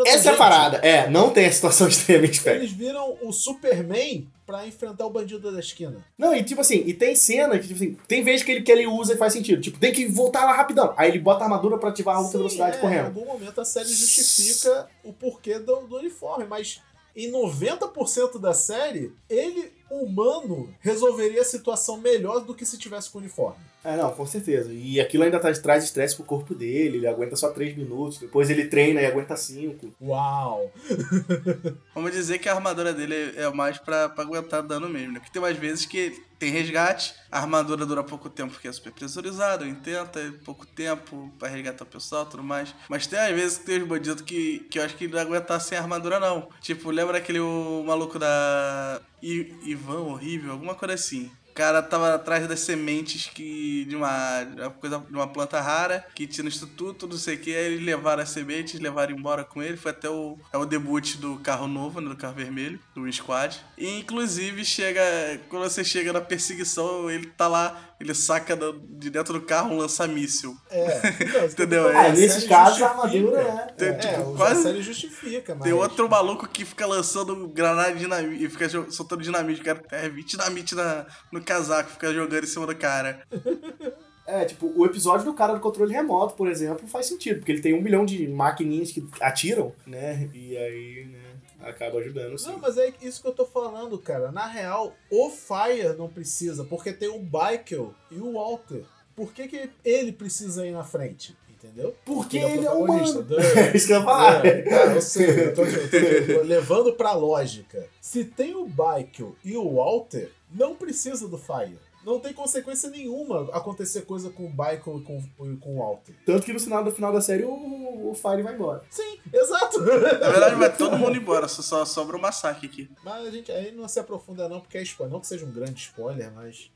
Essa 0.05 0.29
é 0.29 0.33
a 0.33 0.37
parada. 0.37 0.77
É, 0.77 1.09
não 1.09 1.29
tem 1.29 1.45
a 1.45 1.51
situação 1.51 1.87
extrema 1.87 2.25
em 2.25 2.29
Inspector. 2.29 2.61
Eles 2.63 2.71
viram 2.71 3.17
o 3.21 3.31
Superman 3.31 4.27
pra 4.45 4.67
enfrentar 4.67 5.05
o 5.05 5.09
bandido 5.09 5.51
da 5.51 5.59
esquina. 5.59 6.05
Não, 6.17 6.35
e 6.35 6.43
tipo 6.43 6.61
assim, 6.61 6.83
e 6.85 6.93
tem 6.93 7.15
cena 7.15 7.57
que, 7.57 7.67
tipo 7.67 7.75
assim, 7.83 7.97
tem 8.07 8.23
vezes 8.23 8.43
que 8.43 8.51
ele, 8.51 8.61
que 8.61 8.71
ele 8.71 8.85
usa 8.85 9.13
e 9.13 9.17
faz 9.17 9.33
sentido. 9.33 9.61
Tipo, 9.61 9.79
tem 9.79 9.91
que 9.91 10.05
voltar 10.07 10.45
lá 10.45 10.53
rapidão. 10.53 10.93
Aí 10.97 11.09
ele 11.09 11.19
bota 11.19 11.41
a 11.41 11.43
armadura 11.45 11.77
pra 11.77 11.89
ativar 11.89 12.15
a 12.15 12.17
alta 12.19 12.31
Sim, 12.31 12.37
velocidade 12.37 12.75
é, 12.75 12.77
Em 12.77 12.81
correndo. 12.81 13.05
algum 13.05 13.25
momento 13.25 13.59
a 13.61 13.65
série 13.65 13.89
justifica 13.89 14.87
o 15.03 15.11
porquê 15.11 15.57
do, 15.59 15.75
do 15.87 15.97
uniforme, 15.97 16.45
mas 16.45 16.79
em 17.15 17.31
90% 17.31 18.39
da 18.39 18.53
série, 18.53 19.13
ele, 19.29 19.71
humano, 19.89 20.73
resolveria 20.79 21.41
a 21.41 21.45
situação 21.45 21.97
melhor 21.97 22.41
do 22.41 22.53
que 22.53 22.65
se 22.65 22.77
tivesse 22.77 23.09
com 23.09 23.17
o 23.17 23.21
uniforme. 23.21 23.57
É, 23.85 23.95
não, 23.95 24.11
com 24.11 24.25
certeza. 24.25 24.71
E 24.73 24.99
aquilo 24.99 25.23
ainda 25.23 25.39
tá- 25.39 25.53
traz 25.53 25.83
estresse 25.83 26.15
pro 26.15 26.25
corpo 26.25 26.55
dele, 26.55 26.97
ele 26.97 27.07
aguenta 27.07 27.35
só 27.35 27.51
3 27.51 27.77
minutos, 27.77 28.17
depois 28.17 28.49
ele 28.49 28.65
treina 28.65 28.99
e 29.01 29.05
aguenta 29.05 29.37
5. 29.37 29.93
Uau! 30.01 30.71
Vamos 31.93 32.11
dizer 32.11 32.39
que 32.39 32.49
a 32.49 32.53
armadura 32.55 32.91
dele 32.93 33.33
é 33.37 33.47
mais 33.51 33.77
pra, 33.77 34.09
pra 34.09 34.23
aguentar 34.23 34.63
dano 34.63 34.89
mesmo, 34.89 35.13
né? 35.13 35.19
Porque 35.19 35.31
tem 35.31 35.41
umas 35.41 35.55
vezes 35.55 35.85
que 35.85 36.19
tem 36.39 36.51
resgate, 36.51 37.13
a 37.31 37.39
armadura 37.39 37.85
dura 37.85 38.03
pouco 38.03 38.29
tempo 38.29 38.51
porque 38.53 38.67
é 38.67 38.71
super 38.71 38.91
pressurizado, 38.91 39.65
intenta, 39.65 40.19
é 40.19 40.31
pouco 40.43 40.65
tempo 40.65 41.31
pra 41.39 41.47
resgatar 41.47 41.83
o 41.83 41.87
pessoal 41.87 42.25
e 42.25 42.29
tudo 42.31 42.43
mais. 42.43 42.73
Mas 42.89 43.07
tem 43.07 43.19
às 43.19 43.31
vezes 43.33 43.57
que 43.59 43.65
tem 43.65 43.81
uns 43.81 43.87
bandidos 43.87 44.21
que, 44.21 44.59
que 44.69 44.79
eu 44.79 44.83
acho 44.83 44.95
que 44.97 45.07
não 45.07 45.19
aguentar 45.19 45.61
sem 45.61 45.77
armadura, 45.77 46.19
não. 46.19 46.49
Tipo, 46.59 46.91
lembra 46.91 47.19
aquele 47.19 47.39
o 47.39 47.83
maluco 47.85 48.19
da 48.19 48.99
I- 49.21 49.53
Ivan 49.63 49.99
Horrível, 50.01 50.51
alguma 50.51 50.75
coisa 50.75 50.95
assim. 50.95 51.31
Cara 51.55 51.81
tava 51.81 52.13
atrás 52.13 52.45
das 52.49 52.59
sementes 52.59 53.27
que 53.33 53.85
de 53.85 53.95
uma, 53.95 54.43
de 54.43 54.61
uma 54.61 54.69
coisa 54.71 54.99
de 54.99 55.15
uma 55.15 55.27
planta 55.27 55.61
rara 55.61 56.05
que 56.13 56.27
tinha 56.27 56.43
no 56.43 56.49
instituto, 56.49 57.07
não 57.07 57.17
sei 57.17 57.35
o 57.35 57.39
que, 57.39 57.55
aí 57.55 57.65
eles 57.67 57.85
levaram 57.85 58.21
as 58.21 58.29
sementes, 58.29 58.77
levaram 58.79 59.15
embora 59.15 59.45
com 59.45 59.63
ele, 59.63 59.77
foi 59.77 59.91
até 59.91 60.09
o, 60.09 60.37
é 60.51 60.57
o 60.57 60.65
debut 60.65 61.15
do 61.15 61.37
carro 61.37 61.65
novo, 61.65 62.01
né, 62.01 62.09
do 62.09 62.17
carro 62.17 62.33
vermelho, 62.33 62.77
do 62.93 63.11
Squad. 63.11 63.57
E 63.77 63.99
inclusive 63.99 64.65
chega, 64.65 65.01
quando 65.47 65.63
você 65.63 65.81
chega 65.81 66.11
na 66.11 66.19
perseguição, 66.19 67.09
ele 67.09 67.27
tá 67.27 67.47
lá, 67.47 67.94
ele 67.99 68.13
saca 68.13 68.55
do- 68.55 68.79
de 68.99 69.09
dentro 69.09 69.33
do 69.33 69.41
carro 69.41 69.73
um 69.73 69.77
lança-míssil. 69.77 70.55
É, 70.69 70.97
então, 71.21 71.45
Entendeu? 71.47 71.87
Ah, 71.89 72.09
nesses 72.09 72.33
série 72.43 72.47
casos 72.47 72.81
a 72.81 72.87
justifica. 72.87 73.05
armadura 73.39 73.41
é. 73.41 73.65
Tem, 73.73 73.87
É, 73.89 73.93
tipo, 73.93 74.21
o- 74.31 74.35
quase- 74.35 74.59
a 74.59 74.63
série 74.63 74.81
justifica, 74.81 75.55
mas... 75.55 75.63
Tem 75.63 75.73
outro 75.73 76.09
maluco 76.09 76.47
que 76.47 76.65
fica 76.65 76.85
lançando 76.85 77.47
granada 77.49 77.93
de 77.93 77.99
dinamite 77.99 78.43
e 78.43 78.49
fica 78.49 78.67
soltando 78.91 79.21
dinamite. 79.23 79.61
O 79.61 79.63
cara 79.63 79.81
é 79.91 80.09
20 80.09 80.31
dinamite 80.31 80.75
na, 80.75 81.05
no 81.31 81.41
casaco, 81.43 81.89
fica 81.91 82.13
jogando 82.13 82.43
em 82.43 82.47
cima 82.47 82.65
do 82.67 82.75
cara. 82.75 83.21
É, 84.27 84.43
tipo, 84.43 84.73
o 84.75 84.83
episódio 84.87 85.23
do 85.23 85.35
cara 85.35 85.53
do 85.53 85.59
controle 85.59 85.93
remoto, 85.93 86.33
por 86.33 86.47
exemplo, 86.47 86.87
faz 86.87 87.05
sentido, 87.05 87.37
porque 87.37 87.51
ele 87.51 87.61
tem 87.61 87.75
um 87.75 87.81
milhão 87.83 88.03
de 88.03 88.27
maquininhas 88.27 88.91
que 88.91 89.07
atiram, 89.21 89.71
né? 89.85 90.27
E 90.33 90.57
aí, 90.57 91.05
né, 91.11 91.19
acaba 91.65 91.99
ajudando, 91.99 92.37
sim. 92.37 92.49
Não, 92.51 92.59
mas 92.59 92.77
é 92.77 92.93
isso 93.01 93.21
que 93.21 93.27
eu 93.27 93.33
tô 93.33 93.45
falando, 93.45 93.97
cara. 93.97 94.31
Na 94.31 94.45
real, 94.47 94.93
o 95.11 95.29
Fire 95.29 95.93
não 95.97 96.07
precisa, 96.07 96.63
porque 96.63 96.93
tem 96.93 97.09
o 97.09 97.19
Michael 97.19 97.93
e 98.11 98.15
o 98.15 98.33
Walter. 98.33 98.83
Por 99.15 99.31
que, 99.33 99.47
que 99.47 99.69
ele 99.83 100.11
precisa 100.11 100.65
ir 100.65 100.71
na 100.71 100.83
frente? 100.83 101.35
entendeu? 101.65 101.95
Porque 102.05 102.37
Ele 102.37 102.45
é 102.45 102.47
o 102.47 102.53
ele 102.53 102.65
é 102.67 102.69
protagonista. 102.69 103.19
humano. 103.25 103.39
É 103.41 103.75
isso 103.75 103.87
que 103.87 103.93
eu 103.93 103.97
ia 103.97 104.03
falar. 104.03 104.45
É, 104.45 104.61
cara, 104.61 104.93
eu 104.93 105.01
sei, 105.01 105.29
eu 105.47 105.53
tô, 105.55 105.63
eu 105.65 105.89
tô- 105.89 105.97
eu 105.97 106.37
tô 106.41 106.43
levando 106.43 106.93
pra 106.93 107.13
lógica. 107.13 107.87
Se 107.99 108.23
tem 108.23 108.53
o 108.53 108.65
Michael 108.65 109.35
e 109.43 109.57
o 109.57 109.73
Walter, 109.75 110.31
não 110.53 110.75
precisa 110.75 111.27
do 111.27 111.39
Fire. 111.39 111.79
Não 112.05 112.19
tem 112.19 112.33
consequência 112.33 112.89
nenhuma 112.89 113.49
acontecer 113.51 114.03
coisa 114.03 114.29
com 114.29 114.45
o 114.45 114.49
Michael 114.49 114.99
e 114.99 115.01
com, 115.01 115.57
com 115.57 115.75
o 115.75 115.79
Walter. 115.79 116.15
Tanto 116.25 116.45
que 116.45 116.53
no 116.53 116.59
final, 116.59 116.83
no 116.83 116.91
final 116.91 117.11
da 117.11 117.19
série 117.19 117.43
o, 117.43 118.11
o 118.11 118.13
Fire 118.13 118.43
vai 118.43 118.53
embora. 118.53 118.83
Sim, 118.89 119.19
exato. 119.33 119.79
Na 119.79 120.29
verdade, 120.29 120.55
vai 120.55 120.75
todo 120.75 120.97
mundo 120.97 121.17
embora, 121.17 121.47
só, 121.47 121.61
só 121.61 121.85
sobra 121.85 122.15
o 122.15 122.21
massacre 122.21 122.67
aqui. 122.67 122.89
Mas 123.03 123.25
a 123.25 123.31
gente 123.31 123.51
aí 123.51 123.71
não 123.71 123.87
se 123.87 123.99
aprofunda 123.99 124.47
não, 124.47 124.61
porque 124.61 124.77
é 124.77 124.83
spoiler. 124.83 125.13
Não 125.13 125.19
que 125.19 125.27
seja 125.27 125.45
um 125.45 125.51
grande 125.51 125.79
spoiler, 125.81 126.31
mas... 126.33 126.69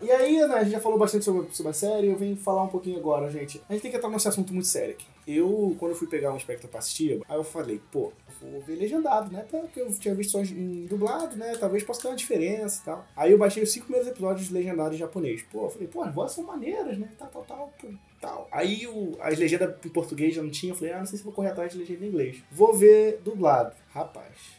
E 0.00 0.12
aí, 0.12 0.36
né, 0.46 0.54
a 0.54 0.62
gente 0.62 0.72
já 0.72 0.80
falou 0.80 0.96
bastante 0.96 1.24
sobre, 1.24 1.52
sobre 1.52 1.70
a 1.70 1.74
série, 1.74 2.06
eu 2.06 2.16
venho 2.16 2.36
falar 2.36 2.62
um 2.62 2.68
pouquinho 2.68 2.98
agora, 2.98 3.28
gente. 3.28 3.60
A 3.68 3.72
gente 3.72 3.82
tem 3.82 3.90
que 3.90 3.96
entrar 3.96 4.08
nesse 4.08 4.28
assunto 4.28 4.54
muito 4.54 4.68
sério 4.68 4.94
aqui. 4.94 5.04
Eu, 5.26 5.74
quando 5.76 5.90
eu 5.90 5.96
fui 5.96 6.06
pegar 6.06 6.32
um 6.32 6.38
Spectre 6.38 6.68
pra 6.68 6.78
assistir, 6.78 7.20
aí 7.28 7.36
eu 7.36 7.42
falei, 7.42 7.80
pô, 7.90 8.12
vou 8.40 8.60
ver 8.60 8.76
legendado, 8.76 9.32
né? 9.32 9.44
Porque 9.50 9.80
eu 9.80 9.92
tinha 9.92 10.14
visto 10.14 10.30
só 10.30 10.40
em 10.40 10.86
dublado, 10.86 11.36
né? 11.36 11.56
Talvez 11.58 11.82
possa 11.82 12.02
ter 12.02 12.08
uma 12.08 12.16
diferença 12.16 12.80
e 12.80 12.84
tal. 12.84 13.04
Aí 13.16 13.32
eu 13.32 13.38
baixei 13.38 13.60
os 13.60 13.72
cinco 13.72 13.86
primeiros 13.86 14.08
episódios 14.08 14.50
legendados 14.50 14.94
em 14.94 14.98
japonês. 14.98 15.42
Pô, 15.50 15.64
eu 15.64 15.70
falei, 15.70 15.88
pô, 15.88 16.02
as 16.02 16.14
vozes 16.14 16.36
são 16.36 16.44
maneiras, 16.44 16.96
né? 16.96 17.10
Tal, 17.18 17.28
tal, 17.28 17.42
tal, 17.42 17.72
pô, 17.80 17.88
tal. 18.20 18.48
Aí 18.52 18.86
o, 18.86 19.16
as 19.20 19.36
legendas 19.36 19.74
em 19.84 19.88
português 19.88 20.32
já 20.32 20.42
não 20.44 20.50
tinha, 20.50 20.70
eu 20.72 20.76
falei, 20.76 20.92
ah, 20.92 21.00
não 21.00 21.06
sei 21.06 21.18
se 21.18 21.24
vou 21.24 21.32
correr 21.32 21.48
atrás 21.48 21.72
de 21.72 21.78
legenda 21.78 22.04
em 22.04 22.08
inglês. 22.08 22.36
Vou 22.52 22.72
ver 22.72 23.20
dublado. 23.24 23.74
Rapaz. 23.92 24.57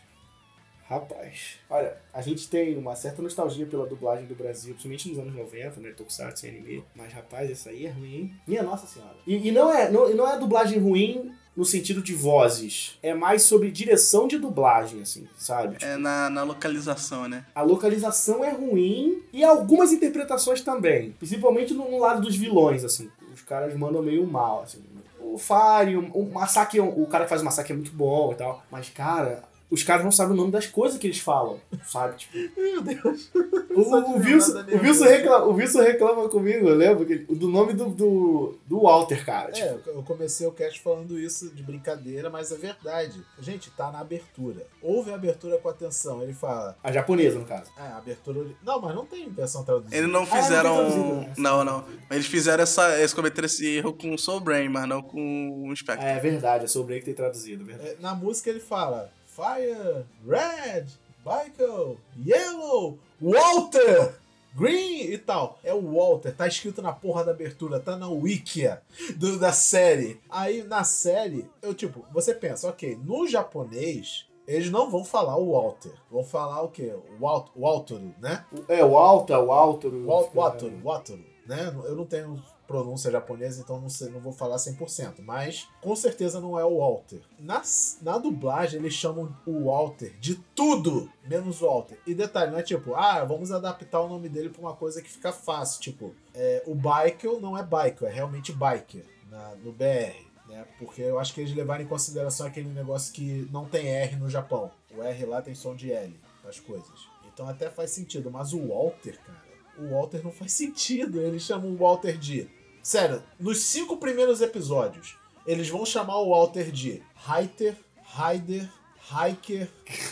Rapaz, 0.89 1.59
olha, 1.69 1.95
a 2.11 2.19
gente 2.19 2.49
tem 2.49 2.75
uma 2.75 2.95
certa 2.95 3.21
nostalgia 3.21 3.67
pela 3.67 3.85
dublagem 3.85 4.25
do 4.25 4.33
Brasil, 4.33 4.73
principalmente 4.73 5.09
nos 5.09 5.19
anos 5.19 5.35
90, 5.35 5.79
né? 5.79 5.91
Tokusatsu 5.91 6.47
e 6.47 6.49
anime. 6.49 6.83
Mas, 6.95 7.13
rapaz, 7.13 7.51
essa 7.51 7.69
aí 7.69 7.85
é 7.85 7.91
ruim, 7.91 8.15
hein? 8.15 8.33
Minha 8.47 8.63
Nossa 8.63 8.87
Senhora. 8.87 9.15
E, 9.27 9.49
e 9.49 9.51
não, 9.51 9.71
é, 9.71 9.91
não, 9.91 10.09
não 10.15 10.27
é 10.27 10.39
dublagem 10.39 10.79
ruim 10.79 11.31
no 11.55 11.63
sentido 11.63 12.01
de 12.01 12.15
vozes. 12.15 12.97
É 13.03 13.13
mais 13.13 13.43
sobre 13.43 13.69
direção 13.69 14.27
de 14.27 14.39
dublagem, 14.39 14.99
assim, 15.03 15.27
sabe? 15.37 15.77
É 15.79 15.95
na, 15.95 16.27
na 16.27 16.41
localização, 16.41 17.27
né? 17.27 17.45
A 17.53 17.61
localização 17.61 18.43
é 18.43 18.49
ruim 18.49 19.21
e 19.31 19.43
algumas 19.43 19.91
interpretações 19.91 20.61
também. 20.61 21.11
Principalmente 21.19 21.71
no, 21.71 21.91
no 21.91 21.99
lado 21.99 22.19
dos 22.19 22.35
vilões, 22.35 22.83
assim. 22.83 23.11
Os 23.31 23.43
caras 23.43 23.77
mandam 23.77 24.01
meio 24.01 24.25
mal, 24.25 24.63
assim. 24.63 24.81
O 25.19 25.37
Fire, 25.37 25.97
o, 25.97 26.07
o 26.13 26.33
Masaki, 26.33 26.79
o 26.79 27.05
cara 27.05 27.25
que 27.25 27.29
faz 27.29 27.43
o 27.43 27.45
Masaki 27.45 27.73
é 27.73 27.75
muito 27.75 27.91
bom 27.91 28.31
e 28.33 28.35
tal. 28.35 28.63
Mas, 28.71 28.89
cara, 28.89 29.43
os 29.69 29.83
caras 29.83 30.03
não 30.03 30.11
sabem 30.11 30.33
o 30.33 30.37
nome 30.37 30.51
das 30.51 30.65
coisas 30.67 30.97
que 30.97 31.05
eles 31.07 31.19
falam, 31.19 31.59
sabe? 31.85 32.17
Tipo, 32.17 32.59
Meu 32.59 32.81
Deus. 32.81 33.29
o, 33.69 33.81
o, 33.81 34.17
Wilson, 34.17 34.65
o, 34.71 34.77
Wilson 34.81 35.05
reclama, 35.05 35.45
o 35.45 35.53
Wilson 35.53 35.81
reclama 35.81 36.27
comigo, 36.29 36.67
eu 36.67 36.75
lembro, 36.75 37.05
que, 37.05 37.17
do 37.17 37.47
nome 37.47 37.73
do, 37.73 37.85
do, 37.89 38.55
do 38.65 38.81
Walter, 38.81 39.23
cara. 39.23 39.51
Tipo, 39.51 39.67
É, 39.67 39.79
eu 39.87 40.03
comecei 40.03 40.47
o 40.47 40.51
cast 40.51 40.79
falando 40.81 41.19
isso 41.19 41.49
de 41.53 41.61
brincadeira, 41.61 42.29
mas 42.29 42.51
é 42.51 42.55
verdade. 42.55 43.23
Gente, 43.39 43.69
tá 43.71 43.91
na 43.91 43.99
abertura. 43.99 44.65
Ouve 44.81 45.11
a 45.11 45.15
abertura 45.15 45.57
com 45.57 45.69
atenção. 45.69 46.21
Ele 46.23 46.33
fala. 46.33 46.75
a 46.83 46.91
japonesa, 46.91 47.37
no 47.37 47.45
caso. 47.45 47.69
Ah, 47.77 47.93
a 47.93 47.97
abertura. 47.97 48.47
Não, 48.63 48.81
mas 48.81 48.95
não 48.95 49.05
tem 49.05 49.29
versão 49.29 49.63
traduzida. 49.63 49.95
Eles 49.95 50.09
não 50.09 50.23
Ah, 50.23 50.25
não 50.25 50.41
fizeram. 50.41 51.21
né? 51.21 51.33
Não, 51.37 51.63
não. 51.63 51.85
Eles 52.09 52.25
fizeram 52.25 52.63
essa. 52.63 52.97
Eles 52.97 53.13
cometeram 53.13 53.45
esse 53.45 53.65
erro 53.67 53.93
com 53.93 54.13
o 54.13 54.17
Soul 54.17 54.39
Brain, 54.39 54.67
mas 54.69 54.87
não 54.87 55.01
com 55.01 55.67
o 55.69 55.75
Spectre. 55.75 56.07
É 56.07 56.19
verdade, 56.19 56.65
é 56.65 56.67
sobre 56.67 56.93
ele 56.95 56.99
que 57.01 57.05
tem 57.05 57.13
traduzido, 57.15 57.63
é 57.63 57.65
verdade. 57.65 57.89
É, 57.91 58.01
na 58.01 58.13
música 58.15 58.49
ele 58.49 58.59
fala 58.59 59.11
Fire, 59.39 60.05
Red, 60.27 60.85
Michael, 61.25 61.97
Yellow, 62.25 62.97
Walter, 63.21 64.15
Green 64.55 65.01
e 65.11 65.17
tal. 65.17 65.57
É 65.63 65.73
o 65.73 65.93
Walter, 65.93 66.35
tá 66.35 66.47
escrito 66.47 66.81
na 66.81 66.91
porra 66.91 67.23
da 67.23 67.31
abertura, 67.31 67.79
tá 67.79 67.95
na 67.95 68.09
wikia 68.09 68.81
do- 69.15 69.39
da 69.39 69.53
série. 69.53 70.19
Aí 70.29 70.63
na 70.63 70.83
série, 70.83 71.49
eu 71.61 71.73
tipo, 71.73 72.03
você 72.11 72.33
pensa, 72.33 72.67
ok, 72.69 72.97
no 73.03 73.27
japonês. 73.27 74.25
Eles 74.47 74.71
não 74.71 74.89
vão 74.89 75.05
falar 75.05 75.37
o 75.37 75.51
Walter. 75.51 75.91
Vão 76.09 76.23
falar 76.23 76.63
o 76.63 76.69
quê? 76.69 76.91
O 77.19 77.23
Walt, 77.23 77.49
Walturu, 77.55 78.15
né? 78.19 78.43
É, 78.67 78.83
o 78.83 78.97
Alta, 78.97 79.39
o 79.39 79.51
Alto. 79.51 79.87
Wal- 80.07 80.31
Wataru, 80.33 80.81
Wataru, 80.83 81.23
né? 81.45 81.71
Eu 81.85 81.95
não 81.95 82.05
tenho 82.05 82.41
pronúncia 82.69 83.09
japonesa, 83.09 83.61
então 83.61 83.81
não, 83.81 83.89
sei, 83.89 84.09
não 84.09 84.19
vou 84.19 84.31
falar 84.31 84.57
100%, 84.57 85.15
mas 85.23 85.67
com 85.81 85.95
certeza 85.95 86.39
não 86.39 86.57
é 86.57 86.63
o 86.63 86.77
Walter. 86.77 87.19
Na, 87.39 87.63
na 88.03 88.19
dublagem, 88.19 88.79
eles 88.79 88.93
chamam 88.93 89.35
o 89.43 89.65
Walter 89.65 90.13
de 90.19 90.35
tudo, 90.53 91.11
menos 91.27 91.63
o 91.63 91.65
Walter. 91.65 91.97
E 92.05 92.13
detalhe, 92.13 92.51
não 92.51 92.59
é 92.59 92.63
tipo, 92.63 92.93
ah, 92.93 93.25
vamos 93.25 93.51
adaptar 93.51 93.99
o 94.01 94.07
nome 94.07 94.29
dele 94.29 94.49
pra 94.49 94.61
uma 94.61 94.75
coisa 94.75 95.01
que 95.01 95.09
fica 95.09 95.31
fácil, 95.31 95.81
tipo, 95.81 96.13
é, 96.35 96.61
o 96.67 96.75
Biker 96.75 97.39
não 97.41 97.57
é 97.57 97.63
Biker, 97.63 98.07
é 98.07 98.11
realmente 98.11 98.53
Biker 98.53 99.03
na- 99.31 99.55
no 99.63 99.71
BR. 99.71 100.29
Né? 100.47 100.63
Porque 100.77 101.01
eu 101.01 101.19
acho 101.19 101.33
que 101.33 101.41
eles 101.41 101.55
levaram 101.55 101.83
em 101.83 101.87
consideração 101.87 102.45
aquele 102.47 102.69
negócio 102.69 103.11
que 103.13 103.47
não 103.51 103.65
tem 103.65 103.87
R 103.87 104.15
no 104.15 104.29
Japão. 104.29 104.71
O 104.95 105.01
R 105.03 105.25
lá 105.25 105.41
tem 105.41 105.53
som 105.55 105.75
de 105.75 105.91
L 105.91 106.19
as 106.47 106.59
coisas. 106.59 107.07
Então 107.33 107.47
até 107.47 107.69
faz 107.69 107.91
sentido. 107.91 108.31
Mas 108.31 108.51
o 108.53 108.67
Walter, 108.69 109.19
cara, 109.23 109.43
o 109.77 109.91
Walter 109.93 110.23
não 110.23 110.31
faz 110.31 110.51
sentido. 110.53 111.21
Eles 111.21 111.43
chamam 111.43 111.69
o 111.71 111.77
Walter 111.77 112.17
de. 112.17 112.49
Sério, 112.89 113.21
nos 113.39 113.59
cinco 113.65 113.97
primeiros 113.97 114.41
episódios, 114.41 115.15
eles 115.45 115.69
vão 115.69 115.85
chamar 115.85 116.17
o 116.21 116.31
Walter 116.31 116.71
de 116.71 117.03
Reiter, 117.15 117.75
Raider, 118.01 118.67
Hiker 119.11 119.67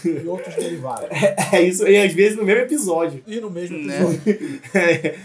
e 0.06 0.28
outros 0.28 0.54
derivados. 0.62 1.10
É 1.52 1.60
isso, 1.63 1.88
e 1.88 1.98
às 1.98 2.13
vezes 2.13 2.38
no 2.38 2.44
mesmo 2.44 2.62
episódio. 2.62 3.24
E 3.26 3.40
no 3.40 3.50
mesmo 3.50 3.80
Né? 3.80 3.96
episódio. 3.98 4.22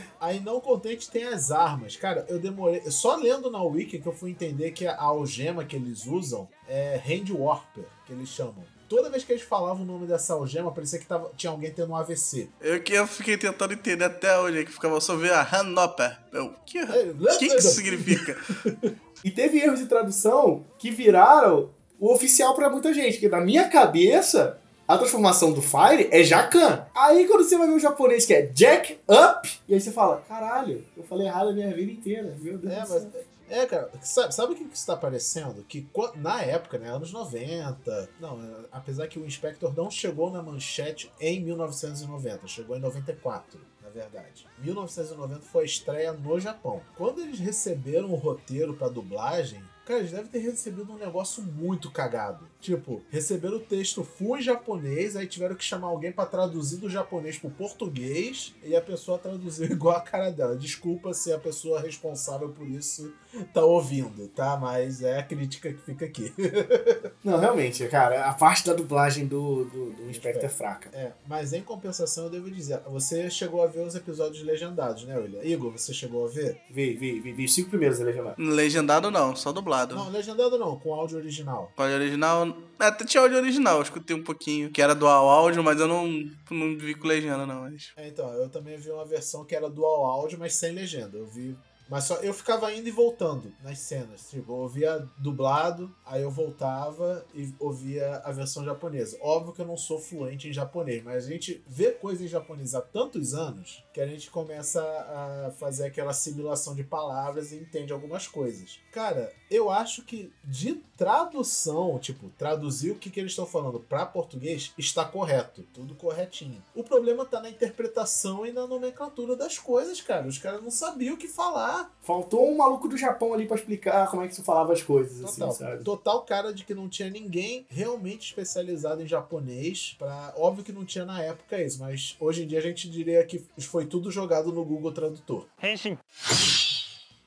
Aí 0.19 0.41
não 0.41 0.63
contente 0.63 1.11
tem 1.11 1.25
as 1.25 1.51
armas. 1.51 1.95
Cara, 1.95 2.25
eu 2.31 2.39
demorei. 2.39 2.91
Só 2.91 3.17
lendo 3.17 3.51
na 3.51 3.63
Wiki 3.63 3.99
que 3.99 4.07
eu 4.07 4.15
fui 4.15 4.31
entender 4.31 4.71
que 4.71 4.87
a 4.87 4.99
algema 4.99 5.63
que 5.63 5.77
eles 5.77 6.07
usam 6.07 6.49
é 6.67 6.99
Hand 7.07 7.33
Warper, 7.39 7.85
que 8.07 8.15
eles 8.15 8.31
chamam. 8.31 8.65
Toda 8.95 9.09
vez 9.09 9.25
que 9.25 9.33
eles 9.33 9.43
falavam 9.43 9.83
o 9.83 9.87
nome 9.87 10.07
dessa 10.07 10.35
algema, 10.35 10.71
parecia 10.71 10.99
que 10.99 11.07
tava, 11.07 11.31
tinha 11.35 11.51
alguém 11.51 11.71
tendo 11.73 11.93
um 11.93 11.97
AVC. 11.97 12.49
Eu 12.61 12.83
que 12.83 12.93
eu 12.93 13.07
fiquei 13.07 13.39
tentando 13.39 13.73
entender 13.73 14.05
até 14.05 14.39
hoje, 14.39 14.67
que 14.67 14.73
ficava 14.73 15.01
só 15.01 15.17
ver 15.17 15.33
a 15.33 15.41
Hanopper. 15.41 16.19
Eu, 16.31 16.55
que, 16.67 16.77
É, 16.79 16.83
o 17.19 17.39
que, 17.39 17.49
que 17.49 17.57
isso 17.57 17.71
significa? 17.71 18.37
E 19.25 19.31
teve 19.31 19.59
erros 19.61 19.79
de 19.79 19.87
tradução 19.87 20.65
que 20.79 20.91
viraram 20.91 21.71
o 22.01 22.13
oficial 22.13 22.55
pra 22.57 22.69
muita 22.69 22.93
gente. 22.93 23.19
Que 23.19 23.29
na 23.29 23.41
minha 23.41 23.69
cabeça, 23.69 24.59
a 24.87 24.99
transformação 24.99 25.53
do 25.53 25.63
Fire 25.63 26.09
é 26.11 26.25
Jacan. 26.25 26.85
Aí 26.95 27.27
quando 27.29 27.45
você 27.45 27.57
vai 27.57 27.69
ver 27.69 27.75
o 27.75 27.79
japonês 27.79 28.27
que 28.27 28.35
é 28.35 28.43
Jack 28.43 28.99
Up, 29.09 29.61
e 29.69 29.75
aí 29.75 29.81
você 29.81 29.93
fala, 29.93 30.23
caralho, 30.29 30.85
eu 30.97 31.05
falei 31.05 31.29
errado 31.29 31.51
a 31.51 31.53
minha 31.53 31.73
vida 31.73 31.93
inteira. 31.93 32.37
Meu 32.41 32.59
Deus 32.59 32.73
É, 32.75 32.81
do 32.83 32.89
mas. 32.91 33.07
É, 33.53 33.67
cara, 33.67 33.91
sabe, 34.01 34.35
sabe 34.35 34.53
o 34.55 34.57
que 34.57 34.65
está 34.73 34.97
parecendo? 34.97 35.63
Que 35.65 35.87
na 36.17 36.41
época, 36.41 36.79
né, 36.79 36.89
anos 36.89 37.13
90, 37.13 38.09
não, 38.19 38.43
é, 38.43 38.65
apesar 38.73 39.07
que 39.09 39.19
o 39.19 39.27
Inspector 39.27 39.71
não 39.77 39.91
chegou 39.91 40.31
na 40.31 40.43
manchete 40.43 41.13
em 41.21 41.39
1990, 41.39 42.47
chegou 42.47 42.79
em 42.79 42.81
94, 42.81 43.61
na 43.83 43.91
verdade. 43.91 44.47
1990 44.57 45.43
foi 45.43 45.65
a 45.65 45.67
estreia 45.67 46.13
no 46.15 46.41
Japão. 46.41 46.81
Quando 46.97 47.21
eles 47.21 47.39
receberam 47.41 48.11
o 48.11 48.17
roteiro 48.17 48.73
pra 48.73 48.89
dublagem, 48.89 49.63
cara, 49.85 50.01
eles 50.01 50.13
devem 50.13 50.31
ter 50.31 50.39
recebido 50.39 50.91
um 50.91 50.97
negócio 50.97 51.43
muito 51.43 51.91
cagado. 51.91 52.49
Tipo, 52.63 53.03
receberam 53.11 53.57
o 53.57 53.61
texto 53.61 54.05
full 54.05 54.39
em 54.39 54.41
japonês, 54.41 55.17
aí 55.17 55.27
tiveram 55.27 55.57
que 55.57 55.65
chamar 55.65 55.89
alguém 55.89 56.13
pra 56.13 56.25
traduzir 56.25 56.77
do 56.77 56.89
japonês 56.89 57.37
pro 57.37 57.51
português, 57.51 58.55
e 58.63 58.77
a 58.77 58.81
pessoa 58.81 59.19
traduziu 59.19 59.67
igual 59.73 59.97
a 59.97 60.01
cara 60.01 60.31
dela. 60.31 60.55
Desculpa 60.55 61.13
se 61.13 61.33
a 61.33 61.39
pessoa 61.41 61.81
responsável 61.81 62.51
por 62.51 62.69
isso 62.69 63.13
tá 63.53 63.65
ouvindo, 63.65 64.29
tá? 64.29 64.57
Mas 64.57 65.03
é 65.03 65.19
a 65.19 65.25
crítica 65.25 65.73
que 65.73 65.83
fica 65.83 66.05
aqui. 66.05 66.33
Não, 67.25 67.37
realmente, 67.37 67.85
cara, 67.89 68.27
a 68.27 68.33
parte 68.33 68.65
da 68.65 68.75
dublagem 68.75 69.27
do, 69.27 69.65
do, 69.65 69.91
do 69.95 70.09
Inspector 70.09 70.45
é 70.45 70.49
fraca. 70.49 70.89
É, 70.93 71.11
mas 71.27 71.53
em 71.53 71.63
compensação 71.63 72.25
eu 72.25 72.31
devo 72.31 72.49
dizer, 72.49 72.81
você 72.87 73.29
chegou 73.29 73.61
a 73.65 73.67
ver 73.67 73.81
os 73.81 73.97
episódios 73.97 74.45
legendados, 74.45 75.05
né, 75.05 75.19
William? 75.19 75.43
Igor, 75.43 75.73
você 75.73 75.93
chegou 75.93 76.27
a 76.27 76.29
ver? 76.29 76.61
Vi, 76.71 76.95
vi, 76.95 77.19
vi, 77.19 77.33
vi 77.33 77.45
os 77.45 77.53
cinco 77.53 77.71
primeiros 77.71 77.99
legendados. 77.99 78.39
Legendado 78.39 79.11
não, 79.11 79.35
só 79.35 79.51
dublado. 79.51 79.97
Não, 79.97 80.11
legendado 80.11 80.57
não, 80.57 80.79
com 80.79 80.95
áudio 80.95 81.19
original. 81.19 81.73
Áudio 81.77 81.97
original. 81.97 82.52
É, 82.81 82.87
Até 82.87 83.05
tinha 83.05 83.23
áudio 83.23 83.39
original, 83.39 83.77
eu 83.77 83.83
escutei 83.83 84.17
um 84.17 84.23
pouquinho. 84.23 84.71
Que 84.71 84.83
era 84.83 84.95
dual 84.95 85.29
áudio, 85.29 85.63
mas 85.63 85.81
eu 85.81 85.89
não, 85.89 86.07
não 86.51 86.77
vi 86.79 86.95
com 86.95 87.07
legenda, 87.07 87.47
não. 87.47 87.63
Mas... 87.63 87.93
É, 87.97 88.09
então, 88.09 88.33
eu 88.35 88.49
também 88.49 88.77
vi 88.77 88.91
uma 88.91 89.05
versão 89.05 89.45
que 89.45 89.55
era 89.55 89.69
dual 89.71 90.05
áudio, 90.05 90.39
mas 90.39 90.55
sem 90.55 90.73
legenda. 90.73 91.17
Eu 91.17 91.27
vi. 91.27 91.57
Mas 91.93 92.05
só 92.05 92.15
eu 92.23 92.33
ficava 92.33 92.73
indo 92.73 92.89
e 92.89 92.91
voltando 92.91 93.53
nas 93.63 93.79
cenas. 93.79 94.31
Tipo, 94.31 94.53
eu 94.53 94.57
ouvia 94.57 95.07
dublado, 95.19 95.95
aí 96.07 96.23
eu 96.23 96.31
voltava 96.31 97.23
e 97.35 97.53
ouvia 97.59 98.17
a 98.25 98.33
versão 98.33 98.65
japonesa. 98.65 99.19
Óbvio 99.21 99.53
que 99.53 99.61
eu 99.61 99.67
não 99.67 99.77
sou 99.77 99.99
fluente 99.99 100.49
em 100.49 100.55
japonês, 100.55 101.05
mas 101.05 101.27
a 101.27 101.29
gente 101.29 101.63
vê 101.67 101.91
coisa 101.91 102.25
em 102.25 102.29
japonês 102.29 102.75
há 102.75 102.81
tantos 102.81 103.35
anos 103.35 103.85
que 103.93 104.01
a 104.01 104.07
gente 104.07 104.31
começa 104.31 104.81
a 104.81 105.53
fazer 105.59 105.85
aquela 105.85 106.13
assimilação 106.13 106.75
de 106.75 106.83
palavras 106.83 107.53
e 107.53 107.57
entende 107.57 107.93
algumas 107.93 108.27
coisas. 108.27 108.81
Cara, 108.91 109.31
eu 109.51 109.69
acho 109.69 110.03
que 110.03 110.33
de 110.43 110.77
tradução, 110.97 111.99
tipo, 111.99 112.31
traduzir 112.39 112.93
o 112.93 112.95
que, 112.95 113.11
que 113.11 113.21
eles 113.21 113.33
estão 113.33 113.45
falando 113.45 113.79
para 113.79 114.07
português 114.07 114.73
está 114.79 115.05
correto, 115.05 115.63
tudo 115.75 115.95
corretinho. 115.95 116.63
O 116.75 116.83
problema 116.83 117.27
tá 117.27 117.39
na 117.39 117.51
interpretação 117.51 118.47
e 118.47 118.53
na 118.53 118.67
nomenclatura 118.67 119.37
das 119.37 119.59
coisas, 119.59 120.01
cara. 120.01 120.27
Os 120.27 120.39
caras 120.39 120.63
não 120.63 120.71
sabiam 120.71 121.17
o 121.17 121.19
que 121.19 121.29
falar. 121.29 121.82
Lá. 121.83 121.91
Faltou 122.01 122.51
um 122.51 122.57
maluco 122.57 122.89
do 122.89 122.97
Japão 122.97 123.33
ali 123.33 123.47
pra 123.47 123.57
explicar 123.57 124.11
como 124.11 124.23
é 124.23 124.29
que 124.29 124.35
se 124.35 124.43
falava 124.43 124.73
as 124.73 124.83
coisas, 124.83 125.21
Total, 125.21 125.49
assim, 125.49 125.59
sabe? 125.59 125.85
total 125.85 126.23
cara 126.23 126.53
de 126.53 126.65
que 126.65 126.75
não 126.75 126.89
tinha 126.89 127.09
ninguém 127.09 127.65
realmente 127.69 128.27
especializado 128.27 129.03
em 129.03 129.07
japonês. 129.07 129.95
Pra... 129.99 130.33
Óbvio 130.37 130.65
que 130.65 130.73
não 130.73 130.85
tinha 130.85 131.05
na 131.05 131.23
época 131.23 131.63
isso, 131.63 131.79
mas 131.81 132.17
hoje 132.19 132.43
em 132.43 132.47
dia 132.47 132.59
a 132.59 132.63
gente 132.63 132.91
diria 132.91 133.25
que 133.25 133.45
foi 133.61 133.87
tudo 133.87 134.11
jogado 134.11 134.53
no 134.53 134.65
Google 134.65 134.93
Tradutor. 134.93 135.47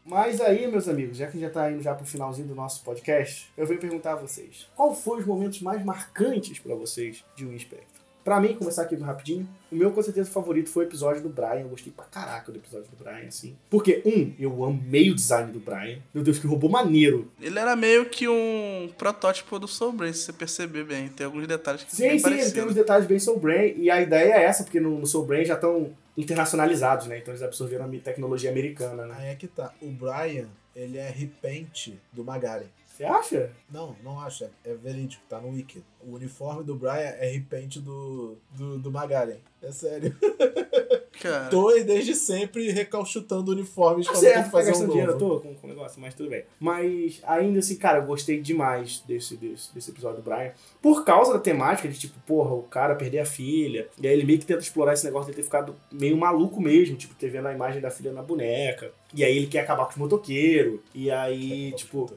Mas 0.05 0.39
aí, 0.39 0.67
meus 0.67 0.87
amigos, 0.87 1.17
já 1.17 1.25
que 1.27 1.39
já 1.39 1.49
tá 1.49 1.71
indo 1.71 1.81
já 1.81 1.95
pro 1.95 2.05
finalzinho 2.05 2.47
do 2.47 2.53
nosso 2.53 2.83
podcast, 2.83 3.49
eu 3.57 3.65
venho 3.65 3.79
perguntar 3.79 4.13
a 4.13 4.15
vocês: 4.17 4.67
qual 4.75 4.93
foram 4.93 5.21
os 5.21 5.25
momentos 5.25 5.61
mais 5.61 5.83
marcantes 5.83 6.59
pra 6.59 6.75
vocês 6.75 7.25
de 7.35 7.43
um 7.45 7.51
Inspector? 7.53 8.04
Pra 8.25 8.39
mim, 8.39 8.55
começar 8.55 8.81
aqui 8.81 8.95
rapidinho, 8.95 9.47
o 9.71 9.75
meu 9.75 9.91
com 9.91 10.01
certeza 10.01 10.31
favorito 10.31 10.67
foi 10.67 10.85
o 10.85 10.88
episódio 10.88 11.21
do 11.21 11.29
Brian. 11.29 11.59
Eu 11.59 11.69
gostei 11.69 11.93
pra 11.95 12.05
caraca 12.05 12.51
do 12.51 12.57
episódio 12.57 12.88
do 12.89 12.97
Brian, 12.97 13.27
assim. 13.27 13.55
Porque, 13.69 14.01
um, 14.03 14.33
eu 14.39 14.65
amei 14.65 15.11
o 15.11 15.15
design 15.15 15.51
do 15.51 15.59
Brian. 15.59 15.99
Meu 16.11 16.23
Deus, 16.23 16.39
que 16.39 16.47
robô 16.47 16.67
maneiro. 16.67 17.31
Ele 17.39 17.59
era 17.59 17.75
meio 17.75 18.09
que 18.09 18.27
um 18.27 18.91
protótipo 18.97 19.59
do 19.59 19.67
Soul 19.67 19.91
Brain, 19.91 20.11
se 20.11 20.23
você 20.23 20.33
perceber 20.33 20.85
bem. 20.85 21.07
Tem 21.07 21.23
alguns 21.23 21.45
detalhes 21.45 21.83
que 21.83 21.95
são 21.95 22.03
Sim, 22.03 22.09
bem 22.09 22.19
sim, 22.19 22.41
ele 22.41 22.51
tem 22.51 22.65
uns 22.65 22.73
detalhes 22.73 23.05
bem 23.05 23.19
Soul 23.19 23.39
Brain. 23.39 23.75
E 23.77 23.91
a 23.91 24.01
ideia 24.01 24.33
é 24.33 24.43
essa, 24.45 24.63
porque 24.63 24.79
no, 24.79 24.97
no 24.97 25.05
Soul 25.05 25.27
Brain 25.27 25.45
já 25.45 25.53
estão 25.53 25.93
internacionalizados, 26.17 27.05
né? 27.05 27.19
Então 27.19 27.31
eles 27.31 27.43
absorveram 27.43 27.85
a 27.85 27.99
tecnologia 27.99 28.49
americana, 28.49 29.05
né? 29.05 29.15
Aí 29.19 29.27
é 29.27 29.35
que 29.35 29.47
tá. 29.47 29.71
O 29.79 29.91
Brian, 29.91 30.49
ele 30.75 30.97
é 30.97 31.11
repente 31.11 32.01
do 32.11 32.23
Magaren. 32.23 32.65
Você 32.95 33.03
acha? 33.03 33.51
Não, 33.69 33.93
não 34.01 34.19
acho. 34.21 34.45
É, 34.45 34.49
é 34.63 34.73
verídico, 34.73 35.21
tá 35.28 35.39
no 35.39 35.49
wiki. 35.49 35.84
O 36.06 36.16
uniforme 36.16 36.64
do 36.64 36.76
Brian 36.76 37.16
é 37.20 37.32
repente 37.32 37.80
do, 37.80 38.38
do, 38.51 38.78
do 38.78 38.91
Magaren. 38.91 39.38
É 39.62 39.72
sério. 39.72 40.16
Cara, 41.22 41.49
Tô 41.49 41.72
desde 41.72 42.14
sempre 42.14 42.70
recalchutando 42.72 43.51
uniformes 43.51 44.06
quando 44.08 44.20
tem 44.20 44.30
certo, 44.30 44.45
que 44.45 44.51
tá 44.51 44.51
fazer 44.51 44.70
um 44.70 44.74
gastando 44.74 44.89
dinheiro, 44.91 45.12
eu 45.14 45.20
novo. 45.20 45.36
tô 45.36 45.41
com, 45.41 45.56
com 45.56 45.68
o 45.68 45.70
negócio, 45.70 45.99
mas 46.01 46.14
tudo 46.14 46.30
bem. 46.30 46.43
Mas 46.60 47.22
ainda 47.26 47.60
assim, 47.60 47.78
cara, 47.78 47.99
eu 47.99 48.06
gostei 48.06 48.41
demais 48.41 49.01
desse, 49.08 49.38
desse, 49.38 49.74
desse 49.74 49.91
episódio 49.91 50.22
do 50.22 50.24
Brian. 50.24 50.51
Por 50.82 51.03
causa 51.03 51.34
da 51.34 51.39
temática 51.39 51.88
de, 51.88 51.97
tipo, 51.97 52.20
porra, 52.28 52.53
o 52.53 52.64
cara 52.64 52.95
perder 52.95 53.20
a 53.20 53.26
filha. 53.26 53.88
E 53.99 54.08
aí 54.08 54.14
ele 54.14 54.26
meio 54.26 54.39
que 54.39 54.45
tenta 54.45 54.60
explorar 54.60 54.93
esse 54.93 55.06
negócio 55.06 55.30
de 55.32 55.36
ter 55.36 55.43
ficado 55.43 55.76
meio 55.91 56.18
maluco 56.18 56.62
mesmo, 56.62 56.95
tipo, 56.95 57.16
ter 57.16 57.30
vendo 57.30 57.47
a 57.47 57.53
imagem 57.53 57.82
da 57.82 57.89
filha 57.89 58.12
na 58.12 58.22
boneca. 58.22 58.91
E 59.14 59.24
aí 59.24 59.38
ele 59.38 59.47
quer 59.47 59.62
acabar 59.62 59.86
com 59.86 59.91
os 59.91 59.97
motoqueiros. 59.97 60.80
E 60.93 61.10
aí, 61.10 61.72
tipo, 61.74 62.12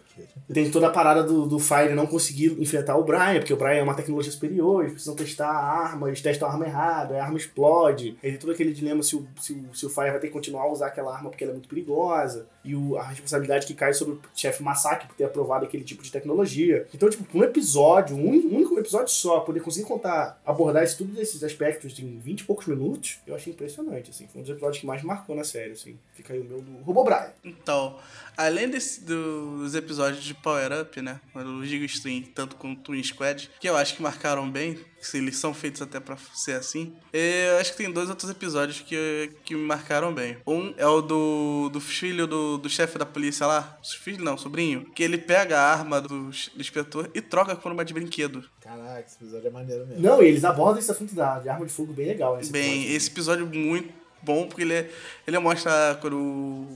tem 0.52 0.70
toda 0.70 0.88
a 0.88 0.90
parada 0.90 1.22
do, 1.22 1.46
do 1.46 1.58
Fire 1.58 1.94
não 1.94 2.06
conseguir 2.06 2.60
enfrentar 2.60 2.96
o 2.96 3.04
Brian, 3.04 3.38
porque 3.38 3.54
o 3.54 3.56
Brian 3.56 3.77
é 3.78 3.82
uma 3.82 3.94
tecnologia 3.94 4.30
superior, 4.30 4.82
eles 4.82 4.92
precisam 4.92 5.14
testar 5.14 5.48
a 5.48 5.82
arma, 5.82 6.08
eles 6.08 6.20
testam 6.20 6.48
a 6.48 6.52
arma 6.52 6.66
errada, 6.66 7.16
a 7.16 7.24
arma 7.24 7.36
explode. 7.36 8.18
Aí 8.22 8.30
tem 8.30 8.38
todo 8.38 8.52
aquele 8.52 8.72
dilema 8.72 9.02
se 9.02 9.16
o, 9.16 9.26
se, 9.40 9.52
o, 9.52 9.74
se 9.74 9.86
o 9.86 9.90
Fire 9.90 10.10
vai 10.10 10.18
ter 10.18 10.28
que 10.28 10.32
continuar 10.32 10.62
a 10.62 10.72
usar 10.72 10.88
aquela 10.88 11.14
arma 11.14 11.30
porque 11.30 11.44
ela 11.44 11.52
é 11.52 11.54
muito 11.54 11.68
perigosa. 11.68 12.46
E 12.64 12.74
o, 12.74 12.96
a 12.96 13.04
responsabilidade 13.04 13.66
que 13.66 13.74
cai 13.74 13.92
sobre 13.94 14.14
o 14.14 14.20
chefe 14.34 14.62
Massacre 14.62 15.06
por 15.06 15.16
ter 15.16 15.24
aprovado 15.24 15.64
aquele 15.64 15.84
tipo 15.84 16.02
de 16.02 16.10
tecnologia. 16.10 16.86
Então, 16.94 17.08
tipo, 17.08 17.24
um 17.36 17.42
episódio, 17.42 18.16
um 18.16 18.28
único, 18.28 18.78
episódio 18.78 19.08
só, 19.08 19.40
poder 19.40 19.60
conseguir 19.60 19.86
contar, 19.86 20.40
abordar 20.44 20.84
isso, 20.84 20.98
tudo 20.98 21.14
desses 21.14 21.42
aspectos 21.42 21.98
em 21.98 22.18
20 22.18 22.40
e 22.40 22.44
poucos 22.44 22.66
minutos, 22.66 23.18
eu 23.26 23.34
achei 23.34 23.52
impressionante, 23.52 24.10
assim. 24.10 24.26
Foi 24.26 24.40
um 24.40 24.42
dos 24.42 24.50
episódios 24.50 24.80
que 24.80 24.86
mais 24.86 25.02
marcou 25.02 25.34
na 25.34 25.44
série, 25.44 25.72
assim. 25.72 25.98
Fica 26.14 26.34
aí 26.34 26.40
o 26.40 26.44
meu 26.44 26.60
do 26.60 26.82
Robo 26.82 27.04
Brian. 27.04 27.32
Então, 27.44 27.96
além 28.36 28.68
desse, 28.68 29.04
dos 29.04 29.74
episódios 29.74 30.22
de 30.22 30.34
Power 30.34 30.80
Up, 30.80 31.00
né? 31.00 31.20
O 31.34 31.64
Giga 31.64 31.86
Stream, 31.86 32.22
tanto 32.34 32.56
quanto 32.56 32.78
o 32.78 32.82
Twin 32.82 33.02
Squad, 33.02 33.50
que 33.60 33.67
eu 33.68 33.76
acho 33.76 33.94
que 33.94 34.02
marcaram 34.02 34.50
bem, 34.50 34.78
se 35.00 35.18
eles 35.18 35.36
são 35.36 35.54
feitos 35.54 35.80
até 35.80 36.00
pra 36.00 36.16
ser 36.34 36.52
assim. 36.52 36.94
Eu 37.12 37.58
acho 37.58 37.72
que 37.72 37.78
tem 37.78 37.90
dois 37.90 38.08
outros 38.10 38.30
episódios 38.30 38.80
que, 38.80 39.30
que 39.44 39.54
me 39.54 39.62
marcaram 39.62 40.12
bem. 40.12 40.36
Um 40.46 40.74
é 40.76 40.86
o 40.86 41.00
do, 41.00 41.68
do 41.70 41.80
filho 41.80 42.26
do, 42.26 42.58
do 42.58 42.68
chefe 42.68 42.98
da 42.98 43.06
polícia 43.06 43.46
lá, 43.46 43.78
filho 44.00 44.24
não, 44.24 44.36
sobrinho, 44.36 44.84
que 44.94 45.02
ele 45.02 45.18
pega 45.18 45.58
a 45.58 45.72
arma 45.72 46.00
do, 46.00 46.30
do 46.30 46.60
inspetor 46.60 47.10
e 47.14 47.20
troca 47.20 47.54
por 47.54 47.70
uma 47.70 47.84
de 47.84 47.94
brinquedo. 47.94 48.44
Caraca, 48.60 49.04
esse 49.06 49.16
episódio 49.16 49.46
é 49.46 49.50
maneiro 49.50 49.86
mesmo. 49.86 50.02
Não, 50.02 50.22
e 50.22 50.26
eles 50.26 50.44
abordam 50.44 50.78
esse 50.78 50.90
assunto 50.90 51.14
da, 51.14 51.38
de 51.38 51.48
arma 51.48 51.64
de 51.64 51.72
fogo 51.72 51.92
bem 51.92 52.06
legal. 52.06 52.36
Nesse 52.36 52.52
Bem, 52.52 52.72
episódio. 52.72 52.96
esse 52.96 53.10
episódio 53.10 53.46
é 53.46 53.56
muito 53.56 53.97
bom 54.28 54.46
porque 54.46 54.60
ele, 54.62 54.74
é- 54.74 54.90
ele 55.26 55.38
mostra 55.38 55.96
quando 56.02 56.18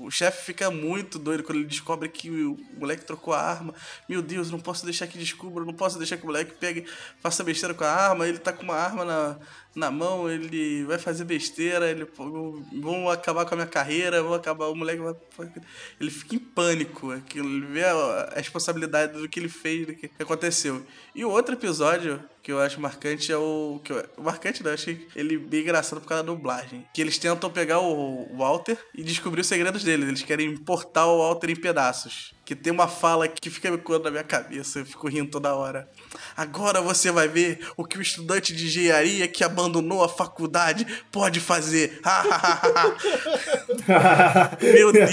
o 0.03 0.11
chefe 0.11 0.47
fica 0.47 0.71
muito 0.71 1.19
doido 1.19 1.43
quando 1.45 1.59
ele 1.59 1.67
descobre 1.69 2.09
que 2.09 2.31
o 2.31 2.59
moleque 2.79 3.05
trocou 3.05 3.35
a 3.35 3.41
arma. 3.41 3.75
Meu 4.09 4.23
Deus, 4.23 4.51
não 4.51 4.59
posso 4.59 4.85
deixar 4.87 5.07
que 5.07 5.19
descubra, 5.19 5.63
não 5.65 5.75
posso 5.75 5.99
deixar 5.99 6.17
que 6.17 6.23
o 6.23 6.27
moleque 6.27 6.53
pegue, 6.59 6.87
faça 7.21 7.45
besteira 7.45 7.75
com 7.75 7.85
a 7.85 7.91
arma. 7.91 8.27
Ele 8.27 8.39
tá 8.39 8.53
com 8.55 8.63
uma 8.63 8.75
arma 8.75 9.05
na, 9.05 9.37
na 9.75 9.91
mão, 9.91 10.31
ele 10.31 10.85
vai 10.85 10.99
fazer 10.99 11.25
besteira, 11.25 11.91
ele 11.91 12.07
vão 12.81 13.09
acabar 13.09 13.45
com 13.47 13.55
a 13.55 13.57
minha 13.57 13.69
carreira, 13.69 14.23
vão 14.23 14.35
acabar, 14.35 14.67
o 14.67 14.75
moleque 14.75 15.01
vai. 15.01 15.15
Ele 16.01 16.11
fica 16.11 16.37
em 16.37 16.39
pânico, 16.39 17.13
ele 17.13 17.67
vê 17.67 17.85
a, 17.85 17.93
a 17.93 18.35
responsabilidade 18.37 19.19
do 19.19 19.29
que 19.29 19.41
ele 19.41 19.49
fez, 19.49 19.87
do 19.87 19.95
que 19.95 20.11
aconteceu. 20.19 20.85
E 21.15 21.25
o 21.25 21.31
outro 21.31 21.55
episódio 21.55 22.23
que 22.43 22.51
eu 22.51 22.61
acho 22.61 22.81
marcante 22.81 23.31
é 23.31 23.37
o. 23.37 23.81
Que 23.85 23.93
eu, 23.93 24.05
marcante 24.19 24.63
não, 24.63 24.71
eu 24.71 24.75
achei 24.75 25.07
ele 25.15 25.39
bem 25.39 25.61
engraçado 25.61 26.01
por 26.01 26.09
causa 26.09 26.25
da 26.25 26.33
dublagem. 26.33 26.85
Que 26.93 27.01
eles 27.01 27.17
tentam 27.17 27.49
pegar 27.49 27.79
o 27.79 28.37
Walter 28.37 28.77
e 28.95 29.03
descobrir 29.03 29.43
os 29.43 29.47
segredos 29.47 29.85
dele. 29.85 30.05
Eles 30.05 30.23
querem 30.23 30.49
importar 30.51 31.07
o 31.07 31.19
Walter 31.19 31.51
em 31.51 31.57
pedaços. 31.57 32.35
Que 32.45 32.57
tem 32.57 32.73
uma 32.73 32.89
fala 32.89 33.29
que 33.29 33.49
fica 33.49 33.71
me 33.71 33.79
coando 33.79 34.05
na 34.05 34.11
minha 34.11 34.25
cabeça, 34.25 34.81
eu 34.81 34.87
fico 34.87 35.09
rindo 35.09 35.31
toda 35.31 35.55
hora. 35.55 35.89
Agora 36.37 36.81
você 36.81 37.11
vai 37.11 37.29
ver 37.29 37.61
o 37.77 37.85
que 37.85 37.97
o 37.97 38.03
estudante 38.03 38.55
de 38.55 38.67
engenharia 38.67 39.29
que 39.29 39.45
abandonou 39.45 40.03
a 40.03 40.09
faculdade 40.09 40.85
pode 41.13 41.39
fazer. 41.39 42.01
Meu 44.61 44.93
Deus. 44.93 45.11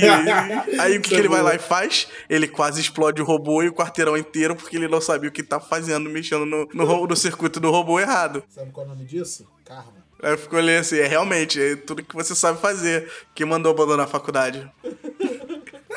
Aí 0.80 0.98
o 0.98 1.02
que, 1.02 1.10
que 1.10 1.16
ele 1.16 1.30
vai 1.30 1.44
lá 1.44 1.54
e 1.54 1.60
faz? 1.60 2.08
Ele 2.30 2.48
quase 2.48 2.82
explode 2.82 3.22
o 3.22 3.26
robô 3.26 3.62
e 3.62 3.70
o 3.70 3.74
quarteirão 3.74 4.18
inteiro 4.18 4.56
porque 4.56 4.76
ele 4.76 4.88
não 4.88 5.00
sabia 5.00 5.30
o 5.30 5.32
que 5.32 5.44
tá 5.44 5.60
fazendo, 5.60 6.10
mexendo 6.10 6.46
no, 6.46 6.68
no, 6.74 7.08
no 7.08 7.16
circuito 7.16 7.60
do 7.60 7.70
robô 7.70 8.00
errado. 8.00 8.44
Sabe 8.50 8.72
qual 8.72 8.86
é 8.86 8.90
o 8.90 8.94
nome 8.94 9.06
disso? 9.06 9.48
Karma. 9.64 10.00
Aí 10.22 10.34
eu 10.34 10.38
fico 10.38 10.56
olhando 10.56 10.82
assim, 10.82 10.98
é 10.98 11.08
realmente, 11.08 11.62
é 11.62 11.76
tudo 11.78 12.04
que 12.04 12.16
você 12.16 12.36
sabe 12.36 12.60
fazer. 12.60 13.10
Quem 13.34 13.46
mandou 13.46 13.72
abandonar 13.72 14.06
a 14.06 14.10
faculdade? 14.10 14.70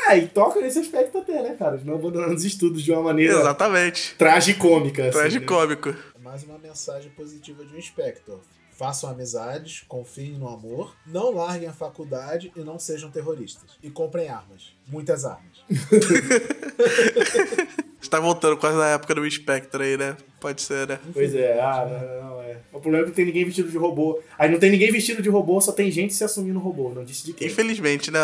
É, 0.08 0.18
e 0.18 0.28
toca 0.28 0.60
nesse 0.60 0.78
aspecto 0.80 1.18
até, 1.18 1.42
né, 1.42 1.54
cara? 1.58 1.78
De 1.78 1.84
não 1.84 1.94
abandonando 1.94 2.34
os 2.34 2.44
estudos 2.44 2.82
de 2.82 2.92
uma 2.92 3.02
maneira 3.02 3.34
Exatamente. 3.34 4.14
tragicômica. 4.16 5.02
assim, 5.02 5.16
né? 5.16 5.22
Tragicômico. 5.22 5.90
É 5.90 6.18
mais 6.18 6.42
uma 6.44 6.58
mensagem 6.58 7.10
positiva 7.12 7.64
de 7.64 7.74
um 7.74 7.78
Inspector. 7.78 8.40
Façam 8.72 9.10
amizades, 9.10 9.84
confiem 9.86 10.32
no 10.32 10.48
amor, 10.48 10.96
não 11.06 11.30
larguem 11.30 11.68
a 11.68 11.72
faculdade 11.72 12.50
e 12.56 12.60
não 12.60 12.78
sejam 12.78 13.10
terroristas. 13.10 13.70
E 13.82 13.90
comprem 13.90 14.28
armas. 14.28 14.74
Muitas 14.88 15.24
armas. 15.24 15.62
Você 18.02 18.10
tá 18.10 18.18
voltando 18.18 18.56
quase 18.56 18.76
na 18.76 18.88
época 18.88 19.14
do 19.14 19.30
Spectre 19.30 19.84
aí, 19.84 19.96
né? 19.96 20.16
Pode 20.40 20.60
ser, 20.60 20.88
né? 20.88 20.98
Pois 21.12 21.32
é, 21.36 21.60
ah, 21.60 21.86
não, 21.86 22.30
não, 22.30 22.42
é. 22.42 22.58
O 22.72 22.80
problema 22.80 22.98
é 22.98 23.02
que 23.04 23.10
não 23.10 23.14
tem 23.14 23.24
ninguém 23.26 23.44
vestido 23.44 23.70
de 23.70 23.78
robô. 23.78 24.20
Aí 24.36 24.50
não 24.50 24.58
tem 24.58 24.72
ninguém 24.72 24.90
vestido 24.90 25.22
de 25.22 25.28
robô, 25.28 25.60
só 25.60 25.70
tem 25.70 25.88
gente 25.88 26.12
se 26.12 26.24
assumindo 26.24 26.58
robô, 26.58 26.90
não 26.90 27.04
disse 27.04 27.24
de 27.24 27.32
quem. 27.32 27.46
Infelizmente, 27.46 28.10
né? 28.10 28.18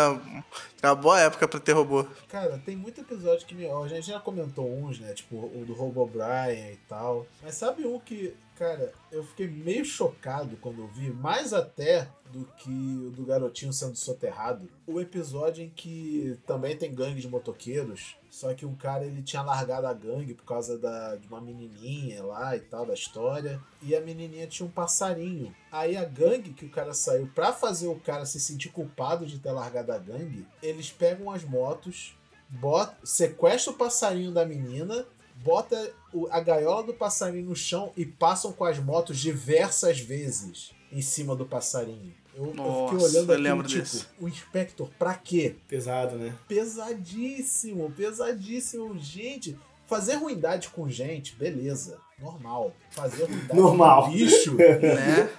É 0.81 0.87
uma 0.87 0.95
boa 0.95 1.17
época 1.21 1.47
pra 1.47 1.61
ter 1.61 1.71
robô. 1.71 2.05
Cara, 2.27 2.61
tem 2.65 2.75
muito 2.75 2.99
episódio 2.99 3.47
que 3.47 3.55
me. 3.55 3.69
A 3.69 3.87
gente 3.87 4.07
já 4.07 4.19
comentou 4.19 4.69
uns, 4.69 4.99
né? 4.99 5.13
Tipo, 5.13 5.37
o 5.37 5.63
do 5.65 5.73
Robo 5.73 6.05
Brian 6.05 6.71
e 6.73 6.79
tal. 6.89 7.25
Mas 7.41 7.55
sabe 7.55 7.87
um 7.87 7.97
que, 8.01 8.33
cara, 8.57 8.91
eu 9.13 9.23
fiquei 9.23 9.47
meio 9.47 9.85
chocado 9.85 10.57
quando 10.59 10.79
eu 10.81 10.87
vi, 10.87 11.09
mais 11.09 11.53
até 11.53 12.09
do 12.33 12.45
que 12.57 12.69
o 12.69 13.11
do 13.11 13.25
garotinho 13.25 13.71
sendo 13.71 13.95
soterrado. 13.95 14.69
O 14.85 14.99
episódio 14.99 15.63
em 15.63 15.69
que 15.69 16.37
também 16.45 16.75
tem 16.75 16.93
gangue 16.93 17.21
de 17.21 17.29
motoqueiros. 17.29 18.18
Só 18.29 18.53
que 18.53 18.65
um 18.65 18.75
cara 18.75 19.05
ele 19.05 19.21
tinha 19.23 19.41
largado 19.41 19.87
a 19.87 19.93
gangue 19.93 20.33
por 20.35 20.45
causa 20.45 20.77
da, 20.77 21.15
de 21.15 21.27
uma 21.27 21.41
menininha 21.41 22.23
lá 22.23 22.55
e 22.55 22.59
tal, 22.59 22.85
da 22.85 22.93
história. 22.93 23.59
E 23.81 23.95
a 23.95 24.01
menininha 24.01 24.45
tinha 24.47 24.67
um 24.67 24.71
passarinho. 24.71 25.53
Aí 25.71 25.97
a 25.97 26.05
gangue 26.05 26.53
que 26.53 26.65
o 26.65 26.69
cara 26.69 26.93
saiu 26.93 27.27
pra 27.33 27.51
fazer 27.51 27.87
o 27.87 27.99
cara 27.99 28.25
se 28.25 28.39
sentir 28.39 28.69
culpado 28.69 29.25
de 29.25 29.39
ter 29.39 29.51
largado 29.51 29.91
a 29.91 29.97
gangue, 29.97 30.45
eles 30.61 30.91
pegam 30.91 31.31
as 31.31 31.43
motos, 31.43 32.15
bota, 32.49 32.95
sequestra 33.03 33.71
o 33.73 33.75
passarinho 33.77 34.31
da 34.31 34.45
menina, 34.45 35.05
bota 35.43 35.91
o- 36.13 36.27
a 36.31 36.39
gaiola 36.39 36.83
do 36.83 36.93
passarinho 36.93 37.49
no 37.49 37.55
chão 37.55 37.91
e 37.97 38.05
passam 38.05 38.51
com 38.51 38.63
as 38.65 38.77
motos 38.77 39.17
diversas 39.17 39.99
vezes 39.99 40.71
em 40.91 41.01
cima 41.01 41.35
do 41.35 41.45
passarinho. 41.45 42.13
Eu, 42.39 42.45
eu 42.47 42.53
Nossa, 42.53 42.93
fiquei 42.93 43.05
olhando 43.09 43.33
eu 43.33 43.67
tipo, 43.67 43.81
desse. 43.81 44.05
o 44.17 44.27
Inspector, 44.29 44.89
pra 44.97 45.13
quê? 45.13 45.55
Pesado, 45.67 46.15
né? 46.15 46.33
Pesadíssimo, 46.47 47.91
pesadíssimo. 47.91 48.97
Gente, 48.97 49.57
fazer 49.85 50.15
ruindade 50.15 50.69
com 50.69 50.87
gente, 50.89 51.35
beleza, 51.35 51.97
normal. 52.17 52.73
Fazer 52.91 53.25
ruindade 53.25 53.59
Normal. 53.59 54.05
com 54.05 54.11
bicho, 54.11 54.55
Né? 54.55 55.29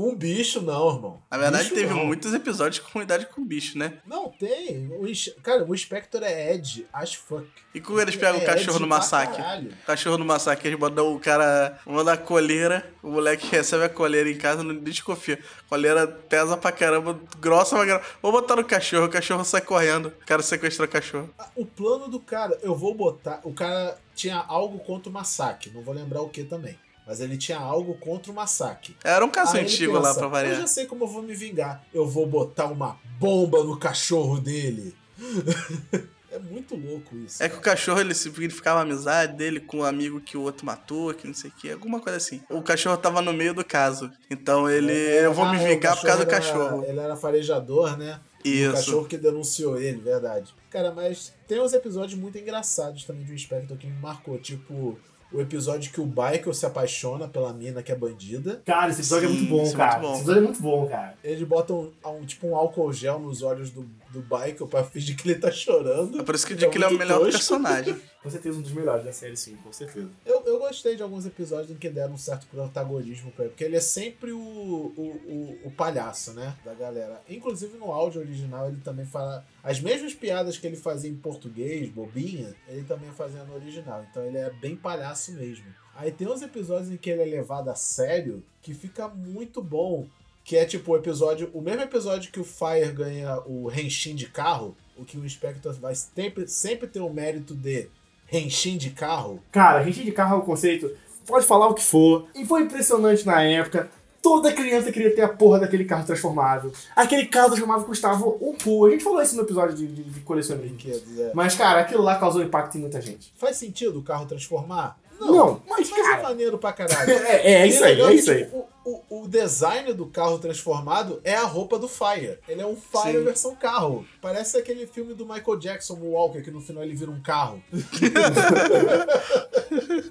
Com 0.00 0.16
bicho, 0.16 0.62
não, 0.62 0.94
irmão. 0.94 1.22
Na 1.30 1.36
verdade, 1.36 1.64
Bicho, 1.64 1.74
teve 1.74 1.92
não. 1.92 2.06
muitos 2.06 2.32
episódios 2.32 2.78
com 2.78 2.98
unidade 3.00 3.26
com 3.26 3.44
bicho, 3.44 3.76
né? 3.76 3.98
Não, 4.06 4.30
tem. 4.30 4.86
O, 4.88 5.42
cara, 5.42 5.62
o 5.62 5.74
Inspector 5.74 6.22
é 6.22 6.54
Ed 6.54 6.86
as 6.90 7.12
fuck. 7.12 7.46
E 7.74 7.82
quando 7.82 8.00
eles 8.00 8.16
pegam 8.16 8.40
É 8.40 8.42
o 8.42 8.46
cachorro 8.46 8.76
Ed 8.76 8.80
no 8.80 8.86
massacre? 8.86 9.36
caralho. 9.36 9.74
Cachorro 9.84 10.16
no 10.16 10.24
massacre, 10.24 10.68
eles 10.70 10.80
mandam 10.80 11.14
o 11.14 11.20
cara. 11.20 11.78
Mandam 11.84 12.14
a 12.14 12.16
coleira. 12.16 12.90
O 13.02 13.10
moleque 13.10 13.46
recebe 13.54 13.84
a 13.84 13.90
coleira 13.90 14.30
em 14.30 14.38
casa, 14.38 14.62
não 14.62 14.74
desconfia. 14.74 15.38
Coleira 15.68 16.06
pesa 16.06 16.56
pra 16.56 16.72
caramba, 16.72 17.20
grossa 17.38 17.76
pra 17.76 17.84
caramba. 17.86 18.04
Vou 18.22 18.32
botar 18.32 18.56
no 18.56 18.64
cachorro, 18.64 19.04
o 19.04 19.10
cachorro 19.10 19.44
sai 19.44 19.60
correndo. 19.60 20.06
O 20.06 20.24
cara 20.26 20.40
sequestra 20.40 20.86
o 20.86 20.88
cachorro. 20.88 21.28
Ah, 21.38 21.50
O 21.54 21.66
plano 21.66 22.08
do 22.08 22.18
cara, 22.18 22.58
eu 22.62 22.74
vou 22.74 22.94
botar. 22.94 23.42
O 23.44 23.52
cara 23.52 23.98
tinha 24.14 24.38
algo 24.48 24.78
contra 24.78 25.10
o 25.10 25.12
massacre. 25.12 25.70
Não 25.74 25.82
vou 25.82 25.94
lembrar 25.94 26.22
o 26.22 26.30
que 26.30 26.42
também. 26.42 26.78
Mas 27.10 27.18
ele 27.20 27.36
tinha 27.36 27.58
algo 27.58 27.94
contra 27.94 28.30
o 28.30 28.34
massacre. 28.36 28.96
Era 29.02 29.24
um 29.24 29.28
caso 29.30 29.56
Aí 29.56 29.64
antigo 29.64 29.94
pensa, 29.94 30.06
lá 30.08 30.14
pra 30.14 30.26
Eu 30.26 30.30
variar. 30.30 30.54
já 30.60 30.66
sei 30.68 30.86
como 30.86 31.02
eu 31.02 31.08
vou 31.08 31.22
me 31.24 31.34
vingar. 31.34 31.82
Eu 31.92 32.06
vou 32.06 32.24
botar 32.24 32.66
uma 32.66 32.96
bomba 33.18 33.64
no 33.64 33.76
cachorro 33.76 34.38
dele. 34.38 34.94
é 36.30 36.38
muito 36.38 36.76
louco 36.76 37.16
isso. 37.16 37.42
É 37.42 37.48
que 37.48 37.56
o 37.56 37.60
cachorro 37.60 38.00
ele 38.00 38.14
significava 38.14 38.78
a 38.78 38.82
amizade 38.82 39.36
dele 39.36 39.58
com 39.58 39.78
um 39.78 39.84
amigo 39.84 40.20
que 40.20 40.36
o 40.36 40.42
outro 40.42 40.64
matou, 40.64 41.12
que 41.12 41.26
não 41.26 41.34
sei 41.34 41.50
o 41.50 41.52
que, 41.52 41.72
alguma 41.72 41.98
coisa 41.98 42.16
assim. 42.16 42.40
O 42.48 42.62
cachorro 42.62 42.96
tava 42.96 43.20
no 43.20 43.32
meio 43.32 43.52
do 43.52 43.64
caso. 43.64 44.08
Então 44.30 44.70
ele. 44.70 44.92
eu 44.92 45.34
vou 45.34 45.46
me 45.46 45.56
Ah, 45.56 45.62
é, 45.62 45.64
o 45.64 45.68
vingar 45.68 45.96
por 45.96 46.06
causa 46.06 46.24
do 46.24 46.30
era- 46.30 46.40
cachorro. 46.40 46.84
ele 46.86 47.00
era 47.00 47.16
farejador, 47.16 47.96
né? 47.96 48.20
E 48.44 48.50
O 48.66 48.68
Isso. 48.68 48.72
cachorro 48.72 49.04
que 49.06 49.18
denunciou 49.18 49.78
ele, 49.80 50.00
verdade. 50.00 50.54
Cara, 50.70 50.92
mas 50.92 51.34
tem 51.48 51.60
uns 51.60 51.72
episódios 51.72 52.18
muito 52.18 52.38
engraçados 52.38 53.04
também 53.04 53.24
de 53.24 53.32
um 53.32 53.34
Inspector 53.34 53.76
que 53.76 53.88
me 53.88 53.98
marcou. 54.00 54.38
Tipo, 54.38 54.96
o 55.32 55.40
episódio 55.40 55.92
que 55.92 56.00
o 56.00 56.06
Michael 56.06 56.52
se 56.52 56.66
apaixona 56.66 57.28
pela 57.28 57.52
mina 57.52 57.82
que 57.82 57.92
é 57.92 57.94
bandida. 57.94 58.60
Cara, 58.66 58.90
esse 58.90 59.00
episódio 59.00 59.28
é 59.28 59.32
Sim, 59.32 59.38
muito 59.38 59.50
bom, 59.50 59.62
isso 59.62 59.74
é 59.74 59.76
cara. 59.76 59.98
muito 59.98 60.02
bom. 60.02 60.12
Esse 60.12 60.20
episódio 60.22 60.38
é 60.40 60.44
muito 60.44 60.62
bom, 60.62 60.86
cara. 60.88 61.14
Eles 61.22 61.42
botam 61.48 61.90
um, 62.04 62.24
tipo 62.26 62.46
um 62.48 62.56
álcool 62.56 62.92
gel 62.92 63.18
nos 63.18 63.42
olhos 63.42 63.70
do, 63.70 63.82
do 64.10 64.20
Michael 64.22 64.66
pra 64.68 64.82
fingir 64.84 65.16
que 65.16 65.28
ele 65.30 65.38
tá 65.38 65.50
chorando. 65.50 66.20
É 66.20 66.22
por 66.22 66.34
isso 66.34 66.46
que 66.46 66.54
eu 66.54 66.58
Fica 66.58 66.70
digo 66.70 66.72
que 66.72 66.78
ele 66.78 66.84
é 66.92 66.96
o 66.96 66.98
melhor 66.98 67.18
tosco. 67.18 67.32
personagem. 67.32 67.96
Com 68.22 68.28
certeza 68.28 68.58
um 68.58 68.62
dos 68.62 68.72
melhores 68.72 69.02
da 69.02 69.12
série, 69.12 69.34
sim, 69.34 69.56
com 69.56 69.72
certeza. 69.72 70.10
Eu, 70.26 70.42
eu 70.44 70.58
gostei 70.58 70.94
de 70.94 71.02
alguns 71.02 71.24
episódios 71.24 71.70
em 71.70 71.76
que 71.76 71.88
deram 71.88 72.14
um 72.14 72.18
certo 72.18 72.46
protagonismo 72.48 73.32
pra 73.32 73.46
ele, 73.46 73.52
porque 73.52 73.64
ele 73.64 73.76
é 73.76 73.80
sempre 73.80 74.30
o, 74.30 74.38
o, 74.38 75.58
o, 75.62 75.68
o 75.68 75.70
palhaço, 75.70 76.34
né? 76.34 76.54
Da 76.62 76.74
galera. 76.74 77.22
Inclusive 77.28 77.78
no 77.78 77.90
áudio 77.90 78.20
original 78.20 78.68
ele 78.68 78.80
também 78.84 79.06
fala. 79.06 79.46
As 79.62 79.80
mesmas 79.80 80.12
piadas 80.12 80.58
que 80.58 80.66
ele 80.66 80.76
fazia 80.76 81.10
em 81.10 81.16
português, 81.16 81.88
bobinha, 81.88 82.54
ele 82.68 82.84
também 82.84 83.10
fazia 83.10 83.42
no 83.44 83.54
original. 83.54 84.04
Então 84.10 84.22
ele 84.22 84.36
é 84.36 84.50
bem 84.50 84.76
palhaço 84.76 85.32
mesmo. 85.32 85.64
Aí 85.94 86.12
tem 86.12 86.28
uns 86.28 86.42
episódios 86.42 86.90
em 86.90 86.98
que 86.98 87.08
ele 87.08 87.22
é 87.22 87.26
levado 87.26 87.70
a 87.70 87.74
sério 87.74 88.42
que 88.60 88.74
fica 88.74 89.08
muito 89.08 89.62
bom. 89.62 90.06
Que 90.44 90.56
é 90.56 90.66
tipo 90.66 90.92
o 90.92 90.96
episódio. 90.96 91.50
O 91.54 91.60
mesmo 91.62 91.82
episódio 91.82 92.30
que 92.30 92.40
o 92.40 92.44
Fire 92.44 92.92
ganha 92.92 93.38
o 93.46 93.66
Renshin 93.68 94.14
de 94.14 94.26
carro, 94.26 94.76
o 94.96 95.04
que 95.04 95.16
o 95.16 95.24
Inspector 95.24 95.72
vai 95.74 95.94
sempre, 95.94 96.48
sempre 96.48 96.88
ter 96.88 97.00
o 97.00 97.10
mérito 97.10 97.54
de 97.54 97.88
Renshin 98.30 98.76
de 98.78 98.90
carro. 98.90 99.40
Cara, 99.50 99.82
gente 99.82 100.04
de 100.04 100.12
carro 100.12 100.36
é 100.36 100.38
o 100.38 100.42
conceito, 100.42 100.90
pode 101.26 101.44
falar 101.44 101.68
o 101.68 101.74
que 101.74 101.82
for. 101.82 102.26
E 102.34 102.46
foi 102.46 102.62
impressionante 102.62 103.26
na 103.26 103.42
época. 103.42 103.90
Toda 104.22 104.52
criança 104.52 104.92
queria 104.92 105.14
ter 105.14 105.22
a 105.22 105.28
porra 105.28 105.60
daquele 105.60 105.84
carro 105.84 106.04
transformável. 106.04 106.70
Aquele 106.94 107.24
carro 107.26 107.48
transformável 107.48 107.86
custava 107.86 108.24
um 108.26 108.54
cu. 108.62 108.86
A 108.86 108.90
gente 108.90 109.02
falou 109.02 109.22
isso 109.22 109.34
no 109.34 109.42
episódio 109.42 109.74
de, 109.74 109.86
de, 109.86 110.02
de 110.02 110.20
colecionismo. 110.20 110.76
É. 111.18 111.30
Mas, 111.34 111.54
cara, 111.54 111.80
aquilo 111.80 112.02
lá 112.02 112.16
causou 112.18 112.42
impacto 112.42 112.76
em 112.76 112.82
muita 112.82 113.00
gente. 113.00 113.32
Faz 113.36 113.56
sentido 113.56 113.98
o 113.98 114.02
carro 114.02 114.26
transformar? 114.26 114.98
Não, 115.18 115.60
mas, 115.68 115.90
Mas 115.90 115.98
é 115.98 116.02
cara. 116.02 116.22
maneiro 116.22 116.56
pra 116.58 116.72
caralho. 116.72 117.10
É, 117.26 117.62
é 117.62 117.66
isso 117.66 117.82
E 117.82 117.86
aí, 117.86 118.00
é 118.00 118.12
isso 118.14 118.30
aí. 118.30 118.44
tipo, 118.44 118.64
O, 118.84 119.22
o, 119.22 119.28
design 119.28 119.92
do 119.92 120.06
carro 120.06 120.38
transformado 120.38 121.20
é 121.22 121.34
a 121.34 121.44
roupa 121.44 121.78
do 121.78 121.86
Fire. 121.86 122.38
Ele 122.48 122.62
é 122.62 122.66
um 122.66 122.76
Fire 122.76 123.18
Sim. 123.18 123.24
versão 123.24 123.54
carro. 123.54 124.06
Parece 124.22 124.56
aquele 124.56 124.86
filme 124.86 125.12
do 125.12 125.26
Michael 125.26 125.58
Jackson, 125.58 125.94
o 125.94 126.12
Walker, 126.12 126.40
que 126.40 126.50
no 126.50 126.62
final 126.62 126.82
ele 126.82 126.94
vira 126.94 127.10
um 127.10 127.20
carro. 127.20 127.62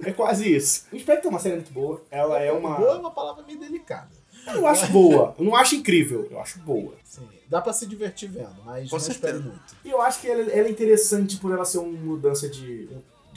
É 0.06 0.14
quase 0.14 0.56
isso. 0.56 0.86
O 0.92 0.96
Inspector 0.96 1.26
é 1.26 1.30
uma 1.30 1.40
série 1.40 1.56
muito 1.56 1.74
boa. 1.74 2.02
Ela 2.10 2.40
é 2.40 2.52
uma. 2.52 2.76
Boa 2.76 2.96
é 2.96 2.98
uma 2.98 3.12
palavra 3.12 3.44
meio 3.44 3.60
delicada. 3.60 4.10
Eu 4.48 4.66
acho 4.66 4.92
boa. 4.92 5.36
Eu 5.38 5.46
não 5.46 5.56
acho 5.56 5.76
incrível. 5.76 6.28
Eu 6.32 6.40
acho 6.40 6.60
boa. 6.60 6.94
Sim, 7.04 7.28
dá 7.48 7.62
pra 7.62 7.74
se 7.74 7.86
divertir 7.86 8.30
vendo, 8.30 8.56
mas 8.66 8.90
Com 8.90 8.96
não 8.96 9.04
certeza. 9.04 9.28
espere 9.28 9.40
muito. 9.40 9.76
E 9.84 9.90
eu 9.90 10.02
acho 10.02 10.22
que 10.22 10.28
ela, 10.28 10.42
ela 10.42 10.68
é 10.68 10.72
interessante 10.72 11.38
por 11.38 11.52
ela 11.52 11.66
ser 11.66 11.80
uma 11.80 11.92
mudança 11.92 12.48
de, 12.50 12.90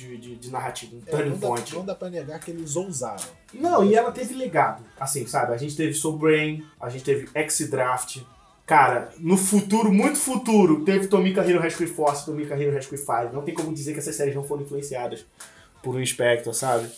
de, 0.02 0.16
de, 0.18 0.36
de 0.36 0.50
narrativa, 0.50 0.94
um 0.96 1.02
É, 1.06 1.10
turning 1.10 1.30
não, 1.30 1.38
dá, 1.38 1.46
point. 1.46 1.74
não 1.74 1.84
dá 1.84 1.94
pra 1.94 2.10
negar 2.10 2.40
que 2.40 2.50
eles 2.50 2.74
ousaram. 2.76 3.24
Não, 3.54 3.84
e 3.84 3.94
ela 3.94 4.10
teve 4.10 4.34
legado. 4.34 4.84
Assim, 4.98 5.26
sabe? 5.26 5.52
A 5.54 5.56
gente 5.56 5.76
teve 5.76 5.94
Soul 5.94 6.18
Brain, 6.18 6.66
a 6.80 6.88
gente 6.88 7.04
teve 7.04 7.28
X-Draft. 7.34 8.18
Cara, 8.66 9.10
no 9.18 9.36
futuro, 9.36 9.92
muito 9.92 10.18
futuro, 10.18 10.84
teve 10.84 11.06
Tomika 11.06 11.42
Hero 11.42 11.60
Rescue 11.60 11.86
Force, 11.86 12.24
Tomika 12.24 12.54
Hero 12.54 12.72
Rescue 12.72 12.96
5. 12.96 13.30
Não 13.32 13.42
tem 13.42 13.54
como 13.54 13.72
dizer 13.74 13.92
que 13.92 13.98
essas 13.98 14.14
séries 14.16 14.34
não 14.34 14.44
foram 14.44 14.62
influenciadas 14.62 15.24
por 15.82 15.94
um 15.96 16.00
Inspector, 16.00 16.54
sabe? 16.54 16.88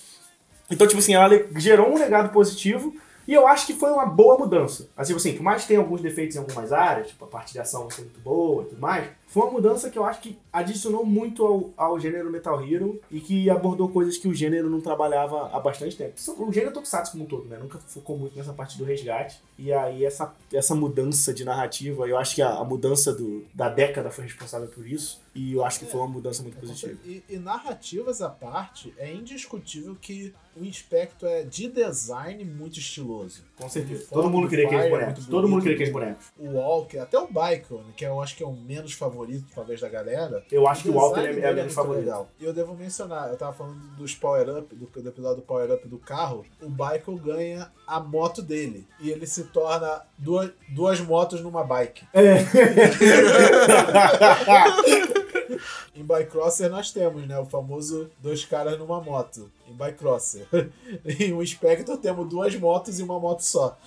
Então, 0.70 0.86
tipo 0.86 0.98
assim, 1.00 1.14
ela 1.14 1.30
gerou 1.56 1.90
um 1.90 1.98
legado 1.98 2.30
positivo 2.32 2.94
e 3.26 3.32
eu 3.32 3.46
acho 3.46 3.66
que 3.66 3.72
foi 3.74 3.90
uma 3.90 4.06
boa 4.06 4.38
mudança. 4.38 4.88
Assim, 4.96 5.14
assim, 5.14 5.32
por 5.34 5.42
mais 5.42 5.62
que 5.62 5.68
tenha 5.68 5.80
alguns 5.80 6.00
defeitos 6.02 6.36
em 6.36 6.38
algumas 6.38 6.72
áreas, 6.72 7.08
tipo 7.08 7.24
a 7.24 7.28
parte 7.28 7.52
de 7.52 7.58
ação 7.58 7.84
não 7.84 7.90
foi 7.90 8.04
muito 8.04 8.20
boa 8.20 8.62
e 8.62 8.66
tudo 8.66 8.80
mais, 8.80 9.06
foi 9.34 9.42
uma 9.42 9.50
mudança 9.50 9.90
que 9.90 9.98
eu 9.98 10.04
acho 10.04 10.20
que 10.20 10.38
adicionou 10.52 11.04
muito 11.04 11.44
ao, 11.44 11.74
ao 11.76 11.98
gênero 11.98 12.30
Metal 12.30 12.64
Hero 12.64 13.00
e 13.10 13.20
que 13.20 13.50
abordou 13.50 13.88
coisas 13.88 14.16
que 14.16 14.28
o 14.28 14.32
gênero 14.32 14.70
não 14.70 14.80
trabalhava 14.80 15.50
há 15.52 15.58
bastante 15.58 15.96
tempo. 15.96 16.14
O 16.38 16.52
gênero 16.52 16.72
Tokusatsu 16.72 17.10
como 17.10 17.24
um 17.24 17.26
todo, 17.26 17.48
né? 17.48 17.58
Nunca 17.58 17.80
focou 17.80 18.16
muito 18.16 18.36
nessa 18.36 18.52
parte 18.52 18.78
do 18.78 18.84
resgate. 18.84 19.42
E 19.58 19.72
aí 19.72 20.04
essa, 20.04 20.32
essa 20.52 20.76
mudança 20.76 21.34
de 21.34 21.44
narrativa, 21.44 22.06
eu 22.06 22.16
acho 22.16 22.36
que 22.36 22.42
a, 22.42 22.58
a 22.58 22.64
mudança 22.64 23.12
do, 23.12 23.44
da 23.52 23.68
década 23.68 24.08
foi 24.08 24.22
responsável 24.22 24.68
por 24.68 24.86
isso. 24.86 25.20
E 25.34 25.54
eu 25.54 25.64
acho 25.64 25.80
que 25.80 25.86
foi 25.86 26.00
uma 26.00 26.08
mudança 26.08 26.40
muito 26.40 26.56
positiva. 26.56 26.96
E, 27.04 27.24
e 27.28 27.36
narrativas 27.36 28.22
à 28.22 28.30
parte, 28.30 28.94
é 28.96 29.12
indiscutível 29.12 29.96
que 30.00 30.32
o 30.56 30.64
Inspector 30.64 31.28
é 31.28 31.42
de 31.42 31.68
design 31.68 32.44
muito 32.44 32.78
estiloso. 32.78 33.42
Com 33.56 33.68
certeza. 33.68 34.00
Uniforme 34.00 34.22
Todo 34.22 34.32
mundo 34.32 34.42
do 34.44 34.48
queria 34.50 34.66
aqueles 34.66 34.84
é 34.84 34.90
bonecos. 34.90 35.14
muito 35.14 35.30
Todo 35.30 35.42
mundo 35.42 35.50
bonito. 35.50 35.62
queria 35.62 35.76
aqueles 35.76 35.92
bonecos. 35.92 36.26
O 36.38 36.56
Walker, 36.56 36.98
até 36.98 37.18
o 37.18 37.28
Bicon, 37.28 37.82
que 37.96 38.04
eu 38.04 38.20
acho 38.20 38.36
que 38.36 38.42
é 38.42 38.46
o 38.46 38.52
menos 38.52 38.92
favorito, 38.94 39.44
talvez, 39.54 39.80
da 39.80 39.88
galera. 39.88 40.44
Eu 40.50 40.66
acho 40.66 40.82
que 40.82 40.90
o 40.90 40.92
design 40.92 41.40
é, 41.40 41.50
é 41.50 41.52
menos 41.52 41.72
favorito. 41.72 42.04
legal. 42.04 42.28
E 42.40 42.44
eu 42.44 42.52
devo 42.52 42.74
mencionar, 42.74 43.28
eu 43.30 43.36
tava 43.36 43.52
falando 43.52 43.78
dos 43.96 44.14
power-up, 44.14 44.74
do, 44.74 44.86
do 44.86 45.08
episódio 45.08 45.36
do 45.36 45.42
power-up 45.42 45.86
do 45.86 45.98
carro, 45.98 46.44
o 46.60 46.68
Bicon 46.68 47.16
ganha 47.16 47.70
a 47.86 48.00
moto 48.00 48.42
dele. 48.42 48.86
E 49.00 49.10
ele 49.10 49.26
se 49.26 49.44
torna 49.44 50.02
duas, 50.18 50.50
duas 50.68 51.00
motos 51.00 51.40
numa 51.40 51.62
bike. 51.64 52.04
Em 55.94 56.02
Bycrosser 56.02 56.70
nós 56.70 56.90
temos, 56.90 57.26
né? 57.26 57.38
O 57.38 57.46
famoso 57.46 58.10
dois 58.18 58.44
caras 58.44 58.78
numa 58.78 59.00
moto. 59.00 59.50
Em 59.68 59.72
Bycrosser. 59.72 60.46
em 61.04 61.32
um 61.32 61.44
Spectre 61.44 61.96
temos 61.98 62.28
duas 62.28 62.54
motos 62.56 62.98
e 62.98 63.02
uma 63.02 63.18
moto 63.18 63.40
só. 63.40 63.78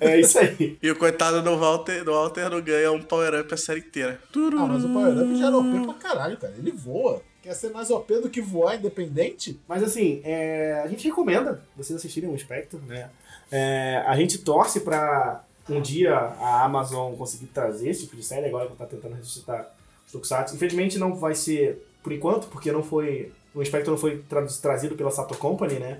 É 0.00 0.20
isso 0.20 0.38
aí. 0.38 0.78
E 0.82 0.90
o 0.90 0.96
coitado 0.96 1.42
do 1.42 1.56
Walter, 1.56 2.04
do 2.04 2.12
Walter 2.12 2.50
não 2.50 2.60
ganha 2.60 2.92
um 2.92 3.02
power-up 3.02 3.52
a 3.52 3.56
série 3.56 3.80
inteira. 3.80 4.20
Ah, 4.34 4.66
mas 4.66 4.84
o 4.84 4.88
Power 4.88 5.18
Up 5.18 5.38
já 5.38 5.46
era 5.46 5.56
OP 5.56 5.84
pra 5.84 5.94
caralho, 5.94 6.36
cara. 6.36 6.54
Ele 6.58 6.72
voa. 6.72 7.22
Quer 7.42 7.54
ser 7.54 7.70
mais 7.70 7.90
OP 7.90 8.12
do 8.20 8.28
que 8.28 8.40
voar 8.40 8.76
independente? 8.76 9.60
Mas 9.68 9.82
assim, 9.82 10.20
é, 10.24 10.80
a 10.84 10.88
gente 10.88 11.06
recomenda 11.06 11.62
vocês 11.76 11.96
assistirem 11.96 12.28
o 12.28 12.36
Spectre, 12.36 12.80
né? 12.80 13.08
É, 13.50 14.02
a 14.04 14.16
gente 14.16 14.38
torce 14.38 14.80
pra 14.80 15.44
um 15.68 15.80
dia 15.80 16.14
a 16.14 16.64
Amazon 16.64 17.14
conseguir 17.14 17.46
trazer 17.46 17.90
esse 17.90 18.02
tipo 18.02 18.16
de 18.16 18.24
série, 18.24 18.46
agora 18.46 18.68
que 18.68 18.76
tá 18.76 18.86
tentando 18.86 19.14
ressuscitar 19.14 19.75
Tokusatsu. 20.16 20.54
Infelizmente 20.54 20.98
não 20.98 21.14
vai 21.14 21.34
ser 21.34 21.86
por 22.02 22.12
enquanto, 22.12 22.46
porque 22.48 22.70
não 22.72 22.82
foi. 22.82 23.32
O 23.54 23.64
Spectre 23.64 23.90
não 23.90 23.98
foi 23.98 24.18
tra- 24.28 24.46
trazido 24.60 24.94
pela 24.96 25.10
Sato 25.10 25.36
Company, 25.38 25.74
né? 25.74 25.98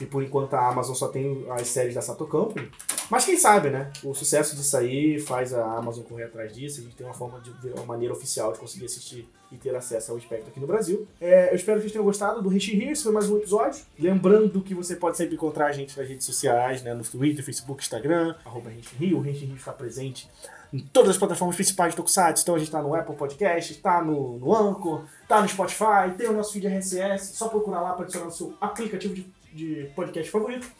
E 0.00 0.04
por 0.04 0.22
enquanto 0.22 0.52
a 0.54 0.68
Amazon 0.68 0.94
só 0.94 1.08
tem 1.08 1.46
as 1.50 1.66
séries 1.68 1.94
da 1.94 2.02
Sato 2.02 2.26
Company. 2.26 2.70
Mas 3.10 3.24
quem 3.24 3.36
sabe, 3.38 3.70
né? 3.70 3.90
O 4.04 4.14
sucesso 4.14 4.54
disso 4.54 4.76
aí 4.76 5.18
faz 5.18 5.54
a 5.54 5.64
Amazon 5.78 6.04
correr 6.04 6.24
atrás 6.24 6.52
disso. 6.54 6.80
A 6.80 6.84
gente 6.84 6.94
tem 6.96 7.06
uma 7.06 7.14
forma 7.14 7.40
de 7.40 7.50
uma 7.70 7.86
maneira 7.86 8.12
oficial 8.12 8.52
de 8.52 8.58
conseguir 8.58 8.84
assistir 8.84 9.26
e 9.50 9.56
ter 9.56 9.74
acesso 9.74 10.12
ao 10.12 10.20
Spectre 10.20 10.50
aqui 10.50 10.60
no 10.60 10.66
Brasil. 10.66 11.06
É, 11.20 11.50
eu 11.50 11.56
espero 11.56 11.78
que 11.78 11.82
vocês 11.84 11.92
tenham 11.92 12.04
gostado 12.04 12.42
do 12.42 12.48
Richie 12.48 12.76
Here. 12.76 12.90
Esse 12.90 13.04
foi 13.04 13.12
mais 13.12 13.30
um 13.30 13.36
episódio. 13.38 13.80
Lembrando 13.98 14.60
que 14.60 14.74
você 14.74 14.96
pode 14.96 15.16
sempre 15.16 15.34
encontrar 15.34 15.66
a 15.68 15.72
gente 15.72 15.96
nas 15.98 16.06
redes 16.06 16.26
sociais, 16.26 16.82
né? 16.82 16.92
No 16.92 17.02
Twitter, 17.02 17.44
Facebook, 17.44 17.82
Instagram, 17.82 18.34
arroba 18.44 18.68
Richie 18.68 18.96
Rio. 18.98 19.18
O 19.18 19.20
Richie 19.22 19.46
Rio 19.46 19.56
está 19.56 19.72
presente 19.72 20.28
em 20.72 20.78
todas 20.78 21.10
as 21.10 21.18
plataformas 21.18 21.56
principais 21.56 21.92
de 21.92 21.96
Tokusatsu. 21.96 22.42
Então 22.42 22.54
a 22.54 22.58
gente 22.58 22.70
tá 22.70 22.82
no 22.82 22.94
Apple 22.94 23.16
Podcast, 23.16 23.74
tá 23.76 24.02
no, 24.02 24.38
no 24.38 24.54
Anchor, 24.54 25.04
tá 25.28 25.40
no 25.40 25.48
Spotify, 25.48 26.14
tem 26.16 26.28
o 26.28 26.32
nosso 26.32 26.52
feed 26.52 26.66
RSS. 26.66 27.36
Só 27.36 27.48
procurar 27.48 27.80
lá 27.80 27.92
para 27.92 28.04
adicionar 28.04 28.26
o 28.26 28.32
seu 28.32 28.56
aplicativo 28.60 29.14
de, 29.14 29.26
de 29.52 29.90
podcast 29.94 30.30
favorito. 30.30 30.70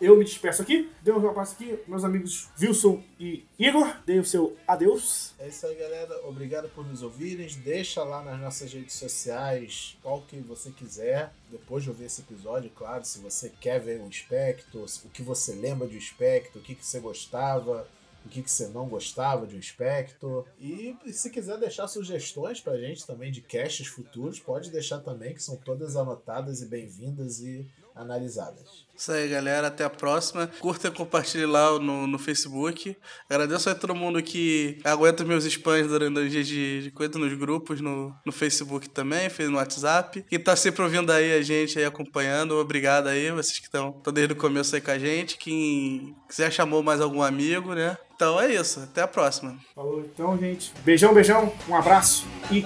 Eu 0.00 0.16
me 0.16 0.24
despeço 0.24 0.62
aqui, 0.62 0.90
dei 1.02 1.14
um 1.14 1.32
passo 1.32 1.54
aqui, 1.54 1.78
meus 1.86 2.04
amigos 2.04 2.48
Wilson 2.60 3.02
e 3.18 3.44
Igor, 3.58 3.96
deem 4.04 4.20
o 4.20 4.24
seu 4.24 4.56
adeus. 4.66 5.34
É 5.38 5.48
isso 5.48 5.66
aí, 5.66 5.74
galera. 5.74 6.20
Obrigado 6.26 6.68
por 6.68 6.86
nos 6.86 7.02
ouvirem. 7.02 7.48
Deixa 7.64 8.02
lá 8.02 8.22
nas 8.22 8.38
nossas 8.40 8.72
redes 8.72 8.94
sociais 8.94 9.96
qual 10.02 10.22
que 10.22 10.36
você 10.40 10.70
quiser. 10.70 11.32
Depois 11.50 11.82
de 11.84 11.90
ouvir 11.90 12.04
esse 12.04 12.20
episódio, 12.20 12.70
claro, 12.70 13.04
se 13.04 13.18
você 13.20 13.50
quer 13.60 13.80
ver 13.80 14.00
um 14.00 14.10
Spectre, 14.10 14.66
o 14.74 15.08
que 15.08 15.22
você 15.22 15.54
lembra 15.54 15.86
de 15.86 15.96
um 15.96 16.00
Spectre, 16.00 16.58
o 16.58 16.62
que, 16.62 16.74
que 16.74 16.84
você 16.84 17.00
gostava, 17.00 17.86
o 18.26 18.28
que, 18.28 18.42
que 18.42 18.50
você 18.50 18.66
não 18.68 18.88
gostava 18.88 19.46
de 19.46 19.56
um 19.56 19.62
Spectre. 19.62 20.16
E 20.58 20.96
se 21.12 21.30
quiser 21.30 21.58
deixar 21.58 21.86
sugestões 21.86 22.60
pra 22.60 22.76
gente 22.76 23.06
também 23.06 23.30
de 23.30 23.40
casts 23.40 23.86
futuros, 23.86 24.40
pode 24.40 24.70
deixar 24.70 24.98
também, 24.98 25.32
que 25.32 25.42
são 25.42 25.56
todas 25.56 25.96
anotadas 25.96 26.60
e 26.60 26.66
bem-vindas 26.66 27.40
e 27.40 27.66
analisadas. 27.94 28.84
Isso 28.94 29.12
aí, 29.12 29.28
galera. 29.28 29.68
Até 29.68 29.84
a 29.84 29.90
próxima. 29.90 30.46
Curta 30.46 30.88
e 30.88 30.90
compartilhe 30.90 31.46
lá 31.46 31.78
no, 31.78 32.06
no 32.06 32.18
Facebook. 32.18 32.96
Agradeço 33.28 33.70
a 33.70 33.74
todo 33.74 33.94
mundo 33.94 34.22
que 34.22 34.78
aguenta 34.84 35.24
meus 35.24 35.44
spams 35.44 35.88
durante 35.88 36.18
os 36.18 36.30
dias 36.30 36.46
de, 36.46 36.82
de 36.84 36.90
coisa 36.90 37.18
nos 37.18 37.32
grupos, 37.34 37.80
no, 37.80 38.14
no 38.24 38.32
Facebook 38.32 38.88
também, 38.88 39.28
no 39.50 39.56
WhatsApp. 39.56 40.24
E 40.30 40.38
tá 40.38 40.54
sempre 40.54 40.82
ouvindo 40.82 41.10
aí 41.10 41.32
a 41.32 41.42
gente 41.42 41.78
aí 41.78 41.84
acompanhando. 41.84 42.56
Obrigado 42.56 43.08
aí, 43.08 43.30
vocês 43.30 43.58
que 43.58 43.66
estão 43.66 44.00
desde 44.12 44.32
o 44.32 44.36
começo 44.36 44.74
aí 44.74 44.80
com 44.80 44.90
a 44.90 44.98
gente. 44.98 45.38
Quem 45.38 46.14
quiser 46.28 46.50
chamou 46.50 46.82
mais 46.82 47.00
algum 47.00 47.22
amigo, 47.22 47.74
né? 47.74 47.96
Então 48.16 48.40
é 48.40 48.52
isso. 48.54 48.80
Até 48.80 49.02
a 49.02 49.06
próxima. 49.06 49.56
Falou 49.74 50.00
então, 50.00 50.36
gente. 50.38 50.72
Beijão, 50.82 51.12
beijão. 51.12 51.52
Um 51.68 51.76
abraço 51.76 52.26
e 52.50 52.64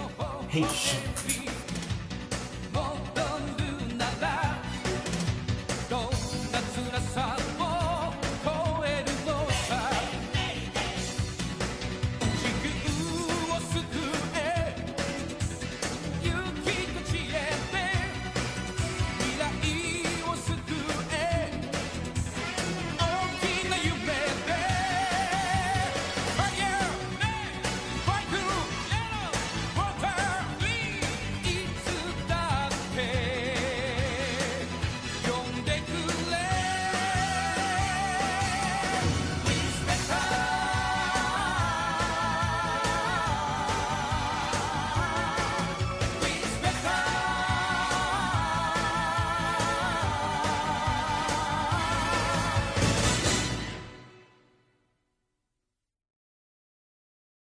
rente. 0.48 1.49